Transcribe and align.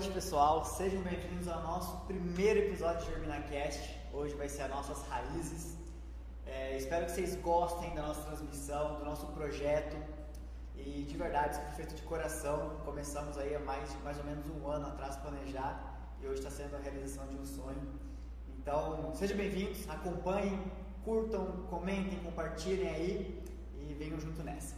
noite, 0.00 0.14
pessoal. 0.14 0.64
Sejam 0.64 1.02
bem-vindos 1.02 1.46
ao 1.46 1.62
nosso 1.62 1.94
primeiro 2.06 2.60
episódio 2.60 3.00
de 3.04 3.12
GerminaCast. 3.12 3.98
Hoje 4.14 4.34
vai 4.34 4.48
ser 4.48 4.62
as 4.62 4.70
nossas 4.70 5.06
raízes. 5.08 5.76
É, 6.46 6.74
espero 6.74 7.04
que 7.04 7.12
vocês 7.12 7.36
gostem 7.36 7.94
da 7.94 8.00
nossa 8.06 8.22
transmissão, 8.22 8.98
do 8.98 9.04
nosso 9.04 9.26
projeto. 9.26 9.94
E 10.74 11.02
de 11.02 11.16
verdade, 11.18 11.50
isso 11.52 11.60
foi 11.66 11.72
feito 11.74 11.94
de 11.96 12.02
coração. 12.02 12.78
Começamos 12.82 13.36
aí 13.36 13.54
há 13.54 13.60
mais, 13.60 13.94
mais 14.02 14.16
ou 14.16 14.24
menos 14.24 14.46
um 14.48 14.66
ano 14.66 14.86
atrás 14.86 15.16
planejar 15.16 15.74
e 16.22 16.26
hoje 16.26 16.38
está 16.38 16.50
sendo 16.50 16.76
a 16.76 16.78
realização 16.78 17.26
de 17.26 17.36
um 17.36 17.44
sonho. 17.44 18.00
Então, 18.56 19.12
sejam 19.14 19.36
bem-vindos, 19.36 19.86
acompanhem, 19.86 20.58
curtam, 21.04 21.44
comentem, 21.68 22.18
compartilhem 22.20 22.88
aí 22.88 23.44
e 23.76 23.92
venham 23.92 24.18
junto 24.18 24.42
nessa. 24.42 24.76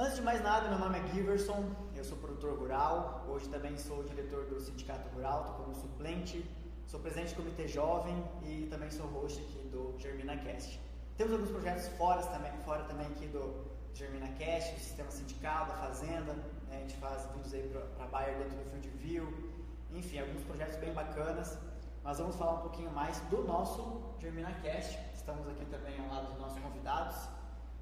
Antes 0.00 0.16
de 0.16 0.22
mais 0.22 0.42
nada, 0.42 0.66
meu 0.70 0.78
nome 0.78 0.98
é 0.98 1.06
Giverson, 1.08 1.62
eu 1.94 2.02
sou 2.02 2.16
produtor 2.16 2.58
rural, 2.58 3.22
hoje 3.28 3.46
também 3.50 3.76
sou 3.76 4.02
diretor 4.02 4.46
do 4.46 4.58
Sindicato 4.58 5.06
Rural, 5.10 5.40
estou 5.42 5.56
como 5.56 5.74
suplente, 5.74 6.42
sou 6.86 6.98
presidente 7.00 7.34
do 7.34 7.42
Comitê 7.42 7.68
Jovem 7.68 8.24
e 8.42 8.66
também 8.70 8.90
sou 8.90 9.06
host 9.08 9.38
aqui 9.42 9.68
do 9.68 9.94
GerminaCast. 9.98 10.80
Temos 11.18 11.34
alguns 11.34 11.50
projetos 11.50 11.88
fora 11.98 12.22
também, 12.22 12.50
fora 12.64 12.84
também 12.84 13.08
aqui 13.08 13.26
do 13.26 13.62
GerminaCast, 13.92 14.72
do 14.72 14.80
Sistema 14.80 15.10
Sindical, 15.10 15.66
da 15.66 15.74
Fazenda, 15.74 16.32
né? 16.32 16.76
a 16.76 16.80
gente 16.80 16.96
faz 16.96 17.26
vídeos 17.34 17.52
aí 17.52 17.70
para 17.98 18.06
Bayer 18.06 18.38
dentro 18.38 18.56
do 18.56 18.70
Field 18.70 18.88
View, 19.02 19.52
enfim, 19.92 20.20
alguns 20.20 20.42
projetos 20.44 20.76
bem 20.76 20.94
bacanas, 20.94 21.58
mas 22.02 22.16
vamos 22.16 22.36
falar 22.36 22.54
um 22.54 22.62
pouquinho 22.62 22.90
mais 22.92 23.20
do 23.28 23.44
nosso 23.44 24.00
GerminaCast, 24.18 24.98
estamos 25.12 25.46
aqui 25.46 25.66
também 25.66 26.00
ao 26.00 26.08
lado 26.08 26.28
dos 26.28 26.38
nossos 26.38 26.58
convidados, 26.58 27.28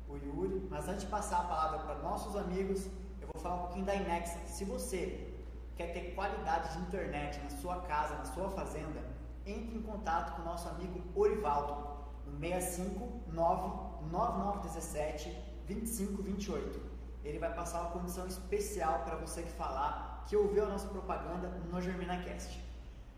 o 0.08 0.16
Yuri. 0.16 0.66
Mas 0.70 0.88
antes 0.88 1.02
de 1.02 1.08
passar 1.08 1.40
a 1.40 1.44
palavra 1.44 1.80
para 1.80 1.96
nossos 1.96 2.34
amigos, 2.36 2.86
eu 3.20 3.28
vou 3.32 3.42
falar 3.42 3.56
um 3.56 3.62
pouquinho 3.62 3.86
da 3.86 3.94
Inexa. 3.94 4.38
Se 4.46 4.64
você 4.64 5.34
quer 5.76 5.92
ter 5.92 6.14
qualidade 6.14 6.72
de 6.72 6.78
internet 6.82 7.40
na 7.42 7.50
sua 7.50 7.80
casa, 7.82 8.16
na 8.16 8.24
sua 8.24 8.48
fazenda, 8.50 9.04
entre 9.46 9.76
em 9.76 9.82
contato 9.82 10.36
com 10.36 10.42
o 10.42 10.44
nosso 10.44 10.68
amigo 10.68 11.00
Orivaldo 11.14 11.98
no 12.26 12.38
6599917 12.40 15.32
2528. 15.66 16.80
Ele 17.24 17.38
vai 17.38 17.54
passar 17.54 17.82
uma 17.82 17.90
condição 17.90 18.26
especial 18.26 19.04
para 19.04 19.16
você 19.16 19.42
que 19.42 19.50
falar 19.50 20.24
que 20.26 20.36
ouviu 20.36 20.64
a 20.64 20.68
nossa 20.68 20.88
propaganda 20.88 21.48
no 21.70 21.80
GerminaCast. 21.80 22.64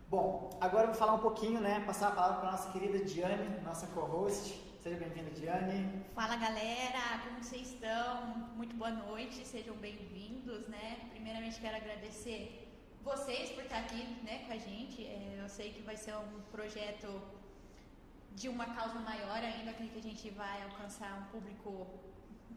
Bom, 0.09 0.49
agora 0.59 0.83
eu 0.83 0.87
vou 0.87 0.95
falar 0.95 1.13
um 1.13 1.19
pouquinho, 1.19 1.61
né, 1.61 1.81
passar 1.85 2.09
a 2.09 2.11
palavra 2.11 2.41
para 2.41 2.51
nossa 2.51 2.69
querida 2.71 2.99
Diane, 3.03 3.61
nossa 3.63 3.87
co-host. 3.87 4.70
Seja 4.83 4.97
bem-vinda, 4.97 5.29
Diane. 5.39 6.03
Fala, 6.15 6.35
galera. 6.37 7.21
Como 7.23 7.43
vocês 7.43 7.67
estão? 7.73 8.49
Muito 8.59 8.75
boa 8.75 8.89
noite. 8.89 9.45
Sejam 9.45 9.75
bem-vindos, 9.75 10.67
né? 10.69 11.07
Primeiramente, 11.11 11.61
quero 11.61 11.77
agradecer 11.77 12.67
vocês 13.03 13.51
por 13.51 13.63
estar 13.63 13.77
aqui, 13.77 14.01
né, 14.23 14.43
com 14.47 14.53
a 14.53 14.57
gente. 14.57 15.05
É, 15.05 15.37
eu 15.39 15.47
sei 15.47 15.71
que 15.71 15.83
vai 15.83 15.95
ser 15.95 16.15
um 16.15 16.41
projeto 16.51 17.21
de 18.35 18.49
uma 18.49 18.65
causa 18.73 18.97
maior 19.01 19.37
ainda, 19.37 19.71
que 19.73 19.99
a 19.99 20.01
gente 20.01 20.31
vai 20.31 20.63
alcançar 20.63 21.13
um 21.19 21.25
público 21.25 21.87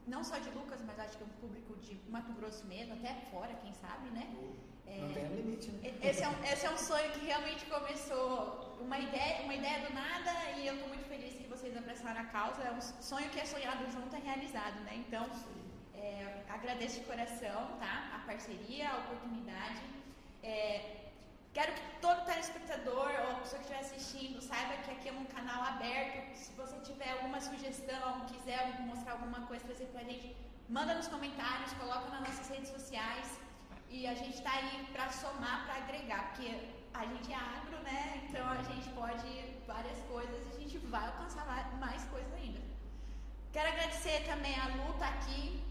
não 0.07 0.25
só 0.25 0.39
de 0.39 0.49
Lucas, 0.49 0.81
mas 0.87 0.99
acho 0.99 1.19
que 1.19 1.25
um 1.25 1.37
público 1.43 1.77
de 1.77 1.95
Mato 2.09 2.33
Grosso 2.33 2.65
mesmo, 2.67 2.95
até 2.95 3.13
fora, 3.31 3.53
quem 3.63 3.75
sabe, 3.75 4.09
né? 4.09 4.35
É, 4.87 4.99
não 4.99 5.13
tem 5.13 5.25
limite, 5.25 5.71
né? 5.71 5.95
Esse 6.03 6.23
é, 6.23 6.29
um, 6.29 6.45
esse 6.45 6.67
é 6.67 6.71
um 6.71 6.79
sonho 6.79 7.11
que 7.13 7.27
realmente 7.27 7.65
começou 7.67 8.77
uma 8.81 8.99
ideia, 8.99 9.43
uma 9.43 9.55
ideia 9.55 9.87
do 9.87 9.95
nada 9.95 10.33
e 10.57 10.67
eu 10.67 10.75
estou 10.75 10.89
muito 10.89 11.07
feliz 11.09 11.35
que 11.35 11.49
vocês 11.49 11.77
abraçaram 11.77 12.21
a 12.21 12.25
causa. 12.25 12.63
É 12.63 12.73
um 12.73 12.81
sonho 12.81 13.29
que 13.31 13.41
é 13.41 13.45
sonhado 13.45 13.91
junto 13.91 14.15
é 14.15 14.19
realizado, 14.19 14.79
né? 14.81 14.95
Então, 14.97 15.25
é, 15.95 16.43
agradeço 16.49 17.01
de 17.01 17.07
coração, 17.07 17.77
tá? 17.79 18.13
A 18.17 18.19
parceria, 18.27 18.91
a 18.91 18.99
oportunidade. 18.99 19.81
É, 20.43 21.05
Quero 21.55 21.73
que 21.73 21.83
todo 22.01 22.25
telespectador 22.25 23.11
ou 23.27 23.35
pessoa 23.37 23.63
que 23.63 23.67
estiver 23.67 23.79
assistindo 23.79 24.43
saiba 24.43 24.75
que 24.83 24.91
aqui 24.91 25.09
é 25.09 25.13
um 25.13 25.25
canal 25.27 25.63
aberto. 25.63 26.37
Se 26.37 26.53
você 26.55 26.77
tiver 26.81 27.13
alguma 27.13 27.41
sugestão, 27.41 28.27
quiser 28.27 28.81
mostrar 28.81 29.13
alguma 29.13 29.41
coisa, 29.47 29.65
trazer 29.65 29.87
pra 29.93 30.03
gente, 30.03 30.35
manda 30.69 30.95
nos 30.95 31.07
comentários, 31.07 31.73
coloca 31.75 32.09
nas 32.11 32.23
nossas 32.29 32.49
redes 32.49 32.71
sociais. 32.71 33.39
E 33.89 34.07
a 34.07 34.15
gente 34.15 34.37
está 34.37 34.53
aí 34.53 34.87
para 34.93 35.11
somar, 35.11 35.65
para 35.65 35.77
agregar, 35.77 36.31
porque 36.31 36.49
a 36.93 37.05
gente 37.07 37.33
é 37.33 37.37
agro, 37.37 37.79
né? 37.83 38.27
Então 38.29 38.47
a 38.49 38.63
gente 38.63 38.89
pode 38.91 39.55
várias 39.67 39.99
coisas 40.07 40.47
e 40.53 40.57
a 40.57 40.61
gente 40.61 40.79
vai 40.87 41.07
alcançar 41.07 41.45
mais 41.79 42.05
coisas 42.05 42.33
ainda. 42.35 42.61
Quero 43.53 43.69
agradecer 43.69 44.25
também 44.25 44.59
a 44.59 44.67
Lu 44.77 44.93
tá 44.95 45.09
aqui, 45.09 45.63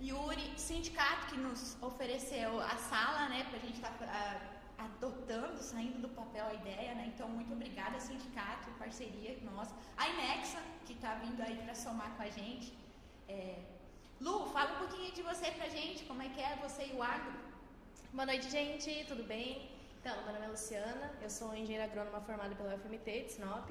Yuri, 0.00 0.54
sindicato 0.56 1.26
que 1.28 1.36
nos 1.36 1.80
ofereceu 1.80 2.60
a 2.60 2.76
sala, 2.76 3.28
né, 3.28 3.44
para 3.48 3.58
a 3.58 3.60
gente 3.60 3.74
estar 3.74 3.92
tá, 3.92 4.40
adotando, 4.78 5.58
saindo 5.58 6.00
do 6.00 6.08
papel 6.08 6.46
a 6.46 6.54
ideia, 6.54 6.94
né? 6.94 7.12
Então 7.14 7.28
muito 7.28 7.52
obrigada 7.52 8.00
sindicato, 8.00 8.70
parceria 8.78 9.38
nossa, 9.42 9.74
a 9.96 10.08
Inexa 10.08 10.58
que 10.84 10.94
está 10.94 11.14
vindo 11.14 11.40
aí 11.40 11.56
para 11.64 11.74
somar 11.74 12.10
com 12.16 12.22
a 12.22 12.30
gente. 12.30 12.72
É... 13.28 13.71
Lu, 14.24 14.46
fala 14.50 14.74
um 14.74 14.78
pouquinho 14.86 15.10
de 15.10 15.20
você 15.20 15.50
pra 15.50 15.68
gente, 15.68 16.04
como 16.04 16.22
é 16.22 16.28
que 16.28 16.40
é 16.40 16.54
você 16.62 16.84
e 16.86 16.92
o 16.92 17.02
agro? 17.02 17.32
Boa 18.12 18.24
noite, 18.24 18.48
gente, 18.48 19.04
tudo 19.08 19.24
bem? 19.24 19.68
Então, 19.98 20.14
meu 20.22 20.32
nome 20.34 20.46
é 20.46 20.48
Luciana, 20.48 21.10
eu 21.20 21.28
sou 21.28 21.52
engenheira 21.52 21.86
agrônoma 21.86 22.20
formada 22.20 22.54
pela 22.54 22.76
UFMT 22.76 23.22
de 23.22 23.32
Sinop 23.32 23.68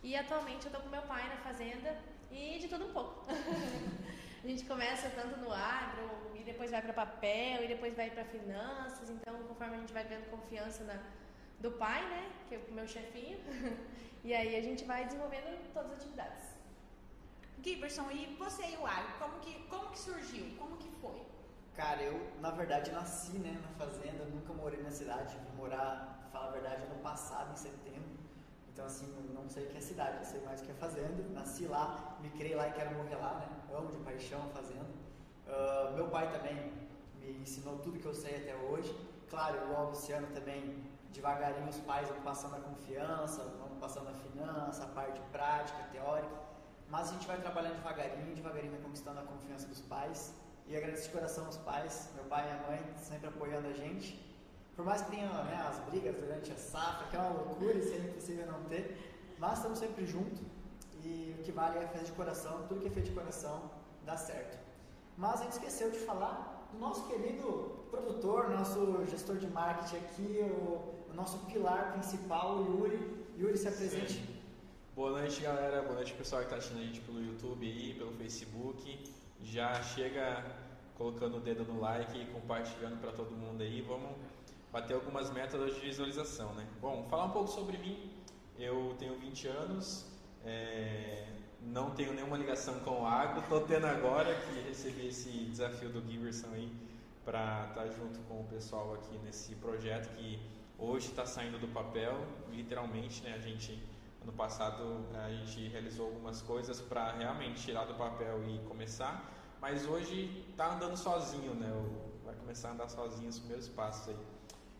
e 0.00 0.14
atualmente 0.14 0.66
eu 0.66 0.70
tô 0.70 0.78
com 0.78 0.88
meu 0.88 1.02
pai 1.02 1.28
na 1.28 1.38
fazenda 1.38 1.98
e 2.30 2.60
de 2.60 2.68
tudo 2.68 2.86
um 2.86 2.92
pouco. 2.92 3.26
a 4.44 4.46
gente 4.46 4.64
começa 4.66 5.10
tanto 5.10 5.40
no 5.40 5.50
agro 5.52 6.08
e 6.36 6.44
depois 6.44 6.70
vai 6.70 6.80
para 6.80 6.92
papel 6.92 7.64
e 7.64 7.66
depois 7.66 7.96
vai 7.96 8.08
para 8.08 8.24
finanças, 8.24 9.10
então 9.10 9.34
conforme 9.48 9.74
a 9.74 9.80
gente 9.80 9.92
vai 9.92 10.04
ganhando 10.04 10.30
confiança 10.30 10.84
na, 10.84 10.96
do 11.58 11.72
pai, 11.72 12.08
né, 12.08 12.30
que 12.48 12.54
é 12.54 12.60
o 12.70 12.72
meu 12.72 12.86
chefinho, 12.86 13.40
e 14.22 14.32
aí 14.32 14.54
a 14.54 14.62
gente 14.62 14.84
vai 14.84 15.04
desenvolvendo 15.06 15.72
todas 15.74 15.90
as 15.90 15.98
atividades. 15.98 16.51
Giberson, 17.62 18.10
e 18.10 18.34
você 18.38 18.62
e 18.64 18.76
o 18.76 18.86
agro, 18.86 19.12
como 19.18 19.38
que, 19.40 19.54
como 19.68 19.90
que 19.90 19.98
surgiu? 19.98 20.44
Como 20.58 20.76
que 20.76 20.90
foi? 21.00 21.22
Cara, 21.74 22.02
eu, 22.02 22.20
na 22.40 22.50
verdade, 22.50 22.90
nasci 22.90 23.38
né, 23.38 23.58
na 23.62 23.86
fazenda, 23.86 24.24
nunca 24.24 24.52
morei 24.52 24.82
na 24.82 24.90
cidade, 24.90 25.36
vim 25.36 25.56
morar, 25.56 26.28
falar 26.32 26.48
a 26.48 26.50
verdade, 26.50 26.82
ano 26.82 27.00
passado, 27.02 27.52
em 27.52 27.56
setembro. 27.56 28.10
Então, 28.72 28.84
assim, 28.84 29.06
não 29.32 29.48
sei 29.48 29.66
o 29.66 29.68
que 29.68 29.78
é 29.78 29.80
cidade, 29.80 30.18
eu 30.18 30.24
sei 30.24 30.40
mais 30.40 30.60
o 30.60 30.64
que 30.64 30.72
é 30.72 30.74
fazenda. 30.74 31.22
Nasci 31.32 31.66
lá, 31.66 32.16
me 32.20 32.30
criei 32.30 32.54
lá 32.54 32.68
e 32.68 32.72
quero 32.72 32.94
morrer 32.96 33.16
lá, 33.16 33.34
né? 33.34 33.48
Amo 33.76 33.90
de 33.90 33.98
paixão 33.98 34.40
a 34.42 34.48
fazenda. 34.48 34.90
Uh, 35.46 35.94
meu 35.94 36.08
pai 36.08 36.30
também 36.32 36.72
me 37.20 37.42
ensinou 37.42 37.78
tudo 37.78 37.98
que 37.98 38.06
eu 38.06 38.14
sei 38.14 38.36
até 38.36 38.56
hoje. 38.56 38.94
Claro, 39.30 39.58
o 39.72 39.90
Luciano 39.90 40.26
também, 40.28 40.82
devagarinho 41.10 41.68
os 41.68 41.78
pais 41.80 42.08
vão 42.08 42.20
passando 42.22 42.56
a 42.56 42.60
confiança, 42.60 43.44
vão 43.44 43.76
passando 43.78 44.08
a 44.08 44.14
finança, 44.14 44.84
a 44.84 44.88
parte 44.88 45.20
prática, 45.30 45.78
teórica. 45.92 46.51
Mas 46.92 47.08
a 47.08 47.12
gente 47.14 47.26
vai 47.26 47.40
trabalhando 47.40 47.76
devagarinho, 47.76 48.34
devagarinho 48.34 48.72
vai 48.72 48.82
conquistando 48.82 49.18
a 49.20 49.22
confiança 49.22 49.66
dos 49.66 49.80
pais. 49.80 50.34
E 50.66 50.76
agradeço 50.76 51.04
de 51.04 51.14
coração 51.14 51.46
aos 51.46 51.56
pais, 51.56 52.10
meu 52.14 52.24
pai 52.24 52.42
e 52.42 52.52
minha 52.52 52.62
mãe, 52.68 52.94
sempre 52.98 53.28
apoiando 53.28 53.66
a 53.68 53.72
gente. 53.72 54.08
Por 54.76 54.84
mais 54.84 55.00
que 55.00 55.10
tenha 55.12 55.26
né, 55.44 55.66
as 55.70 55.78
brigas 55.86 56.14
durante 56.16 56.52
a 56.52 56.56
safra, 56.56 57.06
que 57.08 57.16
é 57.16 57.18
uma 57.18 57.30
loucura, 57.30 57.78
isso 57.78 57.94
é 57.94 57.96
impossível 57.96 58.46
não 58.46 58.62
ter, 58.64 58.84
mas 59.38 59.56
estamos 59.56 59.78
sempre 59.78 60.04
juntos. 60.06 60.42
E 61.02 61.34
o 61.38 61.42
que 61.42 61.50
vale 61.50 61.78
é 61.78 61.86
fazer 61.86 62.04
de 62.04 62.12
coração, 62.12 62.66
tudo 62.68 62.82
que 62.82 62.88
é 62.88 62.90
feito 62.90 63.06
de 63.06 63.14
coração 63.14 63.70
dá 64.04 64.18
certo. 64.18 64.58
Mas 65.16 65.40
a 65.40 65.44
gente 65.44 65.52
esqueceu 65.52 65.90
de 65.90 65.98
falar 65.98 66.68
do 66.72 66.78
nosso 66.78 67.06
querido 67.08 67.86
produtor, 67.90 68.50
nosso 68.50 69.06
gestor 69.06 69.36
de 69.38 69.46
marketing 69.46 69.96
aqui, 69.96 70.40
o, 70.42 71.10
o 71.10 71.14
nosso 71.14 71.38
pilar 71.46 71.92
principal, 71.94 72.58
o 72.58 72.66
Yuri. 72.66 73.26
Yuri, 73.38 73.56
se 73.56 73.66
apresente. 73.66 74.12
Sim. 74.12 74.31
Boa 74.94 75.10
noite, 75.10 75.40
galera. 75.40 75.80
Boa 75.80 75.94
noite, 75.94 76.12
pessoal 76.12 76.42
que 76.42 76.48
está 76.48 76.58
assistindo 76.58 76.82
a 76.82 76.84
gente 76.84 77.00
pelo 77.00 77.18
YouTube 77.24 77.64
aí, 77.64 77.94
pelo 77.94 78.12
Facebook. 78.12 79.10
Já 79.40 79.82
chega 79.82 80.44
colocando 80.98 81.38
o 81.38 81.40
dedo 81.40 81.64
no 81.64 81.80
like 81.80 82.20
e 82.20 82.26
compartilhando 82.26 83.00
para 83.00 83.10
todo 83.10 83.30
mundo 83.30 83.62
aí. 83.62 83.80
Vamos 83.80 84.10
bater 84.70 84.92
algumas 84.92 85.30
metas 85.30 85.74
de 85.74 85.80
visualização, 85.80 86.52
né? 86.52 86.68
Bom, 86.78 87.06
falar 87.08 87.24
um 87.24 87.30
pouco 87.30 87.48
sobre 87.48 87.78
mim. 87.78 88.12
Eu 88.58 88.94
tenho 88.98 89.18
20 89.18 89.48
anos, 89.48 90.04
é, 90.44 91.26
não 91.62 91.92
tenho 91.92 92.12
nenhuma 92.12 92.36
ligação 92.36 92.78
com 92.80 93.00
o 93.00 93.06
agro, 93.06 93.40
estou 93.40 93.62
tendo 93.62 93.86
agora 93.86 94.34
que 94.34 94.60
recebi 94.68 95.06
esse 95.06 95.30
desafio 95.30 95.88
do 95.88 96.06
Giverson 96.06 96.48
aí 96.52 96.70
para 97.24 97.68
estar 97.70 97.84
tá 97.84 97.88
junto 97.88 98.18
com 98.28 98.42
o 98.42 98.44
pessoal 98.44 98.92
aqui 98.92 99.16
nesse 99.24 99.54
projeto 99.54 100.14
que 100.16 100.38
hoje 100.78 101.06
está 101.06 101.24
saindo 101.24 101.58
do 101.58 101.68
papel, 101.68 102.14
literalmente, 102.50 103.22
né? 103.22 103.32
A 103.34 103.38
gente 103.38 103.90
ano 104.22 104.32
passado 104.32 105.04
a 105.14 105.30
gente 105.30 105.68
realizou 105.68 106.06
algumas 106.06 106.40
coisas 106.40 106.80
para 106.80 107.12
realmente 107.12 107.62
tirar 107.62 107.84
do 107.84 107.94
papel 107.94 108.42
e 108.48 108.58
começar, 108.68 109.28
mas 109.60 109.86
hoje 109.86 110.44
está 110.50 110.74
andando 110.74 110.96
sozinho, 110.96 111.54
né? 111.54 111.70
Vai 112.24 112.34
começar 112.36 112.68
a 112.68 112.72
andar 112.72 112.88
sozinho 112.88 113.28
os 113.28 113.38
primeiros 113.38 113.68
passos 113.68 114.08
aí. 114.08 114.16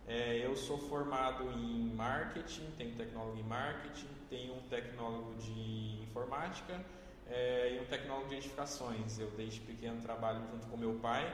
É, 0.06 0.44
eu 0.44 0.56
sou 0.56 0.78
formado 0.78 1.44
em 1.52 1.92
marketing, 1.94 2.70
tenho 2.76 2.94
tecnólogo 2.96 3.38
em 3.38 3.42
marketing, 3.42 4.08
tenho 4.28 4.54
um 4.54 4.62
tecnólogo 4.62 5.34
de 5.36 6.02
informática, 6.02 6.84
é, 7.26 7.76
e 7.76 7.80
um 7.80 7.84
tecnólogo 7.84 8.28
de 8.28 8.36
edificações. 8.36 9.18
Eu 9.18 9.30
desde 9.32 9.60
pequeno 9.60 10.00
trabalho 10.00 10.40
junto 10.50 10.66
com 10.66 10.76
meu 10.76 10.94
pai, 10.94 11.32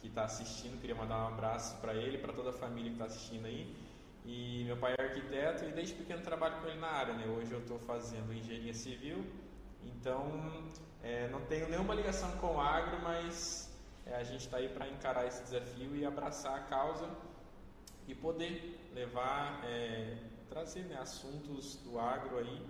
que 0.00 0.08
está 0.08 0.24
assistindo, 0.24 0.80
queria 0.80 0.94
mandar 0.94 1.24
um 1.24 1.28
abraço 1.28 1.76
para 1.80 1.94
ele, 1.94 2.18
para 2.18 2.32
toda 2.32 2.50
a 2.50 2.52
família 2.52 2.90
que 2.90 2.96
está 2.96 3.06
assistindo 3.06 3.46
aí. 3.46 3.74
E 4.28 4.62
meu 4.64 4.76
pai 4.76 4.94
é 4.98 5.02
arquiteto 5.02 5.64
e 5.64 5.72
desde 5.72 5.94
pequeno 5.94 6.20
trabalho 6.20 6.60
com 6.60 6.68
ele 6.68 6.78
na 6.78 6.88
área. 6.88 7.14
Né? 7.14 7.26
Hoje 7.26 7.50
eu 7.50 7.60
estou 7.60 7.78
fazendo 7.78 8.30
engenharia 8.30 8.74
civil, 8.74 9.24
então 9.82 10.68
é, 11.02 11.28
não 11.28 11.40
tenho 11.46 11.66
nenhuma 11.66 11.94
ligação 11.94 12.30
com 12.32 12.56
o 12.56 12.60
agro, 12.60 13.00
mas 13.02 13.74
é, 14.04 14.16
a 14.16 14.22
gente 14.22 14.42
está 14.42 14.58
aí 14.58 14.68
para 14.68 14.86
encarar 14.86 15.26
esse 15.26 15.42
desafio 15.44 15.96
e 15.96 16.04
abraçar 16.04 16.56
a 16.56 16.60
causa 16.60 17.08
e 18.06 18.14
poder 18.14 18.78
levar, 18.94 19.64
é, 19.64 20.18
trazer 20.50 20.82
né, 20.82 20.98
assuntos 21.00 21.76
do 21.76 21.98
agro 21.98 22.36
aí. 22.36 22.62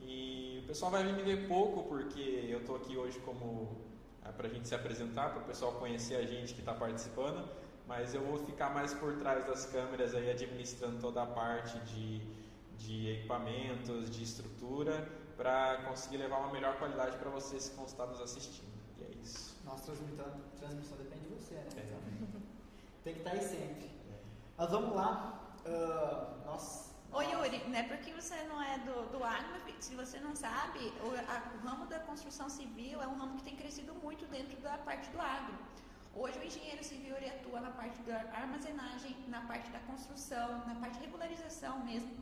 E 0.00 0.60
o 0.64 0.66
pessoal 0.66 0.90
vai 0.90 1.04
me 1.04 1.22
ver 1.22 1.46
pouco 1.46 1.82
porque 1.90 2.46
eu 2.48 2.60
estou 2.60 2.76
aqui 2.76 2.96
hoje 2.96 3.18
como 3.18 3.76
é, 4.24 4.32
para 4.32 4.46
a 4.46 4.50
gente 4.50 4.66
se 4.66 4.74
apresentar, 4.74 5.28
para 5.28 5.42
o 5.42 5.44
pessoal 5.44 5.72
conhecer 5.72 6.16
a 6.16 6.24
gente 6.24 6.54
que 6.54 6.60
está 6.60 6.72
participando, 6.72 7.46
mas 7.86 8.14
eu 8.14 8.22
vou 8.22 8.38
ficar 8.38 8.70
mais 8.70 8.94
por 8.94 9.16
trás 9.18 9.46
das 9.46 9.66
câmeras 9.66 10.14
aí 10.14 10.30
administrando 10.30 11.00
toda 11.00 11.22
a 11.22 11.26
parte 11.26 11.78
de, 11.80 12.20
de 12.78 13.10
equipamentos, 13.10 14.10
de 14.10 14.22
estrutura, 14.22 15.08
para 15.36 15.82
conseguir 15.88 16.18
levar 16.18 16.38
uma 16.38 16.52
melhor 16.52 16.76
qualidade 16.78 17.16
para 17.16 17.30
vocês 17.30 17.68
que 17.68 17.76
vão 17.76 17.86
estar 17.86 18.06
nos 18.06 18.20
assistindo. 18.20 18.72
E 18.98 19.04
é 19.04 19.10
isso. 19.22 19.56
Nossa 19.64 19.84
transmissão, 19.92 20.26
transmissão 20.58 20.98
depende 20.98 21.26
de 21.26 21.34
você, 21.34 21.54
né? 21.54 21.68
É. 21.76 22.42
Tem 23.04 23.14
que 23.14 23.20
estar 23.20 23.32
aí 23.32 23.42
sempre. 23.42 23.90
Mas 24.56 24.70
vamos 24.70 24.94
lá. 24.94 25.56
Uh, 25.66 26.46
nossa. 26.46 26.92
Ô 27.12 27.20
Yuri, 27.20 27.62
não 27.68 27.78
é 27.78 27.82
porque 27.82 28.12
você 28.12 28.36
não 28.44 28.62
é 28.62 28.78
do, 28.78 29.10
do 29.10 29.22
agro, 29.22 29.60
se 29.82 29.94
você 29.96 30.20
não 30.20 30.34
sabe, 30.36 30.78
o, 31.02 31.08
a, 31.28 31.52
o 31.56 31.66
ramo 31.66 31.86
da 31.86 31.98
construção 31.98 32.48
civil 32.48 33.02
é 33.02 33.06
um 33.06 33.18
ramo 33.18 33.36
que 33.36 33.42
tem 33.42 33.56
crescido 33.56 33.92
muito 33.94 34.24
dentro 34.26 34.58
da 34.60 34.78
parte 34.78 35.10
do 35.10 35.20
agro. 35.20 35.54
Hoje 36.14 36.38
o 36.38 36.44
engenheiro 36.44 36.84
civil 36.84 37.16
ele 37.16 37.30
atua 37.30 37.60
na 37.60 37.70
parte 37.70 38.00
da 38.02 38.18
armazenagem, 38.42 39.16
na 39.28 39.40
parte 39.42 39.70
da 39.70 39.78
construção, 39.80 40.48
na 40.66 40.74
parte 40.74 40.98
de 40.98 41.04
regularização 41.06 41.84
mesmo. 41.84 42.12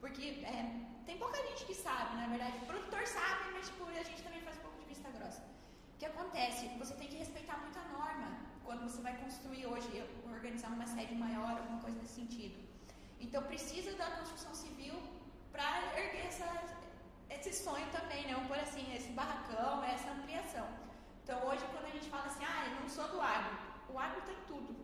Porque 0.00 0.44
é, 0.54 0.58
tem 1.06 1.18
pouca 1.18 1.38
gente 1.48 1.64
que 1.64 1.74
sabe, 1.74 2.16
na 2.16 2.26
verdade. 2.28 2.56
O 2.62 2.66
produtor 2.66 3.04
sabe, 3.06 3.50
mas 3.52 3.68
tipo, 3.68 3.84
a 3.84 4.02
gente 4.02 4.22
também 4.22 4.40
faz 4.42 4.56
um 4.58 4.62
pouco 4.62 4.78
de 4.78 4.86
vista 4.86 5.10
grossa. 5.10 5.42
O 5.94 5.98
que 5.98 6.06
acontece? 6.06 6.68
Você 6.78 6.94
tem 6.94 7.08
que 7.08 7.16
respeitar 7.16 7.56
muita 7.58 7.80
norma 7.96 8.28
quando 8.64 8.82
você 8.82 9.02
vai 9.02 9.16
construir 9.16 9.66
hoje, 9.66 9.88
organizar 10.32 10.68
uma 10.68 10.86
sede 10.86 11.14
maior, 11.14 11.50
alguma 11.50 11.80
coisa 11.80 11.98
nesse 11.98 12.14
sentido. 12.14 12.56
Então 13.20 13.42
precisa 13.42 13.92
da 13.96 14.06
construção 14.18 14.54
civil 14.54 14.94
para 15.50 15.66
erguer 15.96 16.26
essa, 16.26 16.48
esse 17.28 17.52
sonho 17.52 17.86
também, 17.90 18.26
né? 18.26 18.34
Por 18.46 18.58
assim, 18.58 18.84
esse 18.94 19.10
barracão, 19.10 19.82
essa 19.84 20.10
ampliação. 20.10 20.81
Então 21.22 21.38
hoje 21.46 21.64
quando 21.72 21.86
a 21.86 21.90
gente 21.90 22.08
fala 22.08 22.26
assim, 22.26 22.44
ah, 22.44 22.66
eu 22.66 22.80
não 22.80 22.88
sou 22.88 23.08
do 23.08 23.20
agro, 23.20 23.56
o 23.88 23.98
agro 23.98 24.20
tem 24.22 24.36
tudo. 24.46 24.74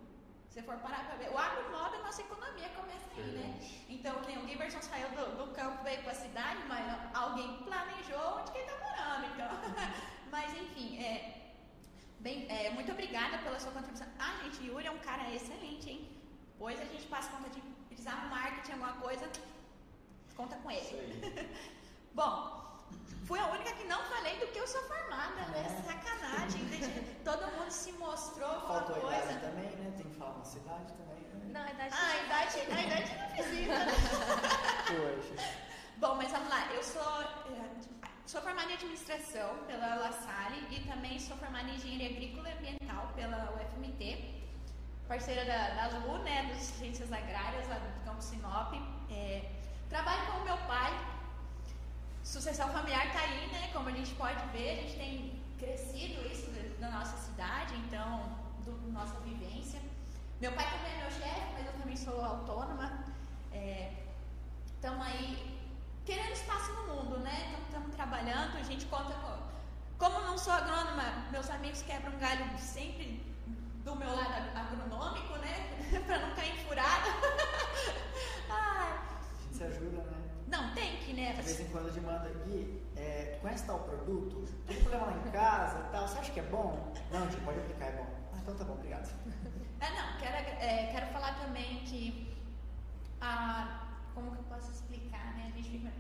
Se 0.49 0.63
for 0.63 0.77
parar 0.79 1.05
para 1.07 1.17
ver, 1.17 1.31
o 1.31 1.39
agro 1.39 1.71
move 1.71 1.97
a 1.97 2.03
nossa 2.03 2.23
economia, 2.23 2.69
começa 2.71 3.07
aí, 3.17 3.31
né? 3.33 3.61
Então, 3.89 4.21
quem, 4.23 4.39
o 4.39 4.49
Giberson 4.49 4.81
saiu 4.83 5.09
do, 5.11 5.37
do 5.37 5.53
campo, 5.53 5.85
veio 5.85 6.03
para 6.03 6.13
a 6.13 6.15
cidade, 6.15 6.61
mas 6.67 6.85
alguém 7.15 7.59
planejou 7.59 8.39
onde 8.39 8.51
que 8.51 8.59
ele 8.59 8.67
está 8.67 8.79
morando, 8.87 9.27
então. 9.35 9.51
mas 10.33 10.53
enfim, 10.55 10.99
é, 10.99 11.53
bem, 12.19 12.47
é, 12.51 12.71
muito 12.71 12.91
obrigada 12.91 13.39
pela 13.39 13.61
sua 13.61 13.73
contribuição. 13.73 14.09
Ah, 14.19 14.41
gente, 14.43 14.67
Yuri 14.67 14.87
é 14.87 14.91
um 14.91 14.99
cara 14.99 15.33
excelente, 15.33 15.91
hein? 15.91 16.09
Pois 16.59 16.81
a 16.81 16.85
gente 16.85 17.07
passa 17.07 17.31
conta 17.31 17.51
de 17.51 17.61
precisar 17.89 18.25
no 18.25 18.31
marketing, 18.31 18.73
alguma 18.73 18.95
coisa, 18.95 19.31
conta 20.35 20.57
com 20.57 20.71
ele. 20.71 21.49
Bom, 22.15 22.68
fui 23.27 23.39
a 23.39 23.47
única 23.47 23.73
que 23.73 23.85
não 23.85 24.03
falei 24.05 24.39
do 24.39 24.47
que 24.49 24.59
eu 24.59 24.67
sou 24.67 24.83
formada, 24.83 25.43
né? 25.53 25.65
É. 25.67 25.83
Sacanagem. 25.83 26.63
Todo 27.25 27.51
mundo 27.53 27.71
se 27.71 27.93
mostrou 27.93 28.49
alguma 28.49 28.81
Faltou 28.81 29.01
coisa. 29.03 29.25
Idade 29.25 29.41
também, 29.41 29.71
né? 29.77 29.93
Tem 29.97 30.07
que 30.11 30.17
falar 30.17 30.33
uma 30.33 30.45
cidade 30.45 30.93
também. 30.95 31.23
Né? 31.25 31.51
Não, 31.53 31.63
a 31.63 31.71
idade. 31.71 31.95
Ah, 31.95 32.11
a 32.11 32.25
idade, 32.25 32.61
a 32.61 32.83
idade 32.83 33.19
não 33.19 33.29
precisa, 33.37 33.79
né? 33.85 33.93
Poxa. 34.87 35.69
Bom, 35.99 36.15
mas 36.15 36.31
vamos 36.33 36.49
lá. 36.49 36.67
Eu 36.73 36.83
sou, 36.83 37.23
eh, 37.23 37.71
sou 38.25 38.41
formada 38.41 38.71
em 38.71 38.75
administração 38.75 39.59
pela 39.67 39.97
La 39.97 40.13
Salle 40.13 40.67
e 40.71 40.81
também 40.89 41.19
sou 41.19 41.37
formada 41.37 41.69
em 41.69 41.75
engenharia 41.75 42.11
agrícola 42.11 42.49
e 42.49 42.53
ambiental 42.53 43.13
pela 43.15 43.53
UFMT. 43.57 44.37
Parceira 45.07 45.45
da, 45.45 45.89
da 45.89 45.99
Lu, 45.99 46.19
né? 46.19 46.45
Das 46.49 46.63
ciências 46.63 47.13
agrárias 47.13 47.67
lá 47.69 47.79
do 47.79 48.05
Campo 48.05 48.23
Sinop. 48.23 48.73
É, 49.11 49.51
trabalho 49.89 50.33
com 50.33 50.39
o 50.39 50.45
meu 50.45 50.57
pai, 50.67 50.93
Sucessão 52.29 52.69
familiar 52.69 53.07
está 53.07 53.21
aí, 53.21 53.47
né? 53.51 53.71
Como 53.73 53.89
a 53.89 53.93
gente 53.93 54.15
pode 54.17 54.47
ver, 54.49 54.71
a 54.73 54.83
gente 54.83 54.97
tem 54.99 55.43
crescido 55.59 56.21
isso 56.31 56.51
na 56.79 56.91
nossa 56.91 57.17
cidade, 57.17 57.75
então, 57.77 58.37
do, 58.67 58.73
nossa 58.93 59.19
vivência. 59.21 59.81
Meu 60.39 60.53
pai 60.53 60.67
também 60.71 60.93
é 60.93 60.97
meu 60.99 61.11
chefe, 61.11 61.53
mas 61.55 61.67
eu 61.67 61.73
também 61.73 61.97
sou 61.97 62.23
autônoma. 62.23 63.03
Estamos 64.75 65.07
é, 65.07 65.11
aí 65.11 65.59
querendo 66.05 66.33
espaço 66.33 66.71
no 66.75 66.97
mundo, 66.97 67.19
né? 67.21 67.57
Estamos 67.65 67.97
trabalhando, 67.97 68.59
a 68.59 68.63
gente 68.63 68.85
conta 68.85 69.15
com. 69.15 69.49
Como 69.97 70.21
não 70.27 70.37
sou 70.37 70.53
agrônoma, 70.53 71.31
meus 71.33 71.49
amigos 71.49 71.81
quebram 71.81 72.19
galho 72.19 72.45
sempre 72.59 73.25
do 73.87 73.97
meu 73.97 74.15
lado 74.15 74.55
agronômico, 74.55 75.33
né? 75.39 75.79
para 76.07 76.19
não 76.19 76.37
cair 76.37 76.59
furada. 76.67 77.09
Ai. 78.51 78.99
Se 79.51 79.65
ajuda, 79.65 80.03
né? 80.03 80.28
Não, 80.49 80.75
tem 80.75 80.97
que, 80.99 81.13
né? 81.13 81.33
De 81.35 81.43
vez 81.43 81.61
em 81.61 81.69
quando 81.69 81.93
gente 81.93 82.05
manda 82.05 82.27
aqui, 82.27 82.83
é, 82.97 83.39
conhece 83.41 83.67
tal 83.67 83.81
produto? 83.81 84.49
Tem 84.67 84.81
problema 84.81 85.07
lá 85.07 85.13
em 85.13 85.31
casa 85.31 85.79
tal, 85.93 86.09
você 86.09 86.19
acha 86.19 86.33
que 86.33 86.41
é 86.41 86.45
bom? 86.45 86.93
Não, 87.13 87.31
gente, 87.31 87.41
pode 87.43 87.59
aplicar, 87.59 87.87
é 87.87 87.93
bom. 87.93 88.07
Ah, 88.33 88.39
então 88.43 88.55
tá 88.57 88.65
bom, 88.65 88.75
obrigado. 88.75 89.09
É, 89.81 89.91
não, 89.91 90.19
quero, 90.19 90.35
é, 90.35 90.91
quero 90.91 91.07
falar 91.13 91.39
também 91.39 91.79
que 91.85 92.37
a. 93.21 93.87
Como 94.13 94.33
que 94.33 94.39
eu 94.39 94.43
posso 94.43 94.73
explicar, 94.73 95.37
né? 95.37 95.53
A 95.53 95.57
gente 95.57 95.71
fica. 95.71 95.93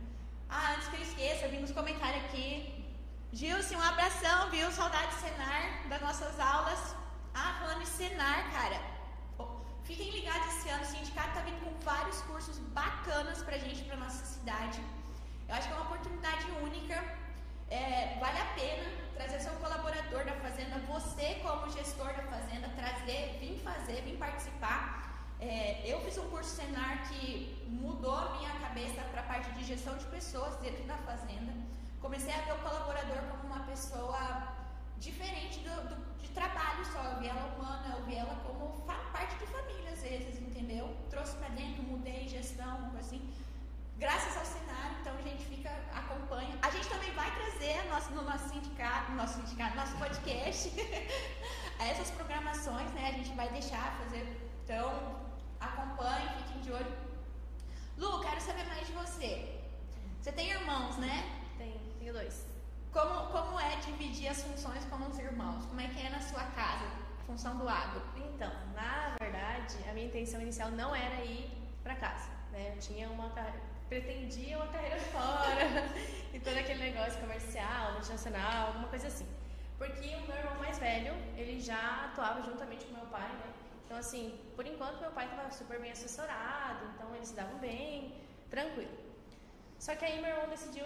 Ah, 0.48 0.72
antes 0.72 0.88
que 0.88 0.96
eu 0.96 1.02
esqueça, 1.02 1.44
eu 1.44 1.50
vi 1.52 1.58
nos 1.58 1.70
comentários 1.70 2.24
aqui. 2.24 2.84
Gilson, 3.32 3.76
um 3.76 3.80
abração, 3.80 4.50
viu? 4.50 4.68
Saudade 4.72 5.14
de 5.14 5.20
Senar, 5.20 5.88
das 5.88 6.00
nossas 6.00 6.40
aulas. 6.40 6.96
Ah, 7.32 7.58
falando 7.60 7.78
de 7.82 7.86
Senar, 7.86 8.50
cara 8.50 8.97
Fiquem 9.88 10.10
ligados 10.10 10.46
esse 10.54 10.68
ano, 10.68 10.82
o 10.82 10.86
sindicato 10.86 11.28
está 11.28 11.40
vindo 11.40 11.64
com 11.64 11.72
vários 11.82 12.20
cursos 12.30 12.58
bacanas 12.80 13.42
para 13.42 13.56
a 13.56 13.58
gente, 13.58 13.84
para 13.84 13.96
nossa 13.96 14.22
cidade. 14.22 14.78
Eu 15.48 15.54
acho 15.54 15.66
que 15.66 15.72
é 15.72 15.76
uma 15.76 15.86
oportunidade 15.86 16.44
única. 16.62 16.96
É, 17.70 18.18
vale 18.20 18.38
a 18.38 18.44
pena 18.54 18.84
trazer 19.14 19.40
seu 19.40 19.52
colaborador 19.52 20.26
da 20.26 20.34
fazenda, 20.44 20.78
você 20.80 21.36
como 21.36 21.72
gestor 21.72 22.12
da 22.12 22.22
fazenda, 22.24 22.68
trazer, 22.76 23.38
vir 23.40 23.58
fazer, 23.60 24.02
vir 24.02 24.18
participar. 24.18 25.24
É, 25.40 25.80
eu 25.86 25.98
fiz 26.02 26.18
um 26.18 26.28
curso 26.28 26.50
Senar 26.54 27.08
que 27.08 27.66
mudou 27.66 28.14
a 28.14 28.36
minha 28.36 28.50
cabeça 28.60 29.00
para 29.10 29.22
a 29.22 29.24
parte 29.24 29.50
de 29.52 29.64
gestão 29.64 29.96
de 29.96 30.04
pessoas 30.04 30.54
dentro 30.56 30.84
da 30.84 30.98
fazenda. 30.98 31.54
Comecei 31.98 32.34
a 32.34 32.42
ver 32.42 32.52
o 32.52 32.58
colaborador 32.58 33.22
como 33.30 33.54
uma 33.54 33.64
pessoa 33.64 34.57
diferente 34.98 35.60
do, 35.60 35.88
do, 35.88 35.96
de 36.22 36.28
trabalho 36.28 36.84
só. 36.92 37.02
Eu 37.02 37.20
vi 37.20 37.28
ela 37.28 37.46
humana, 37.54 37.96
eu 37.96 38.04
vi 38.04 38.16
ela 38.16 38.34
como 38.46 38.82
parte 39.12 39.36
de 39.36 39.46
família 39.46 39.90
às 39.92 40.02
vezes, 40.02 40.40
entendeu? 40.40 40.94
Trouxe 41.10 41.36
para 41.36 41.48
dentro, 41.48 41.82
mudei 41.82 42.28
gestão, 42.28 42.92
assim. 42.98 43.20
Graças 43.96 44.36
ao 44.36 44.44
cenário, 44.44 44.96
então 45.00 45.14
a 45.16 45.22
gente 45.22 45.44
fica, 45.44 45.70
acompanha. 45.92 46.56
A 46.62 46.70
gente 46.70 46.88
também 46.88 47.10
vai 47.12 47.28
trazer 47.34 47.84
nosso, 47.90 48.12
no 48.12 48.22
nosso 48.22 48.48
sindicato, 48.50 49.10
nosso 49.12 49.40
sindicato, 49.40 49.76
nosso 49.76 49.96
podcast, 49.96 50.72
essas 51.80 52.10
programações, 52.12 52.90
né? 52.92 53.08
A 53.08 53.12
gente 53.12 53.30
vai 53.34 53.48
deixar 53.48 53.98
fazer. 53.98 54.24
Então, 54.64 55.18
acompanhe, 55.58 56.28
fiquem 56.38 56.60
de 56.60 56.72
olho. 56.72 56.96
Lu, 57.96 58.20
quero 58.20 58.40
saber 58.40 58.64
mais 58.66 58.86
de 58.86 58.92
você. 58.92 59.60
Você 60.20 60.30
tem 60.30 60.50
irmãos, 60.50 60.96
né? 60.98 61.42
Tenho, 61.58 61.80
tenho 61.98 62.12
dois. 62.12 62.47
Como, 62.92 63.30
como 63.30 63.60
é 63.60 63.76
dividir 63.76 64.28
as 64.28 64.42
funções 64.42 64.84
com 64.86 64.96
os 65.06 65.18
irmãos? 65.18 65.64
Como 65.66 65.80
é 65.80 65.88
que 65.88 66.00
é 66.00 66.08
na 66.10 66.20
sua 66.20 66.44
casa, 66.44 66.86
função 67.26 67.56
do 67.58 67.68
agro? 67.68 68.02
Então, 68.16 68.50
na 68.74 69.14
verdade, 69.20 69.76
a 69.88 69.92
minha 69.92 70.06
intenção 70.06 70.40
inicial 70.40 70.70
não 70.70 70.94
era 70.94 71.24
ir 71.24 71.50
para 71.82 71.94
casa. 71.96 72.30
Né? 72.50 72.72
Eu 72.74 72.78
tinha 72.78 73.08
uma 73.10 73.28
pretendia 73.88 74.56
uma 74.56 74.68
carreira 74.68 74.98
fora 75.12 75.64
e 76.32 76.40
todo 76.40 76.56
aquele 76.56 76.90
negócio 76.90 77.20
comercial, 77.20 77.92
multinacional, 77.92 78.68
alguma 78.68 78.88
coisa 78.88 79.08
assim. 79.08 79.26
Porque 79.76 80.08
o 80.16 80.26
meu 80.26 80.36
irmão 80.36 80.58
mais 80.58 80.78
velho, 80.78 81.14
ele 81.36 81.60
já 81.60 82.06
atuava 82.06 82.42
juntamente 82.42 82.84
com 82.86 82.94
meu 82.94 83.06
pai, 83.06 83.28
né? 83.28 83.52
Então, 83.84 83.96
assim, 83.96 84.38
por 84.54 84.66
enquanto 84.66 85.00
meu 85.00 85.10
pai 85.12 85.26
estava 85.26 85.50
super 85.50 85.80
bem 85.80 85.90
assessorado, 85.90 86.84
então 86.94 87.14
eles 87.14 87.28
se 87.28 87.34
davam 87.34 87.58
bem, 87.58 88.14
tranquilo. 88.50 88.92
Só 89.78 89.94
que 89.94 90.04
aí 90.04 90.20
meu 90.20 90.30
irmão 90.30 90.48
decidiu 90.48 90.84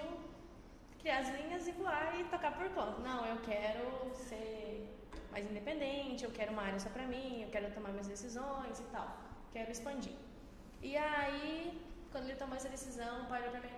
criar 1.02 1.18
as 1.18 1.28
linhas 1.37 1.66
e 1.66 1.73
voar 1.73 2.18
e 2.18 2.25
tocar 2.25 2.52
por 2.56 2.68
conta. 2.71 2.99
Não, 3.00 3.26
eu 3.26 3.38
quero 3.50 3.85
ser 4.14 4.88
mais 5.32 5.44
independente, 5.50 6.25
eu 6.25 6.30
quero 6.30 6.52
uma 6.52 6.62
área 6.62 6.78
só 6.78 6.90
pra 6.90 7.06
mim, 7.06 7.42
eu 7.42 7.50
quero 7.50 7.71
tomar 7.75 7.90
minhas 7.90 8.06
decisões 8.06 8.78
e 8.78 8.85
tal. 8.94 9.09
Quero 9.52 9.71
expandir. 9.71 10.14
E 10.80 10.97
aí, 10.97 11.80
quando 12.11 12.25
ele 12.28 12.37
tomou 12.37 12.56
essa 12.56 12.68
decisão, 12.68 13.14
olhou 13.30 13.50
pra 13.50 13.61
mim 13.61 13.68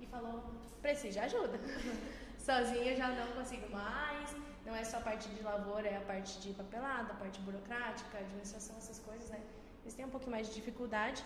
e 0.00 0.06
falou: 0.06 0.42
precisa 0.80 1.12
de 1.12 1.18
ajuda. 1.20 1.58
Sozinha 2.38 2.92
eu 2.92 2.96
já 2.96 3.08
não 3.08 3.28
consigo 3.38 3.70
mais. 3.70 4.34
Não 4.66 4.74
é 4.74 4.84
só 4.84 4.98
a 4.98 5.00
parte 5.00 5.28
de 5.28 5.42
lavoura, 5.42 5.88
é 5.88 5.96
a 5.96 6.00
parte 6.12 6.40
de 6.40 6.52
papelada, 6.54 7.12
a 7.12 7.16
parte 7.16 7.40
burocrática, 7.40 8.18
administração, 8.18 8.76
essas 8.76 8.98
coisas, 9.00 9.28
né? 9.30 9.40
Eles 9.82 9.94
têm 9.94 10.04
um 10.04 10.10
pouquinho 10.10 10.32
mais 10.32 10.48
de 10.48 10.54
dificuldade. 10.54 11.24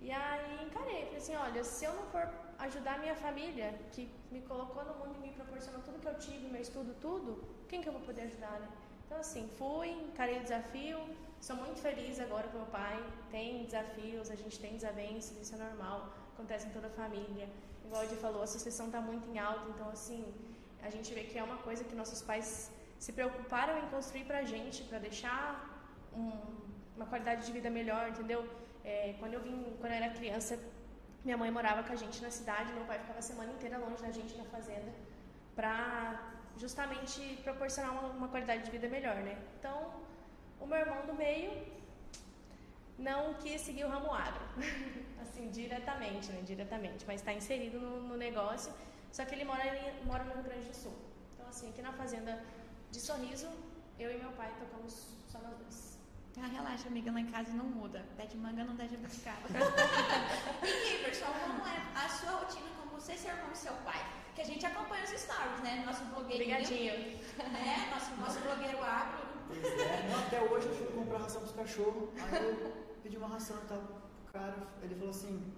E 0.00 0.10
aí 0.10 0.64
encarei, 0.64 1.04
falei 1.04 1.16
assim, 1.16 1.36
olha, 1.36 1.62
se 1.64 1.84
eu 1.84 1.94
não 1.94 2.06
for 2.06 2.28
ajudar 2.58 2.98
minha 2.98 3.14
família, 3.14 3.74
que 3.92 4.10
me 4.30 4.40
colocou 4.42 4.84
no 4.84 4.94
mundo 4.94 5.16
e 5.18 5.28
me 5.28 5.32
proporcionou 5.34 5.80
tudo 5.82 6.00
que 6.00 6.08
eu 6.08 6.18
tive, 6.18 6.48
meu 6.48 6.60
estudo, 6.60 6.94
tudo, 7.00 7.44
quem 7.68 7.80
que 7.82 7.88
eu 7.88 7.92
vou 7.92 8.02
poder 8.02 8.22
ajudar, 8.22 8.58
né? 8.60 8.68
Então 9.06 9.18
assim, 9.18 9.48
fui, 9.58 9.90
encarei 9.90 10.38
o 10.38 10.42
desafio, 10.42 10.98
sou 11.40 11.56
muito 11.56 11.80
feliz 11.80 12.18
agora 12.18 12.48
com 12.48 12.58
meu 12.58 12.66
pai, 12.66 12.96
tem 13.30 13.64
desafios, 13.64 14.30
a 14.30 14.34
gente 14.34 14.58
tem 14.58 14.72
desavenças, 14.74 15.36
isso 15.40 15.54
é 15.54 15.58
normal, 15.58 16.12
acontece 16.34 16.66
em 16.66 16.70
toda 16.70 16.88
a 16.88 16.90
família. 16.90 17.48
Igual 17.84 18.02
a 18.02 18.06
falou, 18.06 18.42
a 18.42 18.46
sucessão 18.46 18.86
está 18.86 19.00
muito 19.00 19.28
em 19.30 19.38
alta, 19.38 19.68
então 19.72 19.88
assim, 19.90 20.24
a 20.82 20.90
gente 20.90 21.12
vê 21.14 21.22
que 21.22 21.38
é 21.38 21.42
uma 21.42 21.58
coisa 21.58 21.84
que 21.84 21.94
nossos 21.94 22.20
pais 22.20 22.70
se 22.98 23.12
preocuparam 23.12 23.78
em 23.78 23.88
construir 23.90 24.24
pra 24.24 24.42
gente, 24.42 24.82
para 24.84 24.98
deixar 24.98 25.44
um, 26.12 26.32
uma 26.96 27.06
qualidade 27.06 27.46
de 27.46 27.52
vida 27.52 27.70
melhor, 27.70 28.08
entendeu? 28.08 28.48
É, 28.84 29.14
quando 29.18 29.34
eu 29.34 29.40
vim, 29.40 29.76
quando 29.80 29.92
eu 29.92 29.98
era 29.98 30.10
criança, 30.10 30.58
minha 31.26 31.36
mãe 31.42 31.50
morava 31.50 31.82
com 31.86 31.92
a 31.92 32.00
gente 32.02 32.18
na 32.22 32.30
cidade, 32.30 32.72
meu 32.72 32.84
pai 32.90 32.98
ficava 33.00 33.18
a 33.18 33.28
semana 33.30 33.50
inteira 33.54 33.78
longe 33.84 34.00
da 34.00 34.12
gente 34.18 34.32
na 34.40 34.44
fazenda, 34.44 34.90
pra 35.56 35.72
justamente 36.56 37.20
proporcionar 37.46 37.90
uma, 37.94 38.04
uma 38.18 38.28
qualidade 38.28 38.62
de 38.66 38.70
vida 38.70 38.88
melhor, 38.96 39.16
né? 39.28 39.36
Então, 39.58 39.76
o 40.60 40.66
meu 40.70 40.78
irmão 40.84 41.00
do 41.04 41.14
meio 41.14 41.50
não 42.96 43.34
quis 43.42 43.60
seguir 43.60 43.84
o 43.86 43.88
ramo 43.88 44.12
agro, 44.26 44.46
assim, 45.22 45.50
diretamente, 45.50 46.30
né? 46.30 46.42
Diretamente, 46.52 47.04
mas 47.08 47.20
está 47.20 47.32
inserido 47.32 47.80
no, 47.80 48.02
no, 48.10 48.16
negócio, 48.16 48.72
só 49.10 49.24
que 49.24 49.34
ele 49.34 49.44
mora, 49.44 49.66
ele 49.66 50.04
mora 50.04 50.22
no 50.22 50.34
Rio 50.34 50.44
Grande 50.44 50.68
do 50.68 50.76
Sul. 50.76 50.94
Então, 51.34 51.48
assim, 51.48 51.70
aqui 51.70 51.82
na 51.82 51.92
fazenda 51.92 52.40
de 52.92 53.00
Sorriso, 53.00 53.48
eu 53.98 54.12
e 54.14 54.18
meu 54.24 54.30
pai 54.40 54.50
tocamos 54.60 54.94
só 55.32 55.40
nós 55.40 55.58
dois. 55.58 55.85
Ah, 56.38 56.48
relaxa, 56.48 56.88
amiga, 56.88 57.10
lá 57.10 57.20
em 57.20 57.26
casa 57.26 57.50
não 57.52 57.64
muda. 57.64 58.04
Pé 58.16 58.26
de 58.26 58.36
manga 58.36 58.62
não 58.62 58.76
deixa 58.76 58.96
buscar. 58.98 59.38
e 60.62 60.94
Iverson, 60.94 61.26
como 61.26 61.66
é 61.66 61.76
a 61.94 62.08
sua 62.08 62.32
rotina 62.32 62.68
com 62.78 62.88
você, 62.90 63.16
seu 63.16 63.30
irmão 63.30 63.50
e 63.52 63.56
seu 63.56 63.72
pai? 63.84 64.04
Que 64.34 64.42
a 64.42 64.44
gente 64.44 64.66
acompanha 64.66 65.04
os 65.04 65.10
stories, 65.10 65.60
né? 65.62 65.82
Nosso 65.86 66.04
blogueirinho. 66.04 66.56
Obrigadinho. 66.56 67.18
Né? 67.38 67.90
Nosso, 67.90 68.14
nosso 68.20 68.40
blogueiro 68.40 68.82
agro. 68.82 69.26
Pois 69.48 69.64
é. 69.64 70.08
Não, 70.10 70.18
até 70.26 70.42
hoje 70.42 70.66
eu 70.66 70.74
fui 70.74 70.86
comprar 70.88 71.18
ração 71.18 71.40
pros 71.40 71.52
cachorros. 71.52 72.10
Aí 72.20 72.44
eu 72.44 72.72
pedi 73.02 73.16
uma 73.16 73.28
ração 73.28 73.56
e 73.64 73.68
tal. 73.68 73.78
O 73.78 74.32
cara, 74.32 74.54
ele 74.82 74.94
falou 74.94 75.10
assim, 75.10 75.52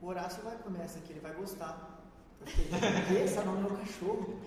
o 0.00 0.06
Horácio 0.06 0.42
vai 0.44 0.56
comer 0.58 0.82
essa 0.82 0.98
aqui, 0.98 1.12
ele 1.12 1.20
vai 1.20 1.32
gostar. 1.32 1.98
Eu 2.40 2.46
fiquei, 2.46 3.22
essa 3.24 3.42
não 3.42 3.58
é 3.58 3.60
meu 3.60 3.76
cachorro. 3.76 4.40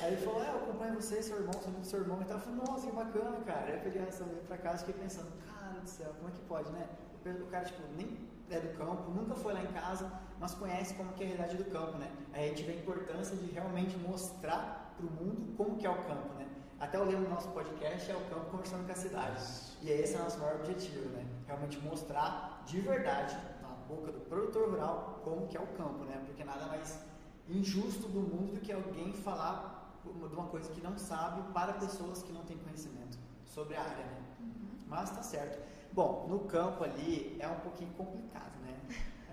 Aí 0.00 0.12
ele 0.12 0.22
falou, 0.22 0.42
é, 0.42 0.48
eu 0.48 0.56
acompanho 0.56 0.94
você, 0.94 1.22
seu 1.22 1.36
irmão, 1.36 1.52
sou 1.52 1.64
amigo 1.64 1.80
do 1.80 1.86
seu 1.86 2.00
irmão 2.00 2.20
e 2.22 2.24
tal. 2.24 2.36
Eu 2.38 2.42
falei, 2.42 2.60
nossa, 2.66 2.86
que 2.86 2.92
bacana, 2.92 3.36
cara. 3.44 3.66
Aí 3.66 3.74
eu 3.74 3.80
peguei 3.80 4.02
a 4.02 4.04
ração 4.06 4.26
dele 4.26 4.42
pra 4.46 4.58
casa 4.58 4.76
e 4.76 4.86
fiquei 4.86 5.02
pensando, 5.02 5.30
cara 5.46 5.80
do 5.80 5.88
céu, 5.88 6.12
como 6.18 6.28
é 6.28 6.32
que 6.32 6.40
pode, 6.40 6.70
né? 6.72 6.88
O 7.24 7.46
cara, 7.46 7.64
tipo, 7.64 7.82
nem 7.96 8.18
é 8.50 8.60
do 8.60 8.76
campo, 8.76 9.10
nunca 9.10 9.34
foi 9.34 9.52
lá 9.54 9.62
em 9.62 9.72
casa, 9.72 10.10
mas 10.38 10.54
conhece 10.54 10.94
como 10.94 11.12
que 11.12 11.22
é 11.22 11.26
a 11.26 11.28
realidade 11.28 11.56
do 11.56 11.64
campo, 11.70 11.98
né? 11.98 12.10
Aí 12.32 12.46
a 12.46 12.48
gente 12.48 12.62
vê 12.64 12.72
a 12.72 12.76
importância 12.76 13.36
de 13.36 13.46
realmente 13.52 13.96
mostrar 13.98 14.92
pro 14.96 15.10
mundo 15.10 15.56
como 15.56 15.76
que 15.76 15.86
é 15.86 15.90
o 15.90 16.04
campo, 16.04 16.34
né? 16.34 16.46
Até 16.80 16.98
o 16.98 17.04
lema 17.04 17.22
do 17.22 17.30
nosso 17.30 17.48
podcast 17.50 18.10
é 18.10 18.16
o 18.16 18.20
campo 18.22 18.50
conversando 18.50 18.84
com 18.84 18.92
a 18.92 18.96
cidade. 18.96 19.40
E 19.82 19.90
esse 19.90 20.16
é 20.16 20.18
o 20.18 20.24
nosso 20.24 20.38
maior 20.38 20.56
objetivo, 20.56 21.08
né? 21.10 21.24
Realmente 21.46 21.78
mostrar 21.78 22.62
de 22.66 22.80
verdade, 22.80 23.36
na 23.62 23.68
boca 23.88 24.10
do 24.10 24.20
produtor 24.20 24.70
rural, 24.70 25.20
como 25.22 25.46
que 25.46 25.56
é 25.56 25.60
o 25.60 25.66
campo, 25.68 26.04
né? 26.04 26.20
Porque 26.26 26.42
nada 26.42 26.66
mais 26.66 26.98
injusto 27.48 28.08
do 28.08 28.20
mundo 28.20 28.54
do 28.54 28.60
que 28.60 28.72
alguém 28.72 29.12
falar 29.12 29.81
de 30.28 30.34
uma 30.34 30.46
coisa 30.46 30.70
que 30.70 30.80
não 30.80 30.96
sabe 30.98 31.42
para 31.52 31.74
pessoas 31.74 32.22
que 32.22 32.32
não 32.32 32.44
têm 32.44 32.56
conhecimento 32.58 33.18
sobre 33.44 33.76
a 33.76 33.82
área, 33.82 34.04
né? 34.04 34.22
Uhum. 34.40 34.78
Mas 34.88 35.10
tá 35.10 35.22
certo. 35.22 35.62
Bom, 35.92 36.26
no 36.28 36.40
campo 36.40 36.84
ali 36.84 37.36
é 37.38 37.48
um 37.48 37.60
pouquinho 37.60 37.92
complicado, 37.92 38.52
né? 38.62 38.78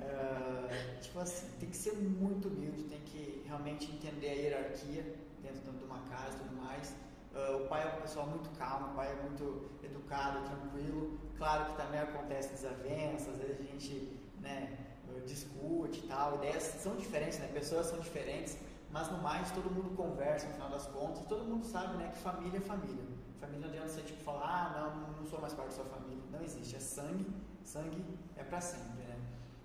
Uh, 0.02 1.00
tipo 1.02 1.20
assim, 1.20 1.48
tem 1.60 1.70
que 1.70 1.78
ser 1.78 1.94
muito 1.94 2.48
humilde, 2.48 2.84
tem 2.84 3.00
que 3.02 3.44
realmente 3.46 3.92
entender 3.92 4.30
a 4.30 4.34
hierarquia 4.34 5.16
dentro 5.42 5.72
de 5.72 5.84
uma 5.84 6.00
casa 6.10 6.36
e 6.36 6.40
tudo 6.40 6.56
mais. 6.62 6.96
Uh, 7.34 7.64
o 7.64 7.68
pai 7.68 7.84
é 7.84 7.98
um 7.98 8.02
pessoal 8.02 8.28
muito 8.28 8.50
calmo, 8.58 8.92
o 8.92 8.96
pai 8.96 9.12
é 9.12 9.22
muito 9.22 9.70
educado, 9.84 10.44
tranquilo. 10.46 11.20
Claro 11.38 11.72
que 11.72 11.78
também 11.78 12.00
acontece 12.00 12.50
desavenças, 12.50 13.30
às 13.30 13.38
vezes 13.38 13.60
a 13.60 13.64
gente 13.64 14.20
né, 14.42 14.78
discute 15.26 16.00
e 16.00 16.08
tal, 16.08 16.36
ideias 16.36 16.64
são 16.64 16.96
diferentes, 16.96 17.40
né? 17.40 17.50
pessoas 17.54 17.88
são 17.88 18.00
diferentes, 18.00 18.58
mas 18.92 19.12
no 19.12 19.18
mais 19.20 19.52
todo 19.52 19.70
mundo 19.70 19.96
conversa 19.96 20.48
no 20.48 20.54
final 20.54 20.70
das 20.70 20.88
contas, 20.88 21.26
todo 21.28 21.46
mundo 21.46 21.66
sabe 21.66 21.98
né, 21.98 22.10
que 22.14 22.20
família 22.20 22.58
é 22.58 22.62
família. 22.62 23.04
Família 23.40 23.62
não 23.62 23.70
adianta 23.70 23.90
você 23.90 24.02
tipo, 24.02 24.22
falar, 24.24 24.46
ah, 24.46 24.80
não, 24.80 25.18
não 25.18 25.26
sou 25.26 25.40
mais 25.40 25.54
parte 25.54 25.70
da 25.70 25.76
sua 25.76 25.86
família. 25.86 26.24
Não 26.32 26.42
existe, 26.42 26.76
é 26.76 26.80
sangue, 26.80 27.26
sangue 27.64 28.04
é 28.36 28.44
para 28.44 28.60
sempre. 28.60 29.04
Né? 29.04 29.16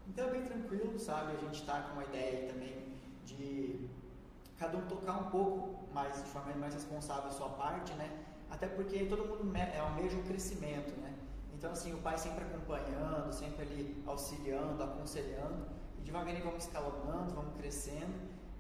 Então 0.09 0.29
é 0.29 0.31
bem 0.31 0.43
tranquilo, 0.43 0.99
sabe? 0.99 1.33
A 1.33 1.41
gente 1.41 1.61
está 1.61 1.81
com 1.83 1.95
uma 1.95 2.05
ideia 2.05 2.41
aí 2.41 2.47
também 2.49 2.95
de 3.25 3.89
cada 4.59 4.77
um 4.77 4.87
tocar 4.87 5.19
um 5.19 5.31
pouco 5.31 5.93
mais, 5.93 6.23
de 6.23 6.29
forma 6.29 6.53
mais 6.55 6.75
responsável 6.75 7.29
a 7.29 7.33
sua 7.33 7.49
parte, 7.51 7.93
né? 7.95 8.25
Até 8.51 8.69
porque 8.69 9.07
todo 9.07 9.25
mundo 9.27 9.57
é 9.57 9.83
o 9.83 9.95
mesmo 9.95 10.23
crescimento, 10.23 10.95
né? 11.01 11.13
Então, 11.53 11.73
assim, 11.73 11.95
o 11.95 11.99
pai 11.99 12.19
sempre 12.19 12.45
acompanhando, 12.45 13.33
sempre 13.33 13.63
ali 13.63 14.03
auxiliando, 14.07 14.83
aconselhando, 14.83 15.67
e 15.99 16.03
devagarinho 16.03 16.45
vamos 16.45 16.65
escalonando, 16.65 17.33
vamos 17.35 17.57
crescendo, 17.57 18.13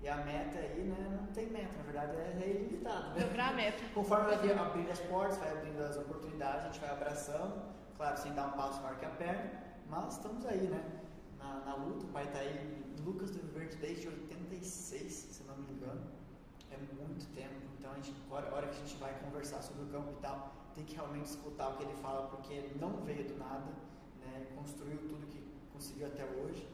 e 0.05 0.09
a 0.09 0.17
meta 0.17 0.59
aí, 0.59 0.83
né, 0.83 1.19
não 1.19 1.27
tem 1.29 1.47
meta, 1.47 1.75
na 1.79 1.83
verdade 1.83 2.15
é, 2.15 2.39
é 2.39 2.51
ilimitado. 2.51 3.15
Né? 3.15 3.25
Dobrar 3.25 3.49
a 3.49 3.53
meta. 3.55 3.83
Conforme 3.95 4.37
vai 4.37 4.53
abrindo 4.53 4.91
as 4.91 5.01
portas, 5.01 5.39
vai 5.39 5.51
abrindo 5.51 5.83
as 5.83 5.97
oportunidades, 5.97 6.61
a 6.61 6.69
gente 6.69 6.81
vai 6.81 6.91
abraçando, 6.91 7.63
claro, 7.97 8.19
sem 8.19 8.35
dar 8.35 8.49
um 8.49 8.53
passo 8.53 8.83
maior 8.83 8.99
que 8.99 9.07
a 9.07 9.11
perna, 9.11 9.51
mas 9.89 10.19
estamos 10.19 10.45
aí, 10.45 10.67
né? 10.67 10.85
Na, 11.39 11.61
na 11.61 11.75
luta, 11.77 12.05
o 12.05 12.09
pai 12.09 12.25
está 12.25 12.41
aí 12.41 12.85
Lucas 13.03 13.31
do 13.31 13.51
Verde 13.51 13.77
desde 13.77 14.09
86, 14.09 15.11
se 15.11 15.43
não 15.45 15.57
me 15.57 15.73
engano. 15.73 16.03
É 16.71 16.77
muito 16.77 17.27
tempo. 17.35 17.55
Então, 17.79 17.91
a 17.91 17.95
gente, 17.95 18.15
a 18.31 18.35
hora 18.35 18.67
que 18.67 18.77
a 18.77 18.81
gente 18.81 18.97
vai 18.97 19.19
conversar 19.21 19.63
sobre 19.63 19.85
o 19.85 19.87
campo 19.87 20.13
e 20.13 20.21
tal, 20.21 20.53
tem 20.75 20.85
que 20.85 20.97
realmente 20.97 21.27
escutar 21.27 21.71
o 21.71 21.77
que 21.79 21.83
ele 21.83 21.95
fala, 21.95 22.27
porque 22.29 22.53
ele 22.53 22.79
não 22.79 23.01
veio 23.05 23.27
do 23.27 23.39
nada, 23.39 23.73
né? 24.21 24.49
construiu 24.55 24.99
tudo 25.09 25.27
que 25.29 25.43
conseguiu 25.73 26.09
até 26.09 26.25
hoje. 26.25 26.69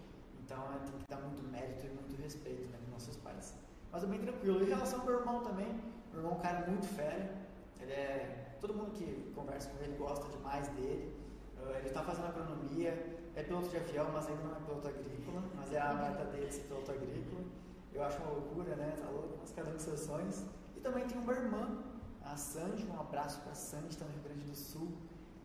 Então, 0.50 0.64
é, 0.74 0.78
tem 0.78 0.98
que 0.98 1.06
dar 1.08 1.20
muito 1.20 1.44
mérito 1.44 1.86
e 1.86 1.90
muito 1.90 2.20
respeito 2.20 2.68
né, 2.72 2.78
com 2.84 2.90
nossos 2.90 3.16
pais. 3.18 3.54
Mas 3.92 4.02
é 4.02 4.06
bem 4.08 4.18
tranquilo. 4.18 4.60
Em 4.60 4.68
relação 4.68 4.98
ao 4.98 5.06
meu 5.06 5.20
irmão 5.20 5.44
também, 5.44 5.68
meu 6.10 6.16
irmão 6.16 6.32
é 6.32 6.34
um 6.34 6.40
cara 6.40 6.66
muito 6.68 6.86
fera. 6.88 7.30
Ele 7.78 7.92
é. 7.92 8.56
Todo 8.60 8.74
mundo 8.74 8.90
que 8.90 9.32
conversa 9.32 9.70
com 9.70 9.84
ele 9.84 9.96
gosta 9.96 10.26
demais 10.36 10.66
dele. 10.70 11.16
Uh, 11.56 11.70
ele 11.76 11.86
está 11.86 12.02
fazendo 12.02 12.26
agronomia, 12.26 12.90
é 13.36 13.42
piloto 13.44 13.68
de 13.68 13.76
avião, 13.76 14.10
mas 14.12 14.26
ainda 14.26 14.42
não 14.42 14.56
é 14.56 14.58
piloto 14.58 14.88
agrícola, 14.88 15.42
mas 15.54 15.72
é 15.72 15.80
a 15.80 15.94
meta 15.94 16.24
dele 16.24 16.50
ser 16.50 16.62
piloto 16.62 16.90
agrícola. 16.90 17.44
Eu 17.92 18.02
acho 18.02 18.18
uma 18.18 18.32
loucura, 18.32 18.74
né? 18.74 18.96
Tá 19.00 19.08
louco, 19.08 19.36
mas 19.40 19.52
cada 19.52 19.70
um 19.70 19.74
com 19.74 19.78
seus 19.78 20.00
sonhos. 20.00 20.42
E 20.76 20.80
também 20.80 21.06
tem 21.06 21.16
uma 21.16 21.32
irmã, 21.32 21.78
a 22.24 22.36
Sandy, 22.36 22.84
um 22.86 23.00
abraço 23.00 23.40
para 23.42 23.52
a 23.52 23.54
Sandy, 23.54 23.90
está 23.90 24.04
no 24.04 24.10
Rio 24.14 24.22
Grande 24.24 24.44
do 24.46 24.56
Sul, 24.56 24.90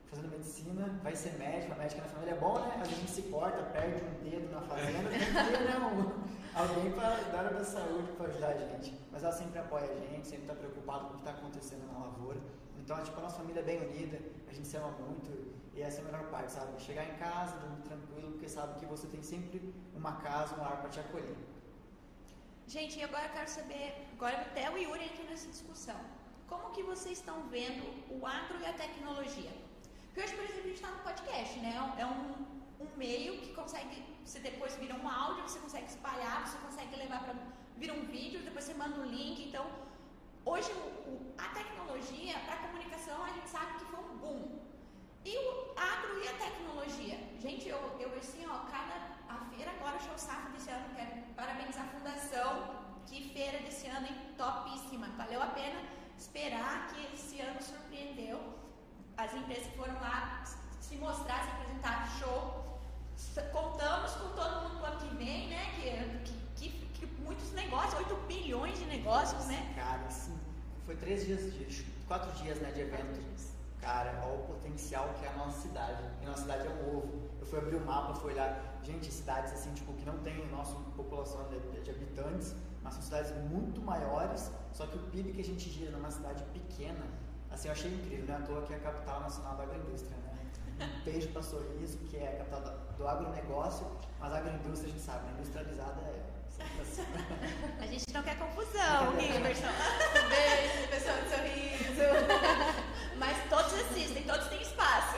fazendo 0.10 0.30
medicina, 0.30 1.00
vai 1.04 1.16
ser 1.16 1.34
médica, 1.38 1.76
médica 1.76 2.02
na 2.02 2.08
família 2.08 2.32
é 2.32 2.38
bom, 2.38 2.60
né? 2.60 2.80
A 2.82 2.86
gente 2.86 3.10
se 3.10 3.24
corta, 3.24 3.64
perde 3.64 4.04
um 4.04 4.30
dedo 4.30 4.52
na 4.52 4.62
fazenda, 4.62 5.10
tem 5.10 5.20
que 5.20 5.26
ter 5.26 5.60
né, 5.62 6.22
alguém 6.56 6.92
para 6.94 7.16
dar 7.32 7.54
da 7.54 7.64
saúde 7.64 8.12
para 8.14 8.28
ajudar 8.28 8.50
a 8.50 8.58
gente. 8.58 8.98
Mas 9.12 9.24
ela 9.24 9.34
sempre 9.34 9.60
apoia 9.60 9.86
a 9.86 9.96
gente, 9.96 10.28
sempre 10.28 10.44
está 10.44 10.56
preocupada 10.56 11.06
com 11.06 11.10
o 11.10 11.14
que 11.14 11.18
está 11.20 11.32
acontecendo 11.32 11.86
na 11.92 12.00
lavoura. 12.00 12.40
Então, 12.80 13.04
tipo, 13.04 13.18
a 13.20 13.24
nossa 13.24 13.38
família 13.38 13.62
é 13.62 13.64
bem 13.64 13.82
unida, 13.82 14.20
a 14.48 14.54
gente 14.54 14.68
se 14.68 14.78
ama 14.78 14.92
muito 14.92 15.56
e 15.76 15.82
essa 15.82 16.00
é 16.00 16.02
a 16.02 16.06
melhor 16.06 16.24
parte, 16.30 16.54
sabe? 16.54 16.82
Chegar 16.82 17.04
em 17.04 17.16
casa, 17.18 17.58
dormir 17.58 17.82
tranquilo, 17.82 18.32
porque 18.32 18.48
sabe 18.48 18.80
que 18.80 18.86
você 18.86 19.08
tem 19.08 19.22
sempre 19.22 19.74
uma 19.94 20.14
casa, 20.22 20.56
um 20.56 20.64
ar 20.64 20.80
para 20.80 20.90
te 20.90 21.02
acolher. 21.02 21.36
Gente, 22.66 23.04
agora 23.04 23.26
eu 23.26 23.32
quero 23.32 23.50
saber, 23.50 24.08
agora 24.14 24.42
até 24.42 24.72
o 24.72 24.78
Yuri 24.78 25.04
entra 25.04 25.26
nessa 25.26 25.50
discussão. 25.50 26.00
Como 26.48 26.72
que 26.72 26.82
vocês 26.82 27.18
estão 27.18 27.44
vendo 27.50 27.84
o 28.10 28.26
agro 28.26 28.58
e 28.62 28.66
a 28.66 28.74
tecnologia? 28.74 29.52
Porque 30.16 30.30
hoje, 30.30 30.36
por 30.38 30.46
exemplo, 30.46 30.62
a 30.62 30.68
gente 30.68 30.76
está 30.76 30.92
no 30.92 31.00
podcast, 31.00 31.60
né? 31.60 31.72
É 31.98 32.06
um, 32.06 32.20
um 32.80 32.88
meio 32.96 33.38
que 33.42 33.54
consegue, 33.54 34.02
você 34.24 34.40
depois 34.40 34.74
vira 34.78 34.96
um 34.96 35.10
áudio, 35.10 35.44
você 35.44 35.60
consegue 35.60 35.88
espalhar, 35.88 36.48
você 36.48 36.58
consegue 36.60 36.96
levar 36.96 37.20
para 37.26 37.36
vira 37.76 37.94
um 37.94 38.06
vídeo, 38.06 38.40
depois 38.40 38.64
você 38.64 38.74
manda 38.76 38.98
um 39.02 39.08
link. 39.08 39.50
Então, 39.50 39.66
hoje 40.46 40.72
o, 40.72 41.34
a 41.38 41.50
tecnologia 41.50 42.40
para 42.46 42.56
comunicação 42.66 43.22
a 43.26 43.28
gente 43.34 43.50
sabe 43.50 43.74
que 43.78 43.86
foi 43.92 44.00
um 44.00 44.18
boom. 44.20 44.60
E 45.26 45.38
o 45.38 45.74
agro 45.76 46.24
e 46.24 46.30
a 46.30 46.34
tecnologia? 46.46 47.20
Gente, 47.38 47.68
eu, 47.68 47.78
eu 48.00 48.18
assim, 48.18 48.46
ó, 48.48 48.60
cada 48.72 48.96
a 49.28 49.38
feira 49.50 49.72
agora 49.72 50.00
show 50.00 50.18
safra 50.18 50.50
desse 50.52 50.70
ano, 50.70 50.96
quero 50.96 51.12
parabenizar 51.36 51.88
a 51.88 51.90
fundação, 51.90 52.86
que 53.06 53.34
feira 53.34 53.60
desse 53.60 53.88
ano, 53.88 54.08
hein? 54.08 54.16
Topíssima. 54.38 55.08
Valeu 55.18 55.44
a 55.44 55.48
pena 55.48 55.82
esperar 56.18 56.88
que 56.88 57.14
esse 57.14 57.42
ano 57.42 57.62
surpreendeu. 57.62 58.65
As 59.18 59.34
empresas 59.34 59.68
que 59.68 59.78
foram 59.78 59.94
lá 59.96 60.44
se 60.82 60.98
mostrar, 60.98 61.44
se 61.44 61.50
apresentar, 61.52 62.10
show. 62.20 62.80
Contamos 63.52 64.12
com 64.12 64.30
todo 64.30 64.64
mundo 64.64 64.78
pro 64.78 64.88
ano 64.88 65.00
que 65.00 65.16
vem, 65.16 65.48
né? 65.48 65.64
Que, 66.26 66.34
que, 66.56 66.70
que, 66.94 67.06
muitos 67.22 67.52
negócios, 67.54 67.94
8 67.94 68.16
bilhões 68.28 68.78
de 68.78 68.86
negócios, 68.86 69.46
né? 69.46 69.74
Cara, 69.76 70.06
assim, 70.06 70.38
foi 70.86 70.96
três 70.96 71.26
dias, 71.26 71.42
de, 71.54 71.84
quatro 72.08 72.32
dias 72.44 72.60
né, 72.60 72.72
de 72.72 72.82
evento. 72.82 73.20
Cara, 73.80 74.20
olha 74.26 74.40
o 74.40 74.44
potencial 74.48 75.14
que 75.20 75.26
é 75.26 75.30
a 75.30 75.34
nossa 75.34 75.62
cidade. 75.62 76.04
E 76.22 76.26
a 76.26 76.30
nossa 76.30 76.42
cidade 76.42 76.68
é 76.68 76.70
um 76.72 76.98
ovo. 76.98 77.30
Eu 77.40 77.46
fui 77.46 77.60
abrir 77.60 77.76
o 77.76 77.86
mapa, 77.86 78.16
fui 78.16 78.34
olhar, 78.34 78.80
gente, 78.84 79.12
cidades 79.12 79.54
assim, 79.54 79.74
tipo, 79.74 79.94
que 79.94 80.06
não 80.06 80.18
tem 80.20 80.44
a 80.44 80.48
nossa 80.48 80.76
população 80.96 81.48
de, 81.50 81.82
de 81.82 81.90
habitantes, 81.92 82.56
mas 82.82 82.96
são 82.96 83.04
cidades 83.04 83.32
muito 83.50 83.82
maiores, 83.82 84.52
só 84.74 84.88
que 84.88 84.98
o 84.98 85.02
PIB 85.12 85.34
que 85.34 85.42
a 85.42 85.44
gente 85.44 85.70
gira 85.70 85.92
numa 85.92 86.10
cidade 86.10 86.44
pequena, 86.46 87.06
assim, 87.52 87.68
eu 87.68 87.72
achei 87.72 87.92
incrível, 87.92 88.26
né? 88.26 88.36
À 88.36 88.46
toa 88.46 88.62
que 88.64 88.74
é 88.74 88.78
a 88.78 88.80
capital 88.80 89.22
nacional 89.22 89.56
da 89.56 89.64
agroindústria, 89.64 90.18
né? 90.18 90.34
Um 90.82 91.04
beijo 91.04 91.30
para 91.30 91.42
Sorriso, 91.42 91.98
que 92.00 92.18
é 92.18 92.34
a 92.34 92.38
capital 92.38 92.78
do 92.98 93.08
agronegócio, 93.08 93.88
mas 94.20 94.34
a 94.34 94.38
agroindústria 94.38 94.90
a 94.90 94.92
gente 94.92 95.04
sabe, 95.04 95.26
né? 95.26 95.34
industrializada 95.38 96.02
é 96.02 96.36
a 97.80 97.86
gente 97.86 98.14
não 98.14 98.24
quer 98.24 98.38
confusão, 98.38 99.16
Riverson. 99.18 99.68
Beijo, 100.30 100.88
pessoal 100.90 101.18
de 101.18 101.30
sorriso. 101.30 102.06
Mas 103.18 103.38
todos 103.50 103.74
assistem, 103.74 104.24
todos 104.24 104.48
têm 104.48 104.62
espaço. 104.62 105.18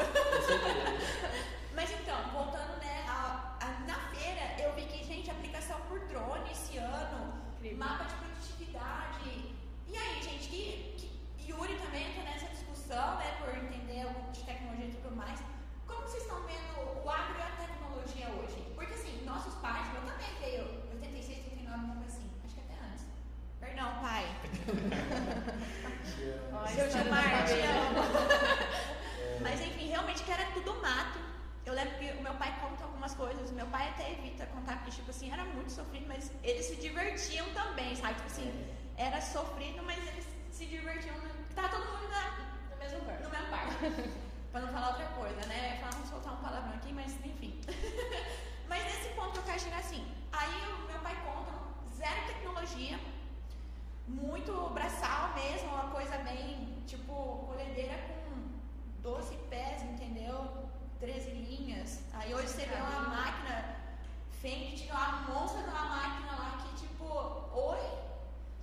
Mas 1.76 1.92
então, 1.92 2.18
voltando 2.32 2.78
né, 2.80 3.06
a, 3.08 3.56
a, 3.62 3.68
na 3.88 4.00
feira, 4.16 4.56
eu 4.60 4.74
vi 4.74 4.84
que, 4.84 5.04
gente, 5.04 5.30
aplicação 5.30 5.80
por 5.82 6.00
drone 6.08 6.52
esse 6.52 6.78
ano, 6.78 7.34
Incrível. 7.58 7.78
mapa 7.78 8.06
de 8.06 8.16
produtividade. 8.16 9.54
E 9.88 9.96
aí, 9.96 10.24
gente, 10.24 10.50
que, 10.50 10.96
que 11.38 11.52
Yuri 11.52 11.76
também 11.76 12.10
entra 12.10 12.24
nessa 12.24 12.48
discussão, 12.48 13.18
né, 13.18 13.38
por 13.40 13.56
entender 13.56 14.08
um 14.08 14.14
pouco 14.14 14.32
de 14.32 14.44
tecnologia 14.44 14.88
e 14.88 14.92
tudo 14.92 15.16
mais. 15.16 15.40
Como 15.86 16.02
vocês 16.02 16.24
estão 16.24 16.42
vendo 16.48 17.04
o 17.04 17.10
agro 17.10 17.38
e 17.38 17.42
a 17.42 17.68
tecnologia 17.68 18.28
hoje? 18.30 18.74
Porque 18.74 18.94
assim, 18.96 19.24
nossos 19.24 19.54
pais, 19.56 19.88
eu 19.94 20.02
também 20.02 20.34
veio 20.40 20.88
não, 23.78 24.02
pai. 24.02 24.26
Seu 26.74 26.90
Gilmar, 26.90 27.46
te 27.46 27.62
amo. 27.62 28.02
Mas 29.40 29.62
enfim, 29.62 29.88
realmente 29.90 30.24
que 30.24 30.32
era 30.32 30.46
tudo 30.52 30.82
mato. 30.82 31.20
Eu 31.64 31.74
lembro 31.76 31.96
que 32.00 32.12
o 32.12 32.24
meu 32.24 32.34
pai 32.34 32.58
conta 32.60 32.86
algumas 32.86 33.07
coisas, 33.18 33.52
meu 33.52 33.66
pai 33.68 33.90
até 33.90 34.12
evita 34.12 34.46
contar, 34.46 34.76
porque, 34.78 34.92
tipo 34.92 35.10
assim, 35.10 35.32
era 35.32 35.44
muito 35.44 35.72
sofrido, 35.72 36.06
mas 36.08 36.32
eles 36.44 36.66
se 36.68 36.76
divertiam 36.76 37.46
também, 37.54 37.96
sabe? 37.96 38.14
Tipo 38.14 38.28
assim, 38.28 38.76
era 38.96 39.20
sofrido, 39.20 39.84
mas 39.84 39.98
eles 40.08 40.26
se 40.52 40.66
divertiam. 40.66 41.16
Tá 41.56 41.68
todo 41.68 41.86
mundo 41.86 42.08
na, 42.10 42.24
no 42.72 42.78
mesmo 42.78 43.02
barco. 43.02 43.24
No 43.24 43.30
mesmo 43.30 43.50
barco. 43.50 44.20
pra 44.52 44.62
não 44.62 44.72
falar 44.72 44.90
outra 44.90 45.08
coisa, 45.08 45.46
né? 45.48 45.78
Falar, 45.80 45.92
vamos 45.94 46.10
soltar 46.10 46.34
um 46.34 46.38
palavrão 46.38 46.74
aqui, 46.76 46.94
mas 46.94 47.14
enfim. 47.26 47.60
mas 48.70 48.84
nesse 48.86 49.10
ponto 49.16 49.38
eu 49.38 49.44
quero 49.44 49.60
chegar 49.60 49.80
assim. 49.80 50.06
Aí 50.32 50.74
o 50.74 50.88
meu 50.88 51.00
pai 51.00 51.16
conta 51.26 51.52
zero 51.98 52.28
tecnologia, 52.28 53.00
muito 54.08 54.52
braçal 54.74 55.34
mesmo, 55.34 55.70
uma 55.70 55.90
coisa 55.90 56.18
bem, 56.20 56.84
tipo, 56.86 57.46
colhedeira 57.48 57.98
com 58.08 58.28
12 59.02 59.36
pés, 59.50 59.82
entendeu? 59.82 60.67
13 61.00 61.32
linhas. 61.32 62.02
Aí 62.14 62.34
hoje 62.34 62.48
você 62.48 62.66
vê 62.66 62.76
uma 62.76 63.02
máquina, 63.10 63.76
Fendt 64.42 64.76
tinha 64.78 64.94
uma 64.94 65.22
monstro 65.30 65.64
de 65.64 65.70
uma 65.70 65.86
máquina 65.86 66.32
lá 66.32 66.64
que, 66.64 66.88
tipo, 66.88 67.06
oi? 67.06 67.80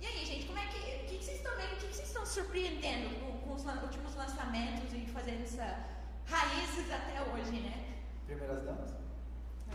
E 0.01 0.05
aí, 0.05 0.25
gente, 0.25 0.47
como 0.47 0.59
é 0.59 0.67
que. 0.67 0.77
O 0.77 1.07
que, 1.07 1.23
vocês 1.23 1.37
estão 1.37 1.55
vendo? 1.55 1.73
O 1.73 1.77
que, 1.77 1.87
vocês 1.93 2.07
estão 2.07 2.25
surpreendendo 2.25 3.15
com, 3.19 3.37
com, 3.39 3.53
os 3.53 3.65
últimos 3.65 4.15
lançamentos 4.15 4.93
e 4.93 5.05
fazendo 5.07 5.43
essa 5.43 5.85
raízes 6.25 6.91
até 6.91 7.21
hoje, 7.31 7.59
né? 7.61 7.95
Primeiras 8.25 8.63
damas? 8.63 8.91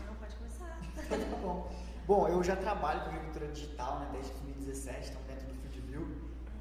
Não, 0.05 0.15
pode 0.15 0.35
começar. 0.35 0.79
tá 1.09 1.37
bom. 1.41 1.71
Bom, 2.05 2.27
eu 2.27 2.43
já 2.43 2.55
trabalho 2.55 3.01
com 3.01 3.09
agricultura 3.09 3.47
digital 3.47 3.99
né, 3.99 4.09
desde 4.11 4.31
2017, 4.31 5.09
então 5.11 5.21
dentro 5.23 5.51
viu? 5.91 6.07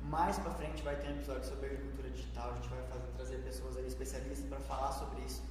Mais 0.02 0.38
para 0.38 0.50
frente 0.50 0.82
vai 0.82 0.96
ter 0.96 1.08
um 1.08 1.12
episódio 1.12 1.44
sobre 1.48 1.66
agricultura 1.66 2.10
digital, 2.10 2.50
a 2.50 2.54
gente 2.56 2.68
vai 2.68 2.82
fazer, 2.82 3.06
trazer 3.16 3.36
pessoas 3.38 3.76
ali 3.76 3.86
especialistas 3.86 4.46
para 4.48 4.58
falar 4.60 4.92
sobre 4.92 5.20
isso, 5.22 5.42
que 5.42 5.49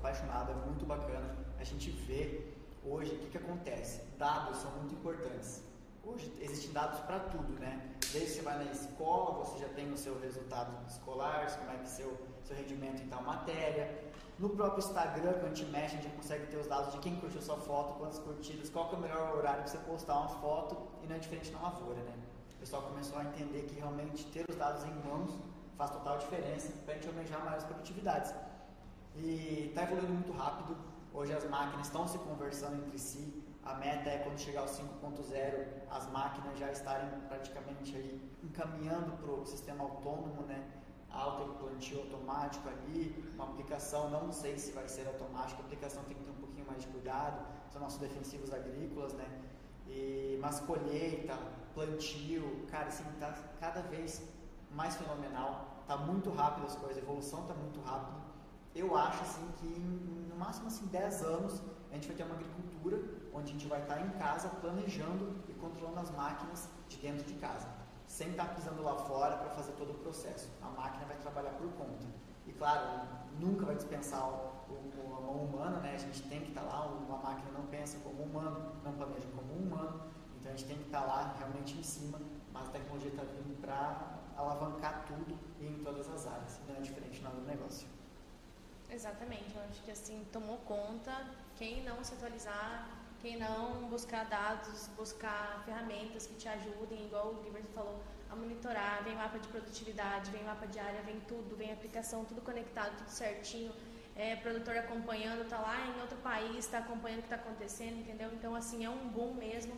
apaixonado, 0.00 0.50
é 0.50 0.54
muito 0.66 0.84
bacana. 0.84 1.36
A 1.58 1.64
gente 1.64 1.90
vê 1.90 2.52
hoje 2.84 3.14
o 3.14 3.18
que, 3.18 3.30
que 3.30 3.38
acontece. 3.38 4.00
Dados 4.18 4.58
são 4.58 4.70
muito 4.72 4.94
importantes. 4.94 5.62
Hoje 6.02 6.32
existem 6.40 6.72
dados 6.72 6.98
para 7.00 7.20
tudo, 7.20 7.52
né? 7.60 7.94
Desde 8.12 8.30
você 8.30 8.42
vai 8.42 8.64
na 8.64 8.72
escola, 8.72 9.44
você 9.44 9.58
já 9.58 9.68
tem 9.68 9.92
o 9.92 9.96
seu 9.96 10.18
resultado 10.18 10.72
escolar, 10.88 11.46
como 11.58 11.70
é 11.70 11.76
que 11.76 11.88
seu 11.88 12.18
seu 12.50 12.56
rendimento 12.56 13.02
em 13.02 13.08
tal 13.08 13.22
matéria. 13.22 14.10
No 14.38 14.48
próprio 14.48 14.78
Instagram, 14.78 15.34
quando 15.34 15.52
a 15.52 15.54
gente 15.54 15.66
mexe, 15.66 15.96
a 15.96 16.00
gente 16.00 16.16
consegue 16.16 16.46
ter 16.46 16.56
os 16.56 16.66
dados 16.66 16.92
de 16.92 16.98
quem 16.98 17.16
curtiu 17.16 17.40
sua 17.42 17.58
foto, 17.58 17.98
quantas 17.98 18.18
curtidas, 18.18 18.70
qual 18.70 18.90
é 18.92 18.96
o 18.96 19.00
melhor 19.00 19.36
horário 19.36 19.62
para 19.62 19.70
você 19.70 19.78
postar 19.78 20.18
uma 20.18 20.28
foto 20.40 20.76
e 21.02 21.06
não 21.06 21.16
é 21.16 21.18
diferente 21.18 21.50
na 21.52 21.60
lavoura, 21.60 22.00
né? 22.02 22.14
o 22.54 22.58
pessoal 22.60 22.82
começou 22.82 23.18
a 23.18 23.24
entender 23.24 23.62
que 23.62 23.74
realmente 23.74 24.24
ter 24.26 24.44
os 24.48 24.56
dados 24.56 24.84
em 24.84 24.92
mãos 25.08 25.30
faz 25.76 25.90
total 25.90 26.18
diferença 26.18 26.72
para 26.84 26.94
a 26.94 26.96
gente 26.96 27.08
almejar 27.08 27.42
maiores 27.42 27.64
produtividades. 27.64 28.34
E 29.16 29.66
está 29.68 29.82
evoluindo 29.82 30.12
muito 30.12 30.32
rápido. 30.32 30.76
Hoje 31.12 31.32
as 31.32 31.48
máquinas 31.48 31.86
estão 31.86 32.06
se 32.06 32.18
conversando 32.18 32.76
entre 32.76 32.98
si. 32.98 33.42
A 33.64 33.74
meta 33.74 34.08
é 34.08 34.18
quando 34.18 34.38
chegar 34.38 34.62
ao 34.62 34.66
5.0, 34.66 35.66
as 35.90 36.10
máquinas 36.10 36.58
já 36.58 36.70
estarem 36.70 37.08
praticamente 37.28 37.94
aí 37.94 38.30
encaminhando 38.42 39.12
para 39.18 39.32
o 39.32 39.44
sistema 39.44 39.84
autônomo, 39.84 40.42
né? 40.42 40.64
Auto 41.10 41.58
plantio 41.58 42.00
automático 42.00 42.68
ali, 42.68 43.32
uma 43.34 43.44
aplicação, 43.44 44.08
não 44.10 44.32
sei 44.32 44.56
se 44.58 44.72
vai 44.72 44.88
ser 44.88 45.06
automática, 45.08 45.60
a 45.60 45.64
aplicação 45.66 46.02
tem 46.04 46.16
que 46.16 46.24
ter 46.24 46.30
um 46.30 46.34
pouquinho 46.34 46.66
mais 46.66 46.82
de 46.82 46.88
cuidado, 46.88 47.44
são 47.68 47.80
nossos 47.80 47.98
defensivos 47.98 48.52
agrícolas, 48.52 49.12
né? 49.14 49.26
E, 49.86 50.38
mas 50.40 50.60
colheita, 50.60 51.36
plantio, 51.74 52.64
cara, 52.70 52.86
assim, 52.86 53.04
tá 53.18 53.32
cada 53.58 53.82
vez 53.82 54.22
mais 54.70 54.96
fenomenal, 54.96 55.82
tá 55.86 55.96
muito 55.96 56.30
rápido 56.30 56.66
as 56.66 56.76
coisas, 56.76 56.96
a 56.96 57.00
evolução 57.00 57.44
tá 57.46 57.54
muito 57.54 57.80
rápido. 57.80 58.19
Eu 58.74 58.96
acho 58.96 59.22
assim 59.22 59.46
que 59.58 59.66
em, 59.66 60.28
no 60.28 60.36
máximo 60.36 60.68
assim 60.68 60.86
10 60.86 61.22
anos 61.22 61.60
a 61.90 61.94
gente 61.94 62.06
vai 62.06 62.16
ter 62.16 62.22
uma 62.22 62.36
agricultura 62.36 63.00
onde 63.34 63.50
a 63.50 63.52
gente 63.52 63.66
vai 63.66 63.80
estar 63.82 64.00
em 64.00 64.10
casa 64.10 64.48
planejando 64.48 65.36
e 65.48 65.52
controlando 65.54 65.98
as 65.98 66.10
máquinas 66.12 66.68
de 66.88 66.96
dentro 66.98 67.24
de 67.24 67.34
casa, 67.34 67.68
sem 68.06 68.30
estar 68.30 68.54
pisando 68.54 68.82
lá 68.82 68.94
fora 68.94 69.36
para 69.36 69.50
fazer 69.50 69.72
todo 69.72 69.90
o 69.90 69.94
processo. 69.94 70.48
A 70.62 70.68
máquina 70.68 71.04
vai 71.06 71.16
trabalhar 71.16 71.50
por 71.52 71.68
conta. 71.72 72.06
E 72.46 72.52
claro, 72.52 73.08
nunca 73.40 73.66
vai 73.66 73.74
dispensar 73.74 74.28
o, 74.28 74.72
o, 74.72 75.16
a 75.16 75.20
mão 75.20 75.44
humana, 75.44 75.80
né? 75.80 75.94
A 75.94 75.98
gente 75.98 76.22
tem 76.28 76.40
que 76.40 76.48
estar 76.50 76.62
lá, 76.62 76.86
uma 76.86 77.18
máquina 77.18 77.50
não 77.50 77.66
pensa 77.66 77.98
como 78.00 78.22
humano, 78.22 78.72
não 78.84 78.92
planeja 78.92 79.26
como 79.34 79.52
humano, 79.52 80.00
então 80.38 80.52
a 80.52 80.56
gente 80.56 80.66
tem 80.66 80.76
que 80.76 80.86
estar 80.86 81.00
lá 81.00 81.34
realmente 81.38 81.76
em 81.76 81.82
cima, 81.82 82.20
mas 82.52 82.68
a 82.68 82.70
tecnologia 82.70 83.10
está 83.10 83.22
vindo 83.24 83.60
para 83.60 84.18
alavancar 84.36 85.04
tudo 85.06 85.36
e 85.58 85.66
em 85.66 85.82
todas 85.82 86.08
as 86.08 86.26
áreas, 86.26 86.60
não 86.68 86.76
é 86.76 86.80
diferente 86.80 87.20
nada 87.20 87.36
do 87.36 87.46
negócio. 87.46 87.99
Exatamente, 88.92 89.54
eu 89.54 89.62
acho 89.70 89.82
que 89.82 89.90
assim 89.90 90.26
tomou 90.32 90.58
conta, 90.58 91.12
quem 91.56 91.82
não 91.84 92.02
se 92.02 92.14
atualizar, 92.14 92.88
quem 93.22 93.38
não 93.38 93.88
buscar 93.88 94.24
dados, 94.24 94.88
buscar 94.96 95.62
ferramentas 95.64 96.26
que 96.26 96.34
te 96.34 96.48
ajudem, 96.48 97.06
igual 97.06 97.28
o 97.28 97.34
Guilherme 97.42 97.68
falou, 97.74 98.00
a 98.30 98.36
monitorar, 98.36 99.02
vem 99.04 99.14
mapa 99.14 99.38
de 99.38 99.48
produtividade, 99.48 100.30
vem 100.30 100.42
mapa 100.44 100.66
de 100.66 100.78
área, 100.78 101.02
vem 101.02 101.20
tudo, 101.20 101.56
vem 101.56 101.72
aplicação, 101.72 102.24
tudo 102.24 102.40
conectado, 102.40 102.96
tudo 102.96 103.10
certinho, 103.10 103.72
é, 104.16 104.36
produtor 104.36 104.76
acompanhando, 104.76 105.42
está 105.42 105.58
lá 105.58 105.86
em 105.86 106.00
outro 106.00 106.16
país, 106.18 106.58
está 106.58 106.78
acompanhando 106.78 107.20
o 107.20 107.22
que 107.22 107.32
está 107.32 107.36
acontecendo, 107.36 107.98
entendeu? 108.00 108.30
Então, 108.32 108.54
assim, 108.54 108.84
é 108.84 108.90
um 108.90 109.08
boom 109.08 109.34
mesmo. 109.34 109.74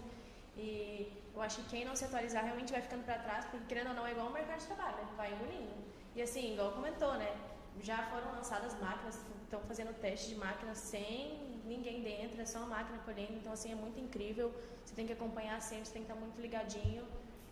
E 0.57 1.13
eu 1.35 1.41
acho 1.41 1.63
que 1.63 1.69
quem 1.71 1.85
não 1.85 1.97
se 1.97 2.05
atualizar 2.05 2.45
realmente 2.45 2.73
vai 2.73 2.83
ficando 2.83 3.05
para 3.05 3.19
trás, 3.19 3.45
porque 3.47 3.65
querendo 3.67 3.89
ou 3.89 3.95
não 3.95 4.07
é 4.07 4.13
igual 4.13 4.27
o 4.29 4.33
mercado 4.33 4.61
de 4.61 4.67
trabalho, 4.67 4.97
né? 4.97 5.09
vai 5.17 5.33
engolindo. 5.33 5.73
E 6.15 6.21
assim, 6.23 6.53
igual 6.53 6.73
comentou, 6.73 7.15
né? 7.15 7.35
Já 7.81 7.99
foram 8.07 8.33
lançadas 8.33 8.79
máquinas, 8.81 9.19
estão 9.45 9.61
fazendo 9.61 9.93
teste 10.01 10.31
de 10.31 10.37
máquinas 10.37 10.79
sem 10.79 11.41
ninguém 11.65 12.03
dentro, 12.03 12.41
é 12.41 12.45
só 12.45 12.59
uma 12.59 12.77
máquina 12.77 12.99
colhendo, 13.05 13.35
então 13.35 13.53
assim, 13.53 13.73
é 13.73 13.75
muito 13.75 13.99
incrível. 13.99 14.53
Você 14.85 14.95
tem 14.95 15.07
que 15.07 15.13
acompanhar 15.13 15.61
sempre, 15.61 15.87
você 15.87 15.93
tem 15.93 16.05
que 16.05 16.11
estar 16.11 16.21
muito 16.21 16.41
ligadinho. 16.41 17.05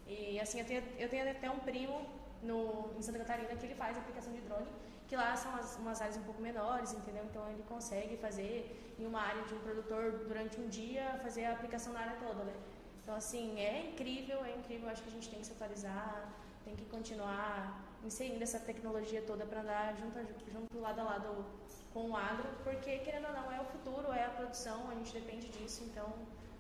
E 0.07 0.41
assim, 0.41 0.61
eu 0.61 0.67
tenho, 0.67 0.83
eu 0.99 1.09
tenho 1.09 1.31
até 1.31 1.51
um 1.51 1.61
primo 1.61 2.07
no, 2.43 2.91
em 2.99 3.03
Santa 3.03 3.19
Catarina 3.19 3.55
que 3.55 3.67
ele 3.67 3.75
faz 3.75 3.97
aplicação 3.97 4.33
de 4.33 4.41
drone, 4.41 4.67
que 5.07 5.17
lá 5.17 5.37
são 5.37 5.55
as, 5.57 5.77
umas 5.77 6.01
áreas 6.01 6.17
um 6.17 6.23
pouco 6.23 6.41
menores, 6.41 6.93
entendeu? 6.93 7.25
Então 7.25 7.49
ele 7.51 7.65
consegue 7.69 8.17
fazer 8.17 8.95
em 8.99 9.07
uma 9.07 9.21
área 9.21 9.43
de 9.43 9.55
um 9.55 9.61
produtor 9.61 10.25
durante 10.27 10.61
um 10.61 10.69
dia, 10.69 11.19
fazer 11.23 11.45
a 11.47 11.53
aplicação 11.53 11.93
na 11.93 12.01
área 12.01 12.17
toda, 12.17 12.45
né? 12.45 12.55
Então, 13.03 13.15
assim, 13.15 13.59
é 13.59 13.91
incrível, 13.91 14.45
é 14.45 14.55
incrível. 14.57 14.89
Acho 14.89 15.03
que 15.03 15.09
a 15.09 15.13
gente 15.13 15.29
tem 15.29 15.41
que 15.41 15.47
se 15.47 15.53
atualizar, 15.53 16.29
tem 16.65 16.77
que 16.77 16.85
continuar 16.85 17.90
inserindo 18.05 18.43
essa 18.43 18.59
tecnologia 18.59 19.23
toda 19.23 19.45
para 19.45 19.61
andar 19.61 19.97
junto, 19.97 20.19
junto 20.51 20.81
lado 20.81 21.01
a 21.01 21.05
lado 21.05 21.45
com 21.93 22.11
o 22.11 22.17
agro, 22.17 22.49
porque, 22.63 22.99
querendo 22.99 23.27
ou 23.27 23.33
não, 23.33 23.53
é 23.53 23.61
o 23.61 23.65
futuro, 23.65 24.13
é 24.13 24.25
a 24.25 24.31
produção, 24.31 24.89
a 24.91 24.95
gente 24.95 25.13
depende 25.13 25.49
disso, 25.49 25.83
então 25.85 26.13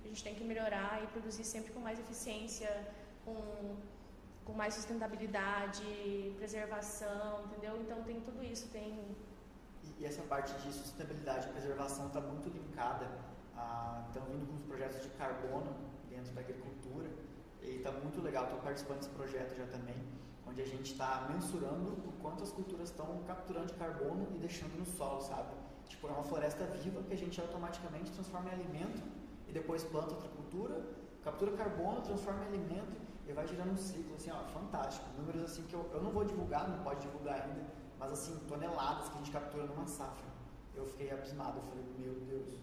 a 0.04 0.08
gente 0.08 0.22
tem 0.24 0.34
que 0.34 0.44
melhorar 0.44 1.02
e 1.02 1.06
produzir 1.08 1.44
sempre 1.44 1.72
com 1.72 1.80
mais 1.80 1.98
eficiência, 1.98 2.70
com, 3.24 3.76
com 4.44 4.52
mais 4.52 4.74
sustentabilidade, 4.74 5.82
preservação, 6.36 7.44
entendeu? 7.44 7.80
Então 7.80 8.02
tem 8.02 8.20
tudo 8.20 8.42
isso, 8.42 8.68
tem... 8.68 9.16
E, 9.84 10.02
e 10.02 10.04
essa 10.04 10.22
parte 10.22 10.52
de 10.54 10.72
sustentabilidade 10.72 11.48
e 11.48 11.52
preservação 11.52 12.08
está 12.08 12.20
muito 12.20 12.48
linkada, 12.48 13.08
a, 13.56 14.04
estão 14.08 14.24
vindo 14.24 14.46
com 14.48 14.54
os 14.54 14.62
projetos 14.62 15.00
de 15.02 15.08
carbono, 15.10 15.90
dentro 16.10 16.32
da 16.32 16.40
agricultura. 16.40 17.08
E 17.62 17.76
está 17.76 17.92
muito 17.92 18.20
legal, 18.20 18.44
estou 18.44 18.58
participando 18.60 18.98
desse 18.98 19.10
projeto 19.10 19.56
já 19.56 19.66
também, 19.66 19.96
onde 20.50 20.62
a 20.62 20.66
gente 20.66 20.92
está 20.92 21.28
mensurando 21.32 21.92
o 22.08 22.12
quanto 22.20 22.42
as 22.42 22.50
culturas 22.50 22.90
estão 22.90 23.22
capturando 23.26 23.72
carbono 23.74 24.26
e 24.34 24.38
deixando 24.38 24.76
no 24.76 24.84
solo, 24.84 25.20
sabe? 25.20 25.54
Tipo, 25.88 26.08
é 26.08 26.10
uma 26.10 26.24
floresta 26.24 26.64
viva 26.66 27.02
que 27.02 27.14
a 27.14 27.16
gente 27.16 27.40
automaticamente 27.40 28.10
transforma 28.10 28.50
em 28.50 28.54
alimento 28.54 29.02
e 29.48 29.52
depois 29.52 29.84
planta 29.84 30.14
outra 30.14 30.28
cultura, 30.28 30.84
captura 31.22 31.52
carbono, 31.52 32.00
transforma 32.02 32.44
em 32.44 32.48
alimento 32.48 32.96
e 33.28 33.32
vai 33.32 33.46
girando 33.46 33.72
um 33.72 33.76
ciclo, 33.76 34.16
assim, 34.16 34.30
ó, 34.30 34.42
fantástico. 34.48 35.06
Números 35.16 35.42
assim 35.44 35.62
que 35.62 35.74
eu, 35.74 35.88
eu 35.92 36.02
não 36.02 36.10
vou 36.10 36.24
divulgar, 36.24 36.68
não 36.68 36.82
pode 36.82 37.00
divulgar 37.00 37.42
ainda, 37.42 37.64
mas 37.98 38.12
assim, 38.12 38.36
toneladas 38.48 39.08
que 39.08 39.14
a 39.14 39.18
gente 39.18 39.30
captura 39.30 39.66
numa 39.66 39.86
safra. 39.86 40.28
Eu 40.74 40.86
fiquei 40.86 41.10
abismado, 41.10 41.58
eu 41.58 41.62
falei, 41.62 41.84
meu 41.98 42.14
Deus, 42.26 42.54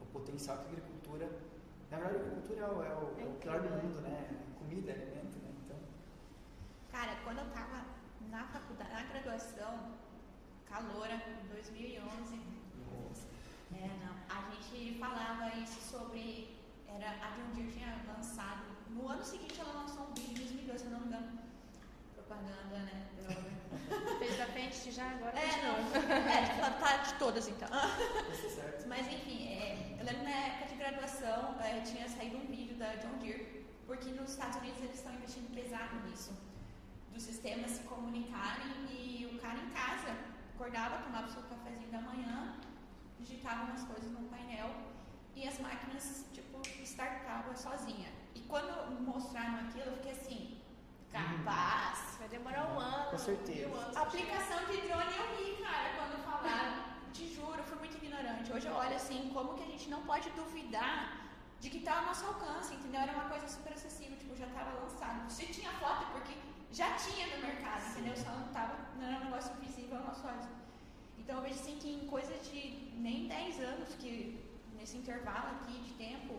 o 0.00 0.06
potencial 0.06 0.56
que 0.58 0.64
a 0.64 0.68
agricultura. 0.68 1.30
Na 1.90 1.98
verdade, 1.98 2.18
a 2.18 2.20
agricultura 2.22 2.60
é 2.60 2.68
o, 2.68 2.82
é 2.82 2.94
o, 2.94 3.20
é 3.20 3.24
o 3.24 3.34
pior 3.34 3.60
do 3.60 3.68
mundo, 3.70 4.00
né? 4.00 4.28
Comida, 4.58 4.92
alimento, 4.92 5.14
né? 5.14 5.25
Cara, 6.96 7.14
quando 7.24 7.38
eu 7.40 7.50
tava 7.50 7.84
na 8.30 8.44
faculdade, 8.46 8.90
na 8.92 9.02
graduação, 9.02 9.92
caloura, 10.66 11.14
em 11.14 11.46
2011, 11.48 12.40
é, 13.74 13.90
não, 14.02 14.14
a 14.34 14.50
gente 14.50 14.98
falava 14.98 15.54
isso 15.56 15.78
sobre. 15.90 16.56
Era, 16.88 17.10
a 17.10 17.30
John 17.36 17.50
Deere 17.54 17.70
tinha 17.72 17.94
lançado. 18.06 18.64
No 18.88 19.08
ano 19.10 19.22
seguinte 19.22 19.60
ela 19.60 19.72
lançou 19.82 20.04
um 20.08 20.14
vídeo, 20.14 20.32
em 20.32 20.66
2002, 20.66 20.80
se 20.80 20.86
eu 20.86 20.92
não 20.92 21.00
me 21.00 21.06
engano. 21.08 21.38
Propaganda, 22.14 22.78
né? 22.78 23.06
Eu- 23.18 23.56
Fez 24.18 24.38
da 24.38 24.46
frente 24.46 24.90
já, 24.90 25.10
agora 25.10 25.38
É, 25.38 25.48
continua. 25.48 25.72
não. 25.72 26.32
É, 26.32 26.46
tá, 26.60 26.70
tá 26.70 26.96
de 27.02 27.14
todas 27.18 27.46
então. 27.46 27.68
É 27.68 28.34
certo. 28.48 28.86
Mas 28.88 29.06
enfim, 29.12 29.48
é, 29.48 29.96
eu 30.00 30.04
lembro 30.06 30.22
na 30.24 30.30
época 30.30 30.66
de 30.70 30.76
graduação 30.76 31.60
é, 31.60 31.80
tinha 31.82 32.08
saído 32.08 32.38
um 32.38 32.46
vídeo 32.46 32.76
da 32.78 32.94
John 32.96 33.18
Deere, 33.18 33.66
porque 33.86 34.10
nos 34.12 34.30
Estados 34.30 34.56
Unidos 34.56 34.78
eles 34.82 34.94
estão 34.96 35.12
investindo 35.14 35.54
pesado 35.54 35.94
nisso, 36.08 36.32
dos 37.16 37.24
sistemas 37.24 37.70
se 37.70 37.82
comunicarem 37.84 38.72
e 38.90 39.26
o 39.32 39.40
cara 39.40 39.58
em 39.58 39.70
casa 39.70 40.14
acordava, 40.54 40.98
tomava 40.98 41.28
seu 41.28 41.42
cafezinho 41.44 41.90
da 41.90 42.00
manhã, 42.02 42.56
digitava 43.18 43.64
umas 43.64 43.82
coisas 43.84 44.10
no 44.12 44.28
painel 44.28 44.70
e 45.34 45.48
as 45.48 45.58
máquinas, 45.58 46.26
tipo, 46.32 46.60
startavam 46.82 47.56
sozinha. 47.56 48.10
E 48.34 48.40
quando 48.40 49.00
mostraram 49.00 49.66
aquilo, 49.66 49.86
eu 49.86 49.96
fiquei 49.96 50.12
assim, 50.12 50.60
capaz. 51.10 52.16
Vai 52.18 52.28
demorar 52.28 52.64
um 52.72 52.78
ano. 52.78 53.10
Com 53.10 53.18
certeza. 53.18 53.66
anos 53.66 53.92
pra 53.92 54.02
Aplicação 54.02 54.60
de 54.66 54.76
drone 54.86 55.14
eu 55.22 55.26
ri, 55.36 55.62
cara, 55.62 55.88
quando 55.96 56.22
falaram. 56.22 56.96
Te 57.14 57.34
juro, 57.34 57.56
eu 57.56 57.64
fui 57.64 57.78
muito 57.78 57.96
ignorante. 57.96 58.52
Hoje 58.52 58.66
eu 58.66 58.74
olho 58.74 58.94
assim, 58.94 59.30
como 59.32 59.54
que 59.54 59.62
a 59.62 59.66
gente 59.66 59.88
não 59.88 60.02
pode 60.02 60.28
duvidar 60.30 60.98
de 61.60 61.70
que 61.70 61.80
tá 61.80 61.98
ao 61.98 62.06
nosso 62.06 62.26
alcance, 62.26 62.74
entendeu? 62.74 63.00
Era 63.00 63.12
uma 63.12 63.28
coisa 63.30 63.48
super 63.48 63.72
acessível, 63.72 64.18
tipo, 64.18 64.36
já 64.36 64.46
estava 64.46 64.78
lançado. 64.80 65.30
Se 65.30 65.46
tinha 65.46 65.72
foto, 65.72 66.02
é 66.02 66.12
porque 66.12 66.34
já 66.76 66.90
tinha 67.04 67.26
no 67.34 67.38
mercado, 67.46 67.82
entendeu? 67.90 68.14
Só 68.14 68.30
não 68.30 68.48
tava, 68.48 68.76
não 68.98 69.06
era 69.08 69.16
um 69.20 69.24
negócio 69.24 69.50
visível 69.62 69.96
aos 69.96 70.06
nossos 70.08 70.24
olhos. 70.26 70.46
Então 71.18 71.36
eu 71.36 71.42
vejo 71.42 71.58
assim 71.60 71.76
que 71.78 71.90
em 71.90 72.06
coisa 72.06 72.34
de 72.48 72.60
nem 73.06 73.26
10 73.28 73.60
anos, 73.60 73.94
que 73.94 74.12
nesse 74.78 74.98
intervalo 74.98 75.48
aqui 75.56 75.78
de 75.86 75.92
tempo, 75.94 76.34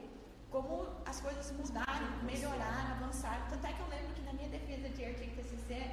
como 0.52 0.74
as 1.08 1.20
coisas 1.20 1.52
mudaram, 1.54 2.10
melhoraram, 2.24 2.92
avançaram. 2.98 3.48
Tanto 3.50 3.66
é 3.66 3.74
que 3.74 3.80
eu 3.80 3.88
lembro 3.88 4.14
que 4.14 4.22
na 4.22 4.34
minha 4.34 4.50
defesa 4.50 4.88
de 4.90 5.06
artigo 5.06 5.36
TCC, 5.38 5.90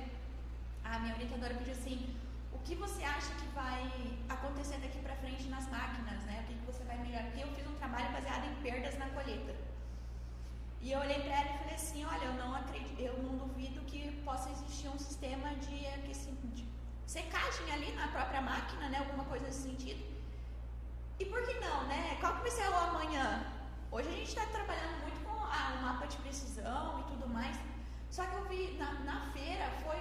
a 0.85 0.99
minha 0.99 1.15
orientadora 1.15 1.55
pediu 1.55 1.73
assim, 1.73 2.15
o 2.53 2.59
que 2.59 2.75
você 2.75 3.03
acha 3.03 3.33
que 3.41 3.49
vai 3.55 3.83
acontecer 4.29 4.77
daqui 4.77 4.99
para 4.99 5.17
frente 5.17 5.49
nas 5.49 5.67
máquinas, 5.71 6.23
né? 6.25 6.45
O 6.45 6.47
que, 6.49 6.55
que 6.59 6.67
você 6.67 6.85
vai 6.85 6.99
melhorar? 6.99 7.25
Porque 7.31 7.45
eu 7.45 7.49
fiz 7.55 7.67
um 7.67 7.77
trabalho 7.77 8.13
baseado 8.13 8.45
em 8.45 8.55
perdas 8.63 8.99
na 8.99 9.09
colheita. 9.09 9.55
E 10.85 10.93
eu 10.93 10.99
olhei 11.05 11.19
para 11.25 11.35
ela 11.41 11.51
e 11.55 11.59
falei 11.63 11.75
assim, 11.83 12.01
olha, 12.13 12.25
eu 12.31 12.35
não 12.43 12.51
acredito, 12.55 13.01
eu 13.01 13.15
não 13.25 13.35
duvido 13.45 13.81
que 13.91 14.01
possa 14.29 14.51
existir 14.51 14.89
um 14.89 14.99
sistema 14.99 15.49
de, 15.65 15.79
de 16.09 16.67
secagem 17.07 17.67
ali 17.73 17.91
na 18.01 18.09
própria 18.09 18.43
máquina, 18.43 18.89
né? 18.91 18.99
Alguma 18.99 19.25
coisa 19.25 19.47
nesse 19.47 19.63
sentido. 19.63 20.03
E 21.19 21.25
por 21.25 21.41
que 21.47 21.55
não, 21.61 21.79
né? 21.87 22.17
Qual 22.21 22.35
que 22.37 22.43
vai 22.43 22.51
ser 22.51 22.69
o 22.69 22.77
amanhã? 22.89 23.27
Hoje 23.91 24.09
a 24.09 24.13
gente 24.13 24.29
está 24.29 24.45
trabalhando 24.47 24.97
muito 25.03 25.21
com 25.25 25.33
o 25.33 25.83
mapa 25.87 26.07
de 26.07 26.17
precisão 26.19 27.01
e 27.01 27.05
tudo 27.05 27.29
mais. 27.29 27.57
Só 28.11 28.27
que 28.27 28.35
eu 28.35 28.45
vi 28.49 28.77
na, 28.79 28.93
na 29.11 29.21
feira 29.33 29.65
foi 29.85 29.99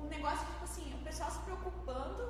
um 0.00 0.06
negócio 0.08 0.46
tipo 0.46 0.64
assim, 0.64 0.94
o 0.94 1.04
pessoal 1.04 1.30
se 1.30 1.40
preocupando 1.40 2.24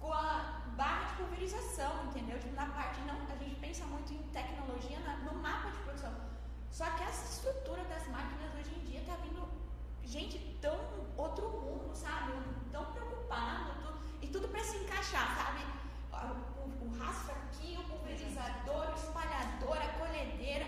com 0.00 0.12
a 0.12 0.60
barra 0.76 1.08
de 1.10 1.14
pulverização, 1.16 1.92
entendeu? 2.06 2.38
Tipo, 2.38 2.54
na 2.54 2.66
parte 2.66 3.00
não, 3.02 3.16
a 3.16 3.36
gente 3.42 3.56
pensa 3.56 3.84
muito 3.86 4.12
em 4.12 4.22
tecnologia 4.38 4.98
na- 5.00 5.16
no 5.26 5.34
mapa 5.40 5.70
de 5.70 5.78
produção. 5.78 6.12
Só 6.72 6.86
que 6.96 7.02
essa 7.04 7.24
estrutura 7.32 7.82
das 7.84 8.06
máquinas 8.08 8.50
hoje 8.58 8.72
em 8.74 8.84
dia 8.84 9.02
tá 9.06 9.14
vindo 9.22 9.46
gente 10.04 10.38
tão 10.60 10.78
outro 11.16 11.48
mundo, 11.50 11.94
sabe? 11.94 12.32
Tão 12.72 12.84
preocupado, 12.86 13.72
tu- 13.82 13.98
e 14.22 14.26
tudo 14.28 14.48
para 14.48 14.64
se 14.64 14.76
encaixar, 14.78 15.36
sabe? 15.36 15.60
O, 16.12 16.60
o, 16.60 16.86
o 16.88 16.98
rastro 16.98 17.32
aqui, 17.32 17.76
o 17.78 17.84
pulverizador, 17.84 18.90
o 18.90 18.94
espalhador, 18.94 19.76
a 19.76 19.88
colhedeira. 19.98 20.66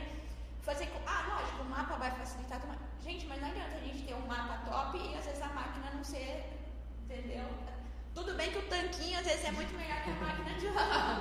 Fazer 0.63 0.87
com. 0.87 1.01
Ah, 1.07 1.27
lógico, 1.41 1.63
o 1.63 1.69
mapa 1.71 1.97
vai 1.97 2.11
facilitar. 2.11 2.59
tudo 2.61 2.69
mais. 2.69 2.81
Gente, 3.03 3.27
mas 3.27 3.41
não 3.41 3.49
adianta 3.49 3.77
a 3.77 3.81
gente 3.81 4.05
ter 4.07 4.15
um 4.15 4.27
mapa 4.27 4.59
top 4.71 4.97
e 4.99 5.15
às 5.17 5.25
vezes 5.27 5.43
a 5.43 5.49
máquina 5.49 5.91
não 5.95 6.05
ser. 6.05 6.51
Entendeu? 7.05 7.47
Tudo 8.15 8.35
bem 8.35 8.51
que 8.51 8.59
o 8.59 8.69
tanquinho 8.69 9.19
às 9.19 9.27
vezes 9.27 9.45
é 9.45 9.51
muito 9.53 9.75
melhor 9.77 10.03
que 10.03 10.11
a 10.11 10.15
máquina 10.15 10.55
de 10.59 10.69
lá. 10.69 11.21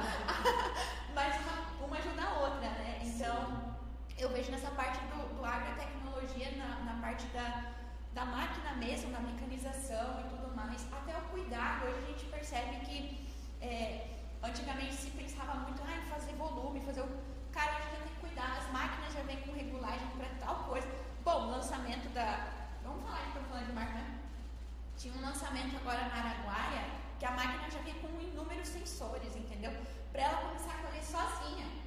mas 1.15 1.35
uma, 1.41 1.85
uma 1.87 1.97
ajuda 1.97 2.23
a 2.23 2.39
outra, 2.39 2.69
né? 2.69 2.99
Então, 3.03 3.75
eu 4.17 4.29
vejo 4.29 4.42
nessa 4.53 4.69
parte 4.69 4.99
do, 5.05 5.35
do 5.35 5.43
agrotecnologia, 5.43 6.51
na, 6.57 6.85
na 6.85 7.01
parte 7.01 7.25
da, 7.27 7.73
da 8.13 8.23
máquina 8.23 8.73
mesmo, 8.73 9.11
da 9.11 9.19
mecanização 9.19 10.21
e 10.21 10.29
tudo 10.29 10.55
mais, 10.55 10.85
até 10.93 11.17
o 11.17 11.21
cuidado. 11.33 11.85
Hoje 11.85 11.97
a 11.97 12.11
gente 12.11 12.25
percebe 12.25 12.85
que 12.85 13.27
é, 13.59 14.07
antigamente 14.43 14.93
se 14.93 15.09
pensava 15.09 15.55
muito 15.55 15.81
ah, 15.81 15.97
em 15.97 16.05
fazer 16.05 16.33
volume, 16.33 16.81
fazer 16.81 17.01
o. 17.01 17.09
Cara, 17.51 17.77
hoje 17.77 17.89
já 17.89 17.97
tem 17.97 18.13
que 18.13 18.19
cuidar, 18.19 18.57
as 18.59 18.71
máquinas 18.71 19.13
já 19.13 19.21
vêm 19.23 19.37
com 19.41 19.53
regulagem 19.53 20.07
para 20.17 20.45
tal 20.45 20.55
coisa. 20.65 20.87
Bom, 21.25 21.49
lançamento 21.49 22.13
da. 22.13 22.53
Vamos 22.83 23.03
falar 23.03 23.23
de 23.23 23.47
falando 23.49 23.65
de 23.65 23.73
marca, 23.73 23.93
né? 23.93 24.19
Tinha 24.95 25.15
um 25.15 25.21
lançamento 25.21 25.75
agora 25.77 26.01
na 26.09 26.15
Araguaia 26.15 26.85
que 27.17 27.25
a 27.25 27.31
máquina 27.31 27.71
já 27.71 27.79
vem 27.79 27.95
com 27.95 28.21
inúmeros 28.21 28.67
sensores, 28.67 29.35
entendeu? 29.35 29.71
Para 30.11 30.21
ela 30.21 30.41
começar 30.41 30.75
a 30.75 30.83
colher 30.83 31.03
sozinha. 31.03 31.82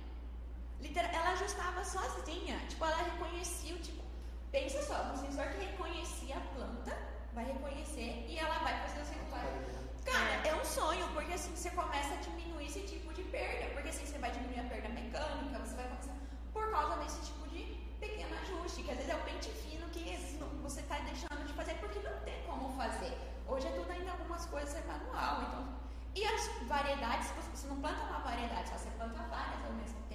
Ela 0.83 1.31
ajustava 1.33 1.85
sozinha. 1.85 2.59
Tipo, 2.69 2.85
ela 2.85 2.97
reconhecia 3.03 3.75
o 3.75 3.79
tipo. 3.79 4.03
Pensa 4.51 4.83
só, 4.83 5.13
um 5.13 5.17
sensor 5.17 5.47
que 5.49 5.65
reconhecia 5.65 6.37
a 6.37 6.41
planta, 6.55 6.97
vai 7.35 7.45
reconhecer 7.45 8.27
e 8.29 8.39
ela 8.39 8.59
vai 8.61 8.81
fazer 8.87 9.01
o 9.01 9.05
regulagem. 9.05 9.77
Cara, 10.05 10.49
é 10.49 10.55
um 10.55 10.65
sonho, 10.65 11.07
porque 11.13 11.33
assim 11.33 11.55
você 11.55 11.71
começa 11.71 12.15
a 12.15 12.17
diminuir 12.19 12.67
esse 12.67 12.81
tipo 12.81 13.13
de 13.13 13.23
perda. 13.25 13.75
Porque 13.75 13.89
assim 13.89 14.07
você 14.07 14.19
vai 14.19 14.31
diminuir 14.31 14.61
a 14.61 14.65
perda 14.65 14.89
mecânica, 14.89 15.59
você 15.59 15.75
vai 15.75 15.89
começar. 15.89 16.15
Por 16.53 16.71
causa 16.71 16.97
desse 17.03 17.21
tipo 17.23 17.49
de 17.49 17.65
pequeno 18.01 18.35
ajuste, 18.43 18.83
que 18.83 18.91
às 18.91 18.97
vezes 18.97 19.13
é 19.13 19.17
o 19.17 19.25
pente 19.25 19.51
fino 19.51 19.89
que 19.91 20.17
você 20.63 20.81
está 20.81 20.99
deixando 21.01 21.45
de 21.47 21.53
fazer 21.53 21.75
porque 21.75 21.99
não 21.99 22.19
tem 22.21 22.43
como 22.45 22.77
fazer. 22.77 23.17
Hoje 23.49 23.67
é 23.67 23.71
tudo 23.71 23.91
ainda 23.91 24.13
algumas 24.13 24.47
coisas 24.47 24.75
é 24.75 24.83
manual. 24.87 25.43
Então, 25.43 25.77
e 26.15 26.25
as 26.25 26.49
variedades, 26.67 27.29
você 27.53 27.67
não 27.67 27.81
planta 27.81 28.03
uma 28.05 28.21
variedade, 28.21 28.69
só 28.69 28.79
você 28.79 28.89
planta 28.91 29.23
várias 29.25 29.65
ao 29.65 29.73
mesmo 29.73 29.97
tempo. 30.03 30.06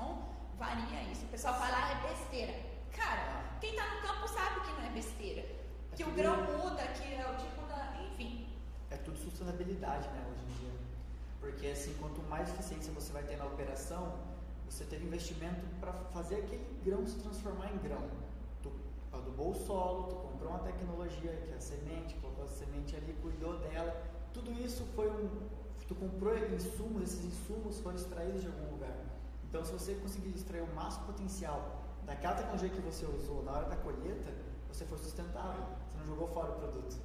Então, 0.00 0.18
varia 0.58 1.02
isso. 1.12 1.24
O 1.26 1.28
pessoal 1.28 1.54
fala, 1.54 1.76
ah, 1.76 1.90
é 1.92 2.08
besteira. 2.08 2.54
Cara, 2.96 3.58
quem 3.60 3.70
está 3.70 3.94
no 3.94 4.00
campo 4.00 4.28
sabe 4.28 4.60
que 4.60 4.72
não 4.72 4.86
é 4.86 4.90
besteira. 4.90 5.44
Que 5.94 6.04
o 6.04 6.10
grão 6.12 6.36
muda, 6.36 6.82
que 6.88 7.14
é 7.14 7.26
o 7.30 7.36
tipo 7.36 7.66
da. 7.68 8.00
Enfim. 8.10 8.46
é 8.90 8.96
tudo 8.96 9.18
sustentabilidade, 9.18 10.08
né, 10.08 10.24
hoje 10.30 10.42
em 10.42 10.60
dia. 10.60 10.72
Porque 11.38 11.66
assim, 11.66 11.94
quanto 12.00 12.22
mais 12.22 12.48
eficiência 12.48 12.92
você 12.92 13.12
vai 13.12 13.22
ter 13.22 13.36
na 13.36 13.44
operação, 13.44 14.18
você 14.68 14.84
teve 14.84 15.04
investimento 15.04 15.60
para 15.80 15.92
fazer 16.14 16.36
aquele 16.36 16.80
grão 16.82 17.06
se 17.06 17.18
transformar 17.18 17.70
em 17.72 17.78
grão. 17.78 18.02
Tu 18.62 18.72
adubou 19.12 19.50
o 19.50 19.54
solo, 19.54 20.04
tu 20.04 20.16
comprou 20.16 20.50
uma 20.50 20.60
tecnologia 20.60 21.32
que 21.44 21.52
é 21.52 21.56
a 21.56 21.60
semente, 21.60 22.14
colocou 22.16 22.44
a 22.44 22.48
semente 22.48 22.96
ali, 22.96 23.14
cuidou 23.20 23.58
dela. 23.58 24.02
Tudo 24.32 24.50
isso 24.52 24.84
foi 24.94 25.10
um. 25.10 25.28
Tu 25.86 25.94
comprou 25.94 26.36
insumos, 26.54 27.02
esses 27.02 27.24
insumos 27.24 27.80
foram 27.80 27.96
extraídos 27.96 28.42
de 28.42 28.46
algum 28.46 28.70
lugar. 28.70 28.94
Então, 29.50 29.64
se 29.64 29.72
você 29.72 29.96
conseguir 29.96 30.30
extrair 30.30 30.62
o 30.62 30.74
máximo 30.74 31.06
potencial 31.06 31.82
daquela 32.06 32.36
tecnologia 32.36 32.68
que 32.70 32.80
você 32.80 33.04
usou 33.04 33.42
na 33.42 33.50
hora 33.50 33.68
da 33.68 33.76
colheita, 33.76 34.32
você 34.68 34.84
foi 34.84 34.96
sustentável. 34.96 35.64
Você 35.88 35.98
não 35.98 36.06
jogou 36.06 36.28
fora 36.28 36.52
o 36.52 36.54
produto. 36.54 36.96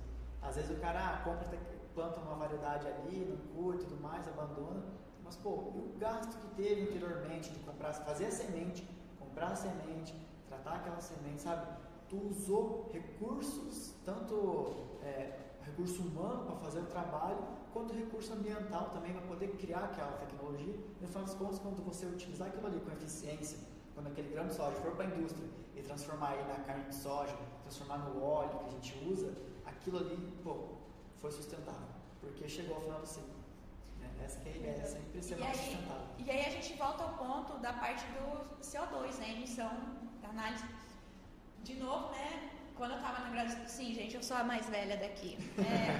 Às 0.43 0.55
vezes 0.55 0.77
o 0.77 0.79
cara 0.79 0.99
ah, 0.99 1.17
compra, 1.23 1.47
planta 1.95 2.19
uma 2.19 2.35
variedade 2.35 2.87
ali, 2.87 3.25
não 3.25 3.37
curte 3.55 3.85
tudo 3.85 3.99
mais, 3.99 4.27
abandona. 4.27 4.83
Mas, 5.23 5.35
pô, 5.37 5.71
e 5.73 5.79
o 5.79 5.97
gasto 5.97 6.37
que 6.39 6.47
teve 6.49 6.83
anteriormente 6.83 7.49
de 7.49 7.59
comprar, 7.61 7.91
fazer 7.93 8.27
a 8.27 8.31
semente, 8.31 8.87
comprar 9.17 9.47
a 9.47 9.55
semente, 9.55 10.13
tratar 10.47 10.75
aquela 10.75 11.01
semente, 11.01 11.41
sabe? 11.41 11.65
Tu 12.07 12.15
usou 12.15 12.91
recursos, 12.93 13.95
tanto 14.05 14.85
é, 15.01 15.44
recurso 15.65 16.01
humano 16.01 16.45
para 16.45 16.55
fazer 16.57 16.79
o 16.79 16.85
trabalho, 16.85 17.37
quanto 17.73 17.93
recurso 17.93 18.33
ambiental 18.33 18.89
também 18.91 19.11
para 19.13 19.21
poder 19.23 19.49
criar 19.57 19.85
aquela 19.85 20.13
tecnologia. 20.13 20.75
No 21.01 21.07
final 21.07 21.23
das 21.23 21.33
contas, 21.35 21.59
quando 21.59 21.83
você 21.83 22.05
utilizar 22.05 22.47
aquilo 22.47 22.67
ali 22.67 22.79
com 22.79 22.91
eficiência 22.91 23.57
quando 23.95 24.07
aquele 24.07 24.29
grão 24.29 24.45
de 24.45 24.53
soja 24.53 24.75
for 24.81 24.91
para 24.91 25.05
a 25.05 25.07
indústria 25.07 25.47
e 25.73 25.81
transformar 25.81 26.31
aí 26.31 26.43
na 26.45 26.55
carne 26.65 26.83
de 26.83 26.95
soja, 26.95 27.33
transformar 27.63 27.97
no 27.99 28.21
óleo 28.21 28.59
que 28.59 28.65
a 28.65 28.69
gente 28.69 29.05
usa, 29.09 29.33
aquilo 29.65 29.97
ali, 29.99 30.17
pô, 30.43 30.75
foi 31.21 31.31
sustentável, 31.31 31.87
porque 32.19 32.47
chegou 32.47 32.75
ao 32.75 32.81
final 32.81 32.99
do 32.99 33.07
ciclo. 33.07 33.33
Né? 34.01 34.09
Essa 34.23 34.39
que 34.41 34.49
é 34.49 34.51
a 34.51 34.55
ideia, 34.57 34.81
é 34.81 34.85
sempre 34.85 35.23
ser 35.23 35.37
E 35.37 35.39
mais 35.39 35.57
sustentável. 35.57 36.07
e 36.19 36.29
aí 36.29 36.45
a 36.45 36.49
gente 36.49 36.73
volta 36.77 37.03
ao 37.03 37.13
ponto 37.13 37.57
da 37.59 37.71
parte 37.71 38.05
do 38.07 38.61
CO2, 38.61 39.17
né? 39.17 39.31
Emissão, 39.31 39.71
da 40.21 40.27
análise. 40.27 40.65
De 41.63 41.75
novo, 41.75 42.11
né? 42.11 42.51
Quando 42.75 42.91
eu 42.91 43.01
tava 43.01 43.19
na 43.19 43.29
graduação. 43.29 43.67
Sim, 43.67 43.93
gente, 43.93 44.15
eu 44.15 44.23
sou 44.23 44.35
a 44.35 44.43
mais 44.43 44.67
velha 44.69 44.97
daqui. 44.97 45.37
É. 45.59 45.95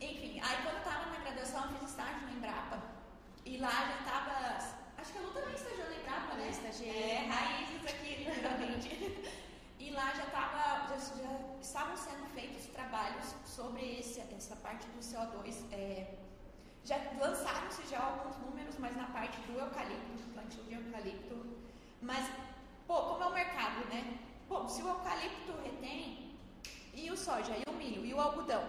Enfim, 0.00 0.40
aí 0.40 0.56
quando 0.62 0.76
eu 0.76 0.84
tava 0.84 1.10
na 1.10 1.18
graduação, 1.18 1.64
eu 1.64 1.78
fiz 1.78 1.90
estágio 1.90 2.22
na 2.22 2.32
Embrapa. 2.32 2.82
E 3.44 3.58
lá 3.58 3.70
já 3.70 4.10
tava. 4.10 4.78
Acho 4.96 5.12
que 5.12 5.18
a 5.18 5.20
Lu 5.20 5.32
também 5.32 5.54
estagiou 5.54 5.90
na 5.90 5.96
Embrapa, 5.96 6.34
né? 6.34 6.46
Eu 6.46 6.50
estagiei. 6.50 7.10
É, 7.10 7.26
raízes 7.26 7.84
aqui, 7.84 8.24
literalmente. 8.24 9.32
e 9.78 9.90
lá 9.90 10.14
já, 10.14 10.24
tava, 10.26 10.88
já, 10.88 10.96
já 10.96 11.58
estavam 11.60 11.96
sendo 11.96 12.26
feitos 12.34 12.66
trabalhos 12.68 13.34
sobre 13.44 13.98
esse, 13.98 14.20
essa 14.34 14.56
parte 14.56 14.86
do 14.88 15.00
CO2. 15.00 15.70
É, 15.72 16.14
já 16.84 16.96
lançaram-se 17.20 17.86
já 17.86 18.00
alguns 18.00 18.38
números, 18.38 18.78
mas 18.78 18.96
na 18.96 19.08
parte 19.08 19.38
do 19.42 19.58
eucalipto, 19.58 20.22
do 20.22 20.32
plantio 20.32 20.62
de 20.64 20.72
eucalipto. 20.72 21.58
Mas, 22.00 22.30
pô, 22.86 22.94
como 22.94 23.24
é 23.24 23.26
o 23.26 23.34
mercado, 23.34 23.84
né? 23.90 24.18
Pô, 24.48 24.66
se 24.66 24.82
o 24.82 24.88
eucalipto 24.88 25.52
retém, 25.62 26.34
e 26.94 27.10
o 27.10 27.16
soja, 27.16 27.54
e 27.54 27.70
o 27.70 27.74
milho, 27.74 28.04
e 28.04 28.14
o 28.14 28.20
algodão. 28.20 28.64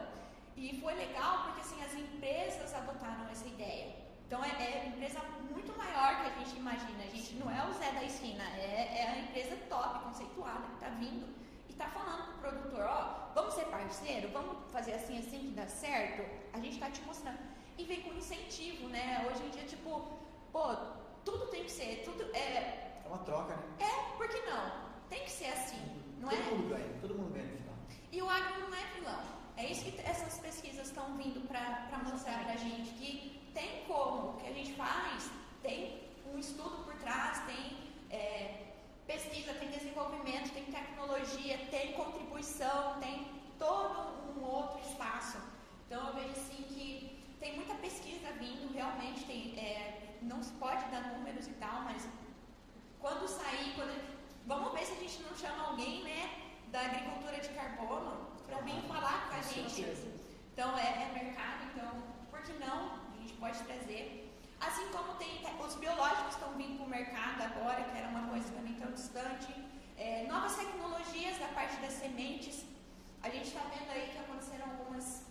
E 0.58 0.78
foi 0.82 0.94
legal 0.94 1.46
porque 1.46 1.62
assim, 1.62 1.82
as 1.82 1.94
empresas 1.94 2.74
adotaram 2.74 3.30
essa 3.30 3.48
ideia. 3.48 3.96
Então 4.28 4.44
é, 4.44 4.50
é 4.50 4.88
empresa 4.88 5.22
muito 5.50 5.76
maior 5.78 6.22
que 6.22 6.28
a 6.28 6.44
gente 6.44 6.58
imagina. 6.58 7.04
A 7.04 7.16
gente 7.16 7.34
não 7.36 7.50
é 7.50 7.66
o 7.66 7.74
Zé 7.74 7.92
da 7.94 8.04
esquina, 8.04 8.44
é, 8.58 9.00
é 9.00 9.10
a 9.10 9.20
empresa 9.20 9.56
top, 9.70 10.04
conceituada, 10.04 10.68
que 10.68 10.74
está 10.74 10.90
vindo 10.90 11.34
e 11.70 11.72
está 11.72 11.88
falando 11.88 12.40
para 12.40 12.50
o 12.50 12.54
produtor, 12.54 12.86
ó, 12.86 13.32
vamos 13.34 13.54
ser 13.54 13.66
parceiro, 13.66 14.30
vamos 14.34 14.58
fazer 14.72 14.94
assim, 14.94 15.18
assim 15.18 15.40
que 15.40 15.52
dá 15.52 15.68
certo. 15.68 16.30
A 16.54 16.58
gente 16.58 16.74
está 16.74 16.92
te 16.92 17.02
mostrando. 17.04 17.40
E 17.78 17.86
vem 17.86 18.02
com 18.02 18.14
incentivo, 18.14 18.90
né? 18.90 19.26
Hoje 19.32 19.46
em 19.46 19.50
dia, 19.50 19.64
tipo, 19.64 20.12
pô, 20.52 20.76
tudo 21.24 21.48
tem 21.48 21.64
que 21.64 21.72
ser, 21.72 22.04
tudo 22.04 22.24
é. 22.36 23.02
É 23.06 23.08
uma 23.08 23.20
troca, 23.20 23.56
né? 23.56 23.64
É, 23.80 24.18
por 24.18 24.28
que 24.28 24.42
não? 24.42 24.89
Tem 25.10 25.24
que 25.24 25.32
ser 25.32 25.48
assim, 25.48 25.82
não 26.20 26.30
todo 26.30 26.40
é? 26.40 26.46
mundo 26.52 26.70
ganha, 26.70 27.00
todo 27.02 27.16
mundo 27.16 27.34
ganha 27.34 27.52
no 27.52 27.58
final. 27.58 27.76
E 28.12 28.22
o 28.22 28.30
agro 28.30 28.60
não 28.60 28.76
é 28.76 28.86
vilão. 28.96 29.22
É 29.58 29.66
isso 29.72 29.84
que 29.84 30.00
essas 30.02 30.38
pesquisas 30.40 30.88
estão 30.88 31.18
vindo 31.18 31.46
para 31.48 32.00
mostrar 32.04 32.44
para 32.44 32.54
a 32.54 32.58
gente, 32.58 32.92
que 32.92 33.42
tem 33.54 33.84
como, 33.86 34.30
o 34.30 34.38
que 34.38 34.48
a 34.48 34.54
gente 34.54 34.74
faz, 34.74 35.30
tem 35.62 36.10
um 36.34 36.38
estudo 36.38 36.84
por 36.86 36.96
trás, 36.96 37.44
tem 37.46 37.78
é, 38.10 38.74
pesquisa, 39.06 39.54
tem 39.56 39.70
desenvolvimento, 39.70 40.54
tem 40.54 40.66
tecnologia, 40.66 41.58
tem 41.72 41.94
contribuição, 41.94 43.00
tem 43.00 43.28
todo 43.58 44.38
um 44.38 44.44
outro 44.44 44.80
espaço. 44.88 45.38
Então 45.86 46.08
eu 46.08 46.14
vejo 46.14 46.32
assim 46.32 46.64
que 46.64 47.20
tem 47.40 47.56
muita 47.56 47.74
pesquisa 47.76 48.32
vindo, 48.34 48.72
realmente 48.74 49.26
tem, 49.26 49.58
é, 49.58 50.18
não 50.22 50.42
se 50.44 50.52
pode 50.54 50.84
dar 50.92 51.02
números 51.14 51.48
e 51.48 51.54
tal, 51.54 51.82
mas 51.82 52.08
quando 53.00 53.28
sair, 53.28 53.74
quando, 53.76 54.19
vamos 54.50 54.74
ver 54.74 54.84
se 54.84 54.94
a 54.94 55.02
gente 55.04 55.22
não 55.22 55.36
chama 55.38 55.68
alguém, 55.70 56.04
né, 56.04 56.22
da 56.72 56.82
agricultura 56.82 57.40
de 57.40 57.50
carbono 57.50 58.12
para 58.48 58.58
vir 58.62 58.82
falar 58.94 59.30
com 59.30 59.36
a 59.36 59.42
gente. 59.42 59.82
Então 60.52 60.78
é, 60.78 61.04
é 61.04 61.12
mercado, 61.14 61.60
então 61.72 61.90
por 62.32 62.42
que 62.42 62.54
não? 62.54 62.78
A 63.14 63.18
gente 63.22 63.34
pode 63.34 63.60
trazer. 63.60 64.04
Assim 64.60 64.88
como 64.92 65.14
tem 65.22 65.38
te- 65.38 65.64
os 65.66 65.76
biológicos 65.76 66.34
estão 66.34 66.52
vindo 66.58 66.78
para 66.78 66.86
o 66.86 66.90
mercado 66.90 67.42
agora, 67.44 67.84
que 67.84 67.98
era 67.98 68.08
uma 68.10 68.28
coisa 68.28 68.52
também 68.52 68.74
tão 68.74 68.92
distante. 68.92 69.54
É, 69.96 70.26
novas 70.28 70.56
tecnologias 70.56 71.38
da 71.38 71.48
parte 71.50 71.76
das 71.78 71.94
sementes. 71.94 72.66
A 73.22 73.30
gente 73.30 73.48
está 73.50 73.62
vendo 73.74 73.92
aí 73.92 74.10
que 74.12 74.18
aconteceram 74.18 74.66
algumas 74.72 75.26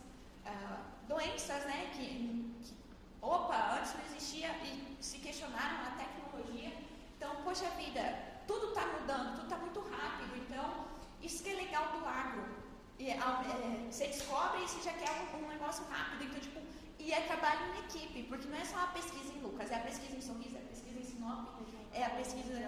ah, 0.46 0.78
doenças, 1.08 1.64
né? 1.64 1.90
Que, 1.94 2.06
que, 2.62 2.74
opa, 3.20 3.78
antes 3.78 3.94
não 3.94 4.04
existia 4.10 4.50
e 4.62 4.96
se 5.00 5.18
questionaram 5.18 5.78
a 5.88 5.90
tecnologia. 6.02 6.72
Então, 7.16 7.34
poxa 7.42 7.68
vida, 7.70 8.27
tudo 8.48 8.68
está 8.68 8.84
mudando, 8.86 9.28
tudo 9.36 9.44
está 9.44 9.56
muito 9.58 9.80
rápido. 9.80 10.32
Então, 10.42 10.86
isso 11.22 11.42
que 11.44 11.50
é 11.50 11.54
legal 11.54 11.84
do 11.92 12.04
agro. 12.04 12.44
E, 12.98 13.12
ao- 13.12 13.42
é, 13.42 13.86
você 13.90 14.06
descobre 14.08 14.64
e 14.64 14.68
você 14.68 14.80
já 14.82 14.92
quer 14.94 15.10
um, 15.34 15.44
um 15.44 15.48
negócio 15.48 15.84
rápido. 15.88 16.24
Então, 16.24 16.40
tipo, 16.40 16.60
e 16.98 17.12
é 17.12 17.20
trabalho 17.22 17.60
em 17.74 17.78
equipe, 17.84 18.24
porque 18.24 18.48
não 18.48 18.58
é 18.58 18.64
só 18.64 18.78
a 18.82 18.86
pesquisa 18.88 19.32
em 19.34 19.40
Lucas, 19.40 19.70
é 19.70 19.76
a 19.76 19.80
pesquisa 19.80 20.16
em 20.16 20.20
Sorriso, 20.20 20.56
é 20.56 20.58
a 20.58 20.68
pesquisa 20.72 20.98
em 20.98 21.04
Sinop, 21.04 21.46
é 21.92 22.04
a 22.04 22.10
pesquisa 22.10 22.52
em 22.54 22.64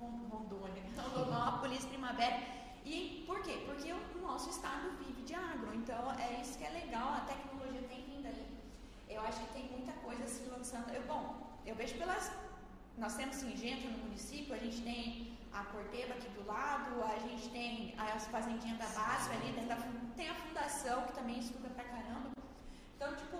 Ron- 0.00 0.28
Rondônia, 0.30 0.82
Rondonópolis, 0.98 1.84
Primavera. 1.84 2.42
E 2.84 3.24
por 3.26 3.40
quê? 3.42 3.62
Porque 3.66 3.92
o 3.92 4.18
nosso 4.22 4.50
estado 4.50 4.90
vive 4.98 5.22
de 5.22 5.34
agro. 5.34 5.74
Então, 5.74 6.10
é 6.18 6.40
isso 6.40 6.56
que 6.58 6.64
é 6.64 6.70
legal, 6.70 7.08
a 7.14 7.20
tecnologia 7.20 7.82
tem 7.88 8.02
vindo 8.04 8.26
aí. 8.26 8.46
Eu 9.08 9.20
acho 9.22 9.40
que 9.40 9.52
tem 9.52 9.64
muita 9.70 9.92
coisa 9.92 10.26
se 10.26 10.42
lançando. 10.48 10.90
Eu, 10.92 11.02
bom, 11.02 11.22
eu 11.64 11.74
vejo 11.76 11.94
pelas. 11.98 12.30
Nós 12.98 13.14
temos 13.14 13.36
Singenta 13.36 13.88
no 13.88 13.98
município, 13.98 14.54
a 14.54 14.58
gente 14.58 14.80
tem 14.80 15.36
a 15.52 15.64
Corteva 15.64 16.14
aqui 16.14 16.28
do 16.30 16.46
lado, 16.46 17.02
a 17.04 17.18
gente 17.18 17.50
tem 17.50 17.94
as 17.98 18.26
fazendinhas 18.28 18.78
da 18.78 18.86
Basf 18.86 19.30
ali, 19.32 19.52
dentro 19.52 19.68
da, 19.68 19.76
tem 20.16 20.30
a 20.30 20.34
fundação 20.34 21.02
que 21.02 21.12
também 21.12 21.38
estuda 21.38 21.68
pra 21.68 21.84
caramba. 21.84 22.30
Então, 22.96 23.14
tipo, 23.16 23.36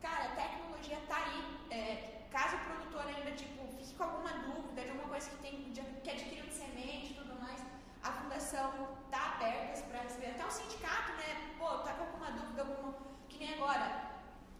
cara, 0.00 0.26
a 0.26 0.36
tecnologia 0.36 0.98
tá 1.08 1.16
aí. 1.16 1.76
É, 1.76 2.26
caso 2.30 2.56
o 2.56 2.60
produtor 2.60 3.04
ainda, 3.08 3.32
tipo, 3.32 3.66
fique 3.76 3.92
com 3.94 4.04
alguma 4.04 4.32
dúvida 4.34 4.82
de 4.82 4.90
alguma 4.90 5.08
coisa 5.08 5.30
que 5.30 5.36
tem 5.38 5.72
de, 5.72 5.80
que 5.80 6.10
adquiriu 6.10 6.46
de 6.46 6.54
semente 6.54 7.12
e 7.12 7.14
tudo 7.14 7.34
mais, 7.40 7.60
a 8.04 8.12
fundação 8.12 8.98
tá 9.10 9.34
aberta 9.34 9.82
para 9.82 10.02
receber. 10.02 10.30
Até 10.30 10.46
o 10.46 10.50
sindicato, 10.50 11.12
né? 11.14 11.54
Pô, 11.58 11.78
tá 11.78 11.94
com 11.94 12.04
alguma 12.04 12.30
dúvida, 12.30 12.62
alguma. 12.62 12.94
Que 13.28 13.38
nem 13.38 13.54
agora. 13.54 14.12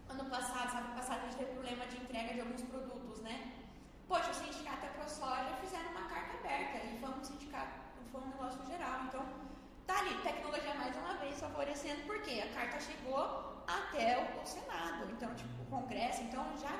Ano 0.09 0.25
passado, 0.25 0.69
sabe, 0.69 0.95
passado 0.95 1.21
a 1.21 1.25
gente 1.27 1.37
teve 1.37 1.51
problema 1.53 1.87
de 1.87 1.97
entrega 1.97 2.33
de 2.33 2.41
alguns 2.41 2.61
produtos, 2.63 3.21
né? 3.21 3.52
Poxa, 4.13 4.29
o 4.29 4.33
sindicato 4.35 4.85
e 4.85 4.89
a 4.89 4.91
ProSoja 4.91 5.55
fizeram 5.59 5.89
uma 5.89 6.03
carta 6.03 6.37
aberta 6.37 6.77
e 6.85 6.99
foi 6.99 7.09
um 7.09 7.23
sindicato, 7.23 7.79
foi 8.11 8.21
um 8.21 8.27
negócio 8.27 8.63
geral. 8.67 9.05
Então, 9.05 9.25
tá 9.87 9.97
ali, 10.01 10.13
tecnologia 10.21 10.75
mais 10.75 10.95
uma 10.95 11.15
vez 11.15 11.39
favorecendo, 11.39 12.03
porque 12.05 12.39
a 12.39 12.53
carta 12.53 12.79
chegou 12.79 13.65
até 13.65 14.19
o, 14.21 14.39
o 14.39 14.45
Senado, 14.45 15.09
então, 15.11 15.33
tipo, 15.33 15.63
o 15.63 15.65
Congresso, 15.65 16.21
então 16.21 16.45
já, 16.61 16.75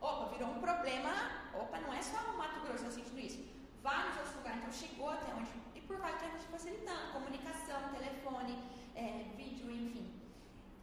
opa, 0.00 0.32
virou 0.32 0.48
um 0.52 0.60
problema, 0.60 1.12
opa, 1.52 1.80
não 1.80 1.92
é 1.92 2.00
só 2.00 2.18
no 2.22 2.38
Mato 2.38 2.60
Grosso, 2.60 2.86
eu 2.86 2.90
sentindo 2.90 3.20
isso, 3.20 3.44
vários 3.82 4.16
outros 4.16 4.36
lugares, 4.36 4.60
então 4.60 4.72
chegou 4.72 5.10
até 5.10 5.34
onde, 5.34 5.50
e 5.74 5.82
por 5.82 5.98
vários 5.98 6.22
tempos 6.22 6.44
facilitando, 6.44 7.12
comunicação, 7.12 7.92
telefone, 7.92 8.56
é, 8.96 9.26
vídeo, 9.36 9.70
enfim. 9.70 10.18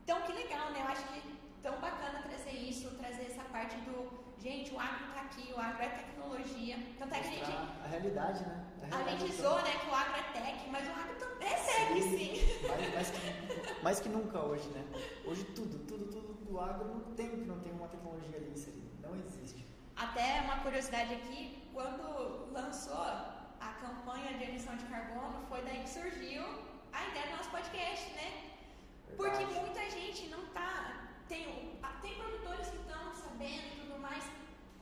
Então, 0.03 0.21
que 0.21 0.31
legal, 0.31 0.69
né? 0.69 0.81
Eu 0.83 0.89
acho 0.89 1.07
que 1.07 1.39
tão 1.63 1.79
bacana 1.79 2.21
trazer 2.21 2.51
isso, 2.51 2.95
trazer 2.97 3.31
essa 3.31 3.43
parte 3.45 3.75
do, 3.77 4.26
gente, 4.47 4.73
o 4.73 4.79
agro 4.79 5.07
tá 5.13 5.21
aqui, 5.21 5.53
o 5.53 5.59
agro 5.59 5.83
é 5.83 5.89
tecnologia. 5.89 6.77
Tanto 6.97 7.13
é 7.13 7.19
que 7.19 7.27
a 7.27 7.31
gente, 7.31 7.51
a 7.83 7.87
realidade, 7.87 8.45
né? 8.45 8.65
a 8.81 8.95
realidade 8.95 9.19
gente 9.19 9.35
do 9.35 9.41
zoa, 9.41 9.61
né, 9.61 9.71
que 9.71 9.89
o 9.89 9.95
agro 9.95 10.15
é 10.15 10.39
tech, 10.39 10.69
mas 10.69 10.87
o 10.87 10.91
agro 10.91 11.15
também 11.15 11.49
é 11.49 11.55
tech, 11.55 12.01
sim. 12.01 12.67
Mais, 12.67 12.93
mais, 12.93 13.09
que, 13.11 13.83
mais 13.83 13.99
que 13.99 14.09
nunca 14.09 14.39
hoje, 14.39 14.67
né? 14.69 14.85
Hoje 15.25 15.43
tudo, 15.55 15.79
tudo, 15.85 16.05
tudo 16.11 16.33
do 16.45 16.59
agro 16.59 16.87
não 16.87 17.13
tem 17.15 17.29
que 17.29 17.35
não 17.37 17.59
tem 17.59 17.73
uma 17.73 17.87
tecnologia 17.87 18.37
ali 18.37 18.51
inserida. 18.51 18.87
Não 19.01 19.15
existe. 19.19 19.65
Até 19.95 20.41
uma 20.41 20.57
curiosidade 20.59 21.13
aqui, 21.13 21.69
quando 21.73 22.51
lançou 22.53 22.95
a 23.59 23.73
campanha 23.81 24.37
de 24.37 24.43
emissão 24.45 24.75
de 24.77 24.85
carbono, 24.85 25.45
foi 25.49 25.61
daí 25.63 25.81
que 25.81 25.89
surgiu 25.89 26.43
a 26.93 27.07
ideia 27.07 27.27
do 27.27 27.37
nosso 27.37 27.49
podcast, 27.49 28.09
né? 28.13 28.43
Porque 29.15 29.45
Verdade. 29.45 29.59
muita 29.59 29.89
gente 29.89 30.27
não 30.27 30.45
tá. 30.47 30.96
Tem, 31.27 31.77
ah, 31.83 31.93
tem 32.01 32.15
produtores 32.15 32.67
que 32.69 32.77
estão 32.77 33.13
sabendo 33.13 33.67
e 33.75 33.81
tudo 33.81 33.99
mais. 33.99 34.23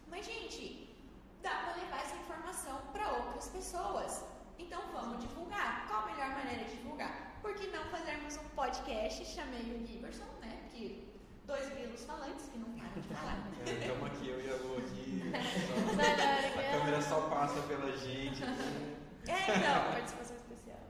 Mas, 0.07 0.25
gente, 0.25 0.95
dá 1.41 1.51
para 1.51 1.81
levar 1.81 2.01
essa 2.01 2.15
informação 2.15 2.79
para 2.93 3.11
outras 3.13 3.47
pessoas. 3.49 4.23
Então 4.57 4.81
vamos 4.93 5.21
divulgar. 5.21 5.87
Qual 5.87 6.03
a 6.03 6.05
melhor 6.05 6.29
maneira 6.29 6.63
de 6.65 6.77
divulgar? 6.77 7.39
Por 7.41 7.53
que 7.55 7.67
não 7.67 7.83
fazermos 7.85 8.37
um 8.37 8.49
podcast? 8.49 9.25
Chamei 9.25 9.61
o 9.75 9.85
Giverson, 9.85 10.25
né? 10.41 10.67
Que 10.71 11.11
dois 11.45 11.67
grilos 11.69 12.03
falantes 12.05 12.47
que 12.49 12.57
não 12.57 12.71
param 12.73 13.01
de 13.01 13.07
falar. 13.13 13.37
Estamos 13.65 14.05
aqui, 14.07 14.29
eu 14.29 14.41
e 14.41 14.49
a 14.49 14.55
Lu 14.55 14.77
aqui. 14.77 15.21
Não, 15.95 16.61
A 16.61 16.79
câmera 16.79 17.01
só 17.01 17.21
passa 17.29 17.61
pela 17.63 17.91
gente. 17.97 18.43
É, 18.43 19.57
então. 19.57 19.91
Participação. 19.91 20.24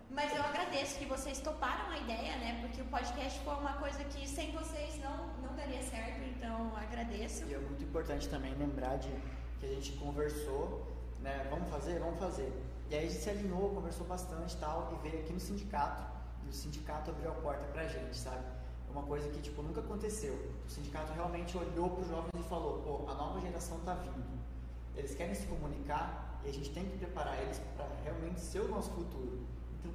Mas 0.09 0.33
eu 0.35 0.41
agradeço 0.43 0.97
que 0.97 1.05
vocês 1.05 1.39
toparam 1.39 1.89
a 1.91 1.97
ideia, 1.97 2.37
né? 2.37 2.59
Porque 2.61 2.81
o 2.81 2.85
podcast 2.85 3.39
foi 3.43 3.55
uma 3.55 3.73
coisa 3.73 4.03
que 4.05 4.27
sem 4.27 4.51
vocês 4.51 4.99
não, 5.01 5.27
não 5.41 5.55
daria 5.55 5.81
certo, 5.83 6.23
então 6.23 6.75
agradeço. 6.75 7.45
E 7.45 7.53
é 7.53 7.57
muito 7.57 7.83
importante 7.83 8.29
também 8.29 8.53
lembrar 8.55 8.97
de 8.97 9.09
que 9.59 9.65
a 9.65 9.69
gente 9.69 9.93
conversou, 9.93 10.87
né? 11.19 11.47
Vamos 11.49 11.69
fazer? 11.69 11.99
Vamos 11.99 12.19
fazer. 12.19 12.51
E 12.89 12.95
aí 12.95 13.07
a 13.07 13.09
gente 13.09 13.21
se 13.21 13.29
alinhou, 13.29 13.69
conversou 13.73 14.05
bastante 14.05 14.55
tal, 14.57 14.93
e 14.93 15.09
veio 15.09 15.23
aqui 15.23 15.33
no 15.33 15.39
sindicato. 15.39 16.03
E 16.45 16.49
o 16.49 16.53
sindicato 16.53 17.09
abriu 17.09 17.31
a 17.31 17.35
porta 17.35 17.63
pra 17.73 17.87
gente, 17.87 18.15
sabe? 18.15 18.45
É 18.87 18.91
Uma 18.91 19.03
coisa 19.03 19.27
que, 19.29 19.41
tipo, 19.41 19.61
nunca 19.63 19.81
aconteceu. 19.81 20.33
O 20.65 20.69
sindicato 20.69 21.11
realmente 21.13 21.57
olhou 21.57 21.89
pros 21.89 22.07
jovens 22.07 22.29
e 22.37 22.43
falou, 22.47 22.81
pô, 22.83 23.09
a 23.09 23.15
nova 23.15 23.41
geração 23.41 23.79
tá 23.79 23.95
vindo. 23.95 24.23
eles 24.95 25.13
querem 25.15 25.33
se 25.35 25.45
comunicar 25.47 26.39
e 26.45 26.49
a 26.49 26.53
gente 26.53 26.69
tem 26.71 26.85
que 26.85 26.97
preparar 26.97 27.41
eles 27.41 27.59
para 27.75 27.87
realmente 28.03 28.39
ser 28.39 28.61
o 28.61 28.67
nosso 28.69 28.91
futuro. 28.91 29.45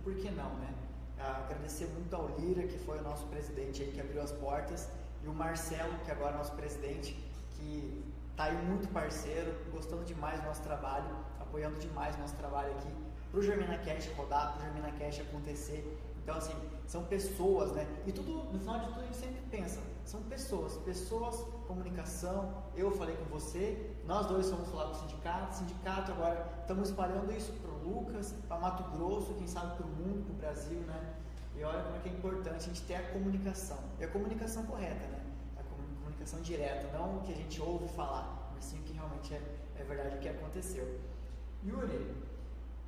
Por 0.03 0.15
que 0.15 0.31
não, 0.31 0.55
né? 0.57 0.75
Agradecer 1.19 1.87
muito 1.87 2.15
ao 2.17 2.29
Lira, 2.39 2.67
que 2.67 2.79
foi 2.79 2.99
o 2.99 3.03
nosso 3.03 3.27
presidente 3.27 3.83
aí, 3.83 3.93
que 3.93 4.01
abriu 4.01 4.23
as 4.23 4.33
portas, 4.33 4.89
e 5.23 5.29
o 5.29 5.35
Marcelo, 5.35 5.93
que 6.05 6.11
agora 6.11 6.35
é 6.35 6.39
nosso 6.39 6.53
presidente, 6.53 7.13
que 7.51 8.03
está 8.31 8.45
aí 8.45 8.57
muito 8.65 8.89
parceiro, 8.89 9.55
gostando 9.71 10.03
demais 10.05 10.41
do 10.41 10.47
nosso 10.47 10.63
trabalho, 10.63 11.15
apoiando 11.39 11.79
demais 11.79 12.17
o 12.17 12.21
nosso 12.21 12.37
trabalho 12.37 12.73
aqui, 12.73 12.89
para 13.31 13.39
o 13.39 13.43
Germina 13.43 13.77
Cash 13.79 14.09
rodar, 14.17 14.55
para 14.55 14.61
o 14.61 14.65
Germina 14.65 14.93
Cash 14.93 15.21
acontecer. 15.21 15.99
Então, 16.23 16.37
assim, 16.37 16.55
são 16.87 17.05
pessoas, 17.05 17.73
né? 17.73 17.87
E 18.07 18.13
tudo, 18.13 18.45
no 18.53 18.59
final 18.59 18.79
de 18.79 18.87
tudo, 18.87 19.01
a 19.01 19.05
gente 19.05 19.17
sempre 19.17 19.43
pensa, 19.51 19.81
são 20.05 20.23
pessoas, 20.23 20.77
pessoas, 20.79 21.37
comunicação. 21.67 22.65
Eu 22.75 22.91
falei 22.93 23.17
com 23.17 23.25
você, 23.25 23.95
nós 24.11 24.27
dois 24.27 24.51
fomos 24.51 24.68
falar 24.70 24.87
com 24.87 24.90
o 24.90 24.94
sindicato, 24.96 25.55
sindicato 25.55 26.11
agora 26.11 26.44
estamos 26.62 26.88
espalhando 26.88 27.33
isso 27.33 27.53
para 27.53 27.70
o 27.70 27.79
Lucas, 27.88 28.35
para 28.49 28.59
Mato 28.59 28.83
Grosso, 28.90 29.35
quem 29.35 29.46
sabe 29.46 29.77
para 29.77 29.87
o 29.87 29.88
mundo, 29.88 30.25
para 30.25 30.33
o 30.33 30.37
Brasil, 30.37 30.81
né? 30.81 31.14
E 31.57 31.62
olha 31.62 31.81
como 31.85 31.96
é 31.96 32.01
que 32.01 32.09
é 32.09 32.12
importante 32.12 32.57
a 32.57 32.59
gente 32.59 32.83
ter 32.83 32.96
a 32.96 33.03
comunicação. 33.12 33.79
E 34.01 34.05
a 34.05 34.09
comunicação 34.09 34.64
correta, 34.64 35.07
né? 35.07 35.20
A 35.57 35.62
comunicação 35.62 36.40
direta, 36.40 36.88
não 36.99 37.18
o 37.18 37.20
que 37.20 37.33
a 37.33 37.37
gente 37.37 37.61
ouve 37.62 37.87
falar, 37.87 38.51
mas 38.53 38.64
sim 38.64 38.81
o 38.81 38.83
que 38.83 38.94
realmente 38.94 39.33
é, 39.33 39.40
é 39.79 39.85
verdade 39.85 40.16
o 40.16 40.18
que 40.18 40.29
aconteceu. 40.29 41.01
Yuri, 41.64 42.12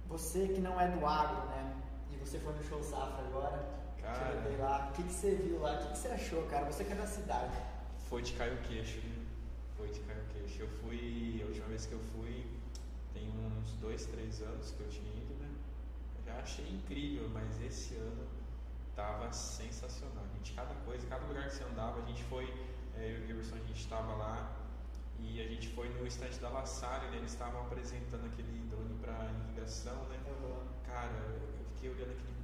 você 0.08 0.48
que 0.48 0.60
não 0.60 0.80
é 0.80 0.88
do 0.88 1.06
agro, 1.06 1.46
né? 1.50 1.72
E 2.10 2.16
você 2.16 2.40
foi 2.40 2.52
no 2.52 2.64
show 2.64 2.82
Safra 2.82 3.24
agora, 3.28 3.64
Cara. 4.02 4.42
te 4.42 4.56
lá. 4.60 4.88
O 4.88 4.92
que, 4.94 5.04
que 5.04 5.12
você 5.12 5.36
viu 5.36 5.60
lá? 5.60 5.74
O 5.74 5.78
que, 5.78 5.92
que 5.92 5.98
você 5.98 6.08
achou, 6.08 6.42
cara? 6.46 6.66
Você 6.66 6.82
que 6.82 6.92
é 6.92 6.96
da 6.96 7.06
cidade. 7.06 7.56
Foi 8.08 8.22
de 8.22 8.32
cair 8.32 8.54
o 8.54 8.62
queixo, 8.62 9.00
viu? 9.00 9.21
Foi 9.82 9.90
de. 9.90 10.00
Eu 10.60 10.68
fui, 10.68 11.40
a 11.42 11.46
última 11.46 11.66
vez 11.66 11.86
que 11.86 11.92
eu 11.92 11.98
fui, 11.98 12.46
tem 13.12 13.28
uns 13.28 13.72
dois, 13.80 14.06
três 14.06 14.40
anos 14.40 14.70
que 14.70 14.80
eu 14.80 14.88
tinha 14.88 15.10
ido, 15.10 15.34
né? 15.40 15.50
Eu 16.18 16.24
já 16.24 16.38
achei 16.38 16.64
incrível, 16.68 17.28
mas 17.30 17.60
esse 17.60 17.96
ano 17.96 18.28
tava 18.94 19.32
sensacional. 19.32 20.24
Gente, 20.36 20.52
cada 20.52 20.72
coisa, 20.86 21.04
cada 21.08 21.26
lugar 21.26 21.48
que 21.48 21.54
você 21.54 21.64
andava, 21.64 22.00
a 22.00 22.06
gente 22.06 22.22
foi, 22.24 22.44
é, 22.96 23.10
eu 23.10 23.18
e 23.18 23.24
o 23.24 23.26
Giverson, 23.26 23.56
a 23.56 23.58
gente 23.58 23.80
estava 23.80 24.14
lá 24.14 24.56
e 25.18 25.40
a 25.40 25.48
gente 25.48 25.66
foi 25.70 25.88
no 25.88 26.06
estande 26.06 26.38
da 26.38 26.50
La 26.50 26.64
Salle, 26.64 27.10
né? 27.10 27.16
Eles 27.16 27.32
estavam 27.32 27.62
apresentando 27.62 28.24
aquele 28.26 28.60
drone 28.70 28.94
para 29.00 29.32
irrigação, 29.48 29.96
né? 30.04 30.20
Cara, 30.86 31.10
eu 31.10 31.64
fiquei 31.74 31.90
olhando 31.90 32.12
aquele 32.12 32.36